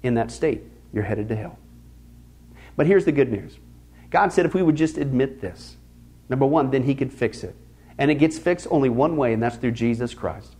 in 0.03 0.15
that 0.15 0.33
state. 0.33 0.63
You're 0.93 1.05
headed 1.05 1.29
to 1.29 1.37
hell. 1.37 1.57
But 2.75 2.89
here's 2.89 3.05
the 3.05 3.13
good 3.13 3.31
news 3.31 3.59
God 4.11 4.33
said 4.33 4.45
if 4.45 4.55
we 4.55 4.63
would 4.65 4.75
just 4.75 4.99
admit 4.99 5.41
this, 5.41 5.77
Number 6.29 6.47
one, 6.47 6.71
then 6.71 6.85
he 6.85 6.95
could 6.95 7.13
fix 7.13 7.45
it. 7.45 7.55
And 7.99 8.11
it 8.11 8.17
gets 8.17 8.39
fixed 8.39 8.67
only 8.71 8.89
one 8.89 9.17
way, 9.17 9.33
and 9.33 9.43
that's 9.43 9.57
through 9.57 9.73
Jesus 9.73 10.15
Christ. 10.15 10.57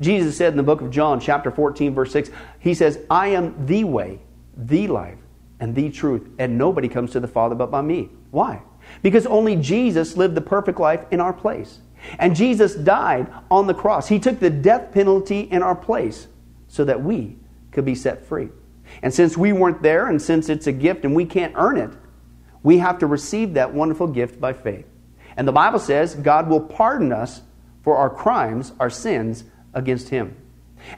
Jesus 0.00 0.36
said 0.36 0.52
in 0.52 0.56
the 0.56 0.62
book 0.62 0.80
of 0.80 0.90
John, 0.90 1.20
chapter 1.20 1.50
14, 1.50 1.94
verse 1.94 2.12
6, 2.12 2.30
He 2.60 2.74
says, 2.74 3.00
I 3.10 3.28
am 3.28 3.66
the 3.66 3.84
way, 3.84 4.20
the 4.56 4.86
life, 4.86 5.18
and 5.60 5.74
the 5.74 5.90
truth, 5.90 6.28
and 6.38 6.56
nobody 6.56 6.88
comes 6.88 7.10
to 7.12 7.20
the 7.20 7.28
Father 7.28 7.54
but 7.54 7.70
by 7.70 7.82
me. 7.82 8.10
Why? 8.30 8.62
Because 9.02 9.26
only 9.26 9.56
Jesus 9.56 10.16
lived 10.16 10.34
the 10.34 10.40
perfect 10.40 10.78
life 10.78 11.04
in 11.10 11.20
our 11.20 11.32
place. 11.32 11.80
And 12.18 12.34
Jesus 12.34 12.74
died 12.74 13.26
on 13.50 13.66
the 13.66 13.74
cross. 13.74 14.08
He 14.08 14.20
took 14.20 14.38
the 14.38 14.50
death 14.50 14.92
penalty 14.92 15.40
in 15.40 15.62
our 15.62 15.74
place 15.74 16.28
so 16.68 16.84
that 16.84 17.02
we 17.02 17.36
could 17.72 17.84
be 17.84 17.94
set 17.94 18.24
free. 18.24 18.50
And 19.02 19.12
since 19.12 19.36
we 19.36 19.52
weren't 19.52 19.82
there, 19.82 20.06
and 20.06 20.22
since 20.22 20.48
it's 20.48 20.66
a 20.66 20.72
gift 20.72 21.04
and 21.04 21.14
we 21.14 21.24
can't 21.24 21.52
earn 21.56 21.76
it, 21.76 21.90
we 22.62 22.78
have 22.78 22.98
to 22.98 23.06
receive 23.06 23.54
that 23.54 23.74
wonderful 23.74 24.06
gift 24.06 24.40
by 24.40 24.52
faith. 24.52 24.86
And 25.38 25.46
the 25.46 25.52
Bible 25.52 25.78
says 25.78 26.16
God 26.16 26.48
will 26.48 26.60
pardon 26.60 27.12
us 27.12 27.40
for 27.82 27.96
our 27.96 28.10
crimes, 28.10 28.72
our 28.80 28.90
sins 28.90 29.44
against 29.72 30.08
Him. 30.08 30.36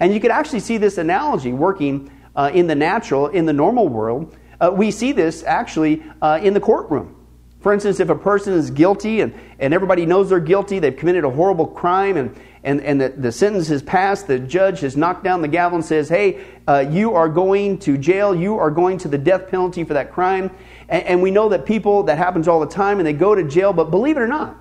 And 0.01 0.15
you 0.15 0.19
could 0.19 0.31
actually 0.31 0.61
see 0.61 0.79
this 0.79 0.97
analogy 0.97 1.53
working 1.53 2.11
uh, 2.35 2.51
in 2.53 2.67
the 2.67 2.75
natural, 2.75 3.29
in 3.29 3.45
the 3.45 3.53
normal 3.53 3.87
world. 3.87 4.35
Uh, 4.59 4.71
we 4.73 4.91
see 4.91 5.13
this 5.13 5.45
actually 5.45 6.03
uh, 6.23 6.41
in 6.43 6.55
the 6.55 6.61
courtroom. 6.61 7.20
For 7.61 7.75
instance, 7.75 8.01
if 8.01 8.09
a 8.09 8.15
person 8.15 8.55
is 8.55 8.71
guilty 8.71 9.21
and, 9.21 9.35
and 9.59 9.75
everybody 9.75 10.07
knows 10.07 10.31
they're 10.31 10.41
guilty, 10.41 10.79
they've 10.79 10.97
committed 10.97 11.25
a 11.25 11.31
horrible 11.31 11.67
crime, 11.67 12.17
and, 12.17 12.35
and, 12.65 12.81
and 12.81 12.99
the, 12.99 13.11
the 13.11 13.31
sentence 13.31 13.69
has 13.69 13.83
passed, 13.83 14.27
the 14.27 14.39
judge 14.39 14.81
has 14.81 14.97
knocked 14.97 15.25
down 15.25 15.43
the 15.43 15.49
gavel 15.49 15.77
and 15.77 15.85
says, 15.85 16.09
Hey, 16.09 16.43
uh, 16.67 16.87
you 16.91 17.15
are 17.15 17.29
going 17.29 17.79
to 17.81 17.99
jail, 17.99 18.35
you 18.35 18.59
are 18.59 18.71
going 18.71 18.97
to 18.99 19.09
the 19.09 19.19
death 19.19 19.49
penalty 19.49 19.85
for 19.85 19.93
that 19.93 20.11
crime. 20.11 20.51
And, 20.89 21.05
and 21.05 21.23
we 21.23 21.31
know 21.31 21.51
that 21.51 21.67
people, 21.67 22.03
that 22.05 22.17
happens 22.17 22.49
all 22.49 22.61
the 22.61 22.67
time, 22.67 22.99
and 22.99 23.07
they 23.07 23.13
go 23.13 23.35
to 23.35 23.45
jail. 23.45 23.75
But 23.75 23.91
believe 23.91 24.17
it 24.17 24.21
or 24.21 24.29
not, 24.29 24.57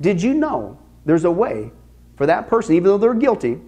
did 0.00 0.22
you 0.22 0.34
know 0.34 0.78
there's 1.04 1.24
a 1.24 1.30
way 1.30 1.72
for 2.16 2.26
that 2.26 2.46
person, 2.46 2.76
even 2.76 2.84
though 2.84 2.98
they're 2.98 3.14
guilty, 3.14 3.60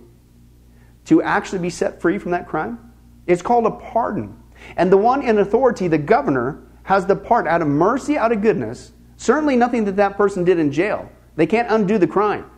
to 1.06 1.22
actually 1.22 1.58
be 1.58 1.70
set 1.70 2.00
free 2.00 2.18
from 2.18 2.30
that 2.30 2.46
crime? 2.46 2.92
It's 3.26 3.42
called 3.42 3.66
a 3.66 3.70
pardon. 3.72 4.40
And 4.76 4.92
the 4.92 4.96
one 4.96 5.22
in 5.22 5.38
authority, 5.38 5.88
the 5.88 5.98
governor, 5.98 6.65
has 6.86 7.04
the 7.04 7.16
part 7.16 7.48
out 7.48 7.62
of 7.62 7.68
mercy, 7.68 8.16
out 8.16 8.30
of 8.30 8.40
goodness. 8.40 8.92
Certainly 9.16 9.56
nothing 9.56 9.84
that 9.86 9.96
that 9.96 10.16
person 10.16 10.44
did 10.44 10.58
in 10.60 10.70
jail. 10.70 11.10
They 11.34 11.46
can't 11.46 11.68
undo 11.68 11.98
the 11.98 12.06
crime. 12.06 12.48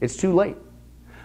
It's 0.00 0.16
too 0.16 0.34
late. 0.34 0.56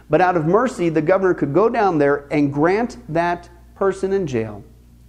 But 0.10 0.20
out 0.20 0.36
of 0.36 0.46
mercy, 0.46 0.90
the 0.90 1.02
governor 1.02 1.34
could 1.34 1.54
go 1.54 1.70
down 1.70 1.98
there 1.98 2.28
and 2.30 2.52
grant 2.54 2.98
that 3.14 3.50
person 3.76 4.12
in 4.12 4.28
jail 4.28 4.64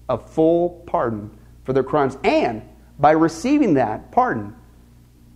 a 0.09 0.17
full 0.17 0.85
pardon 0.87 1.37
for 1.65 1.73
their 1.73 1.83
crimes. 1.83 2.17
And 2.23 2.63
by 3.01 3.11
receiving 3.11 3.75
that 3.75 4.13
pardon, 4.13 4.55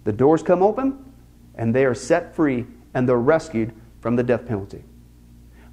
the 0.04 0.12
doors 0.12 0.44
come 0.44 0.62
open 0.62 1.12
and 1.56 1.74
they 1.74 1.84
are 1.84 1.94
set 1.94 2.36
free 2.36 2.66
and 2.94 3.08
they're 3.08 3.18
rescued 3.18 3.72
from 4.00 4.14
the 4.14 4.22
death 4.22 4.46
penalty. 4.46 4.84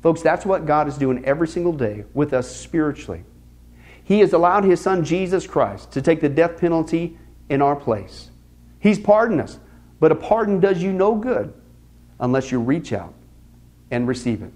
Folks, 0.02 0.24
that's 0.24 0.48
what 0.48 0.66
God 0.66 0.88
is 0.88 0.98
doing 0.98 1.24
every 1.26 1.48
single 1.48 1.74
day 1.74 2.06
with 2.16 2.34
us 2.34 2.54
spiritually. 2.54 3.24
He 4.04 4.20
has 4.20 4.34
allowed 4.34 4.64
His 4.64 4.82
Son 4.82 5.04
Jesus 5.04 5.47
Christ 5.47 5.91
to 5.91 6.01
take 6.01 6.22
the 6.22 6.30
death 6.30 6.58
penalty 6.58 7.18
in 7.49 7.62
our 7.62 7.76
place. 7.76 8.30
He's 8.80 8.99
pardoned 8.99 9.41
us. 9.41 9.60
But 10.04 10.12
a 10.12 10.16
pardon 10.16 10.60
does 10.60 10.84
you 10.84 10.91
no 10.91 11.16
good 11.16 11.54
unless 12.20 12.51
you 12.51 12.60
reach 12.60 12.91
out 12.91 13.14
and 13.89 14.06
receive 14.06 14.41
it. 14.41 14.51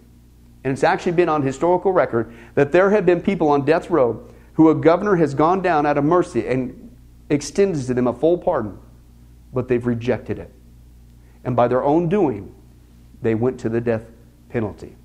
And 0.66 0.74
it's 0.74 0.84
actually 0.84 1.14
been 1.14 1.30
on 1.30 1.42
historical 1.42 1.94
record 1.94 2.34
that 2.56 2.74
there 2.74 2.90
have 2.90 3.06
been 3.06 3.22
people 3.22 3.48
on 3.48 3.64
death 3.64 3.90
row 3.90 4.28
who 4.56 4.70
a 4.70 4.76
governor 4.76 5.16
has 5.16 5.34
gone 5.34 5.62
down 5.62 5.86
out 5.86 5.98
of 5.98 6.04
mercy 6.04 6.46
and 6.46 6.94
extended 7.30 7.86
to 7.86 7.94
them 7.94 8.08
a 8.08 8.14
full 8.14 8.38
pardon, 8.38 8.78
but 9.54 9.70
they've 9.70 9.86
rejected 9.86 10.38
it. 10.38 10.52
And 11.46 11.56
by 11.56 11.70
their 11.70 11.82
own 11.82 12.10
doing, 12.10 12.54
they 13.22 13.36
went 13.36 13.58
to 13.62 13.70
the 13.70 13.80
death 13.80 14.04
penalty. 14.50 14.98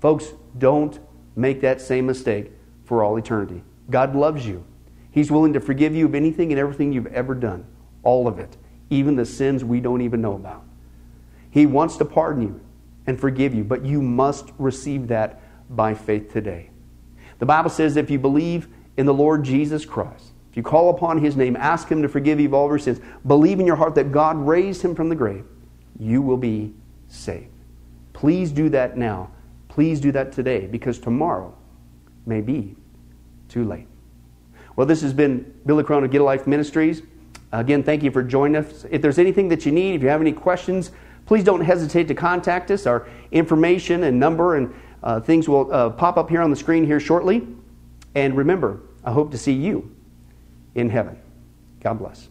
Folks, 0.00 0.34
don't 0.58 0.98
make 1.34 1.62
that 1.62 1.80
same 1.80 2.04
mistake 2.04 2.50
for 2.86 3.04
all 3.04 3.16
eternity. 3.16 3.62
God 3.90 4.16
loves 4.16 4.46
you. 4.46 4.64
He's 5.10 5.30
willing 5.30 5.52
to 5.52 5.60
forgive 5.60 5.94
you 5.94 6.06
of 6.06 6.14
anything 6.14 6.52
and 6.52 6.58
everything 6.58 6.92
you've 6.92 7.06
ever 7.08 7.34
done, 7.34 7.66
all 8.02 8.28
of 8.28 8.38
it, 8.38 8.56
even 8.90 9.16
the 9.16 9.26
sins 9.26 9.64
we 9.64 9.80
don't 9.80 10.00
even 10.00 10.20
know 10.20 10.34
about. 10.34 10.62
He 11.50 11.66
wants 11.66 11.96
to 11.98 12.04
pardon 12.04 12.42
you 12.42 12.60
and 13.06 13.18
forgive 13.18 13.54
you, 13.54 13.64
but 13.64 13.84
you 13.84 14.02
must 14.02 14.52
receive 14.58 15.08
that 15.08 15.40
by 15.74 15.94
faith 15.94 16.32
today. 16.32 16.70
The 17.38 17.46
Bible 17.46 17.70
says 17.70 17.96
if 17.96 18.10
you 18.10 18.18
believe 18.18 18.68
in 18.96 19.06
the 19.06 19.14
Lord 19.14 19.44
Jesus 19.44 19.84
Christ, 19.84 20.32
if 20.50 20.56
you 20.56 20.62
call 20.62 20.90
upon 20.90 21.18
his 21.18 21.36
name, 21.36 21.56
ask 21.56 21.88
him 21.88 22.02
to 22.02 22.08
forgive 22.08 22.40
you 22.40 22.46
of 22.46 22.54
all 22.54 22.68
your 22.68 22.78
sins, 22.78 23.00
believe 23.26 23.58
in 23.60 23.66
your 23.66 23.76
heart 23.76 23.94
that 23.96 24.12
God 24.12 24.36
raised 24.36 24.82
him 24.82 24.94
from 24.94 25.08
the 25.08 25.14
grave, 25.14 25.44
you 25.98 26.22
will 26.22 26.36
be 26.36 26.74
saved. 27.08 27.48
Please 28.12 28.52
do 28.52 28.68
that 28.70 28.96
now. 28.96 29.30
Please 29.68 30.00
do 30.00 30.12
that 30.12 30.32
today 30.32 30.66
because 30.66 30.98
tomorrow 30.98 31.55
may 32.26 32.40
be 32.40 32.76
too 33.48 33.64
late. 33.64 33.86
Well, 34.74 34.86
this 34.86 35.00
has 35.02 35.12
been 35.12 35.54
Billy 35.64 35.84
Crone 35.84 36.04
of 36.04 36.10
Get 36.10 36.20
a 36.20 36.24
Life 36.24 36.46
Ministries. 36.46 37.02
Again, 37.52 37.82
thank 37.82 38.02
you 38.02 38.10
for 38.10 38.22
joining 38.22 38.56
us. 38.56 38.84
If 38.90 39.00
there's 39.00 39.18
anything 39.18 39.48
that 39.48 39.64
you 39.64 39.72
need, 39.72 39.94
if 39.94 40.02
you 40.02 40.08
have 40.08 40.20
any 40.20 40.32
questions, 40.32 40.90
please 41.24 41.44
don't 41.44 41.62
hesitate 41.62 42.08
to 42.08 42.14
contact 42.14 42.70
us. 42.70 42.86
Our 42.86 43.08
information 43.30 44.04
and 44.04 44.20
number 44.20 44.56
and 44.56 44.74
uh, 45.02 45.20
things 45.20 45.48
will 45.48 45.72
uh, 45.72 45.90
pop 45.90 46.16
up 46.16 46.28
here 46.28 46.42
on 46.42 46.50
the 46.50 46.56
screen 46.56 46.84
here 46.84 47.00
shortly. 47.00 47.46
And 48.14 48.36
remember, 48.36 48.80
I 49.04 49.12
hope 49.12 49.30
to 49.30 49.38
see 49.38 49.52
you 49.52 49.94
in 50.74 50.90
heaven. 50.90 51.18
God 51.80 51.98
bless. 51.98 52.28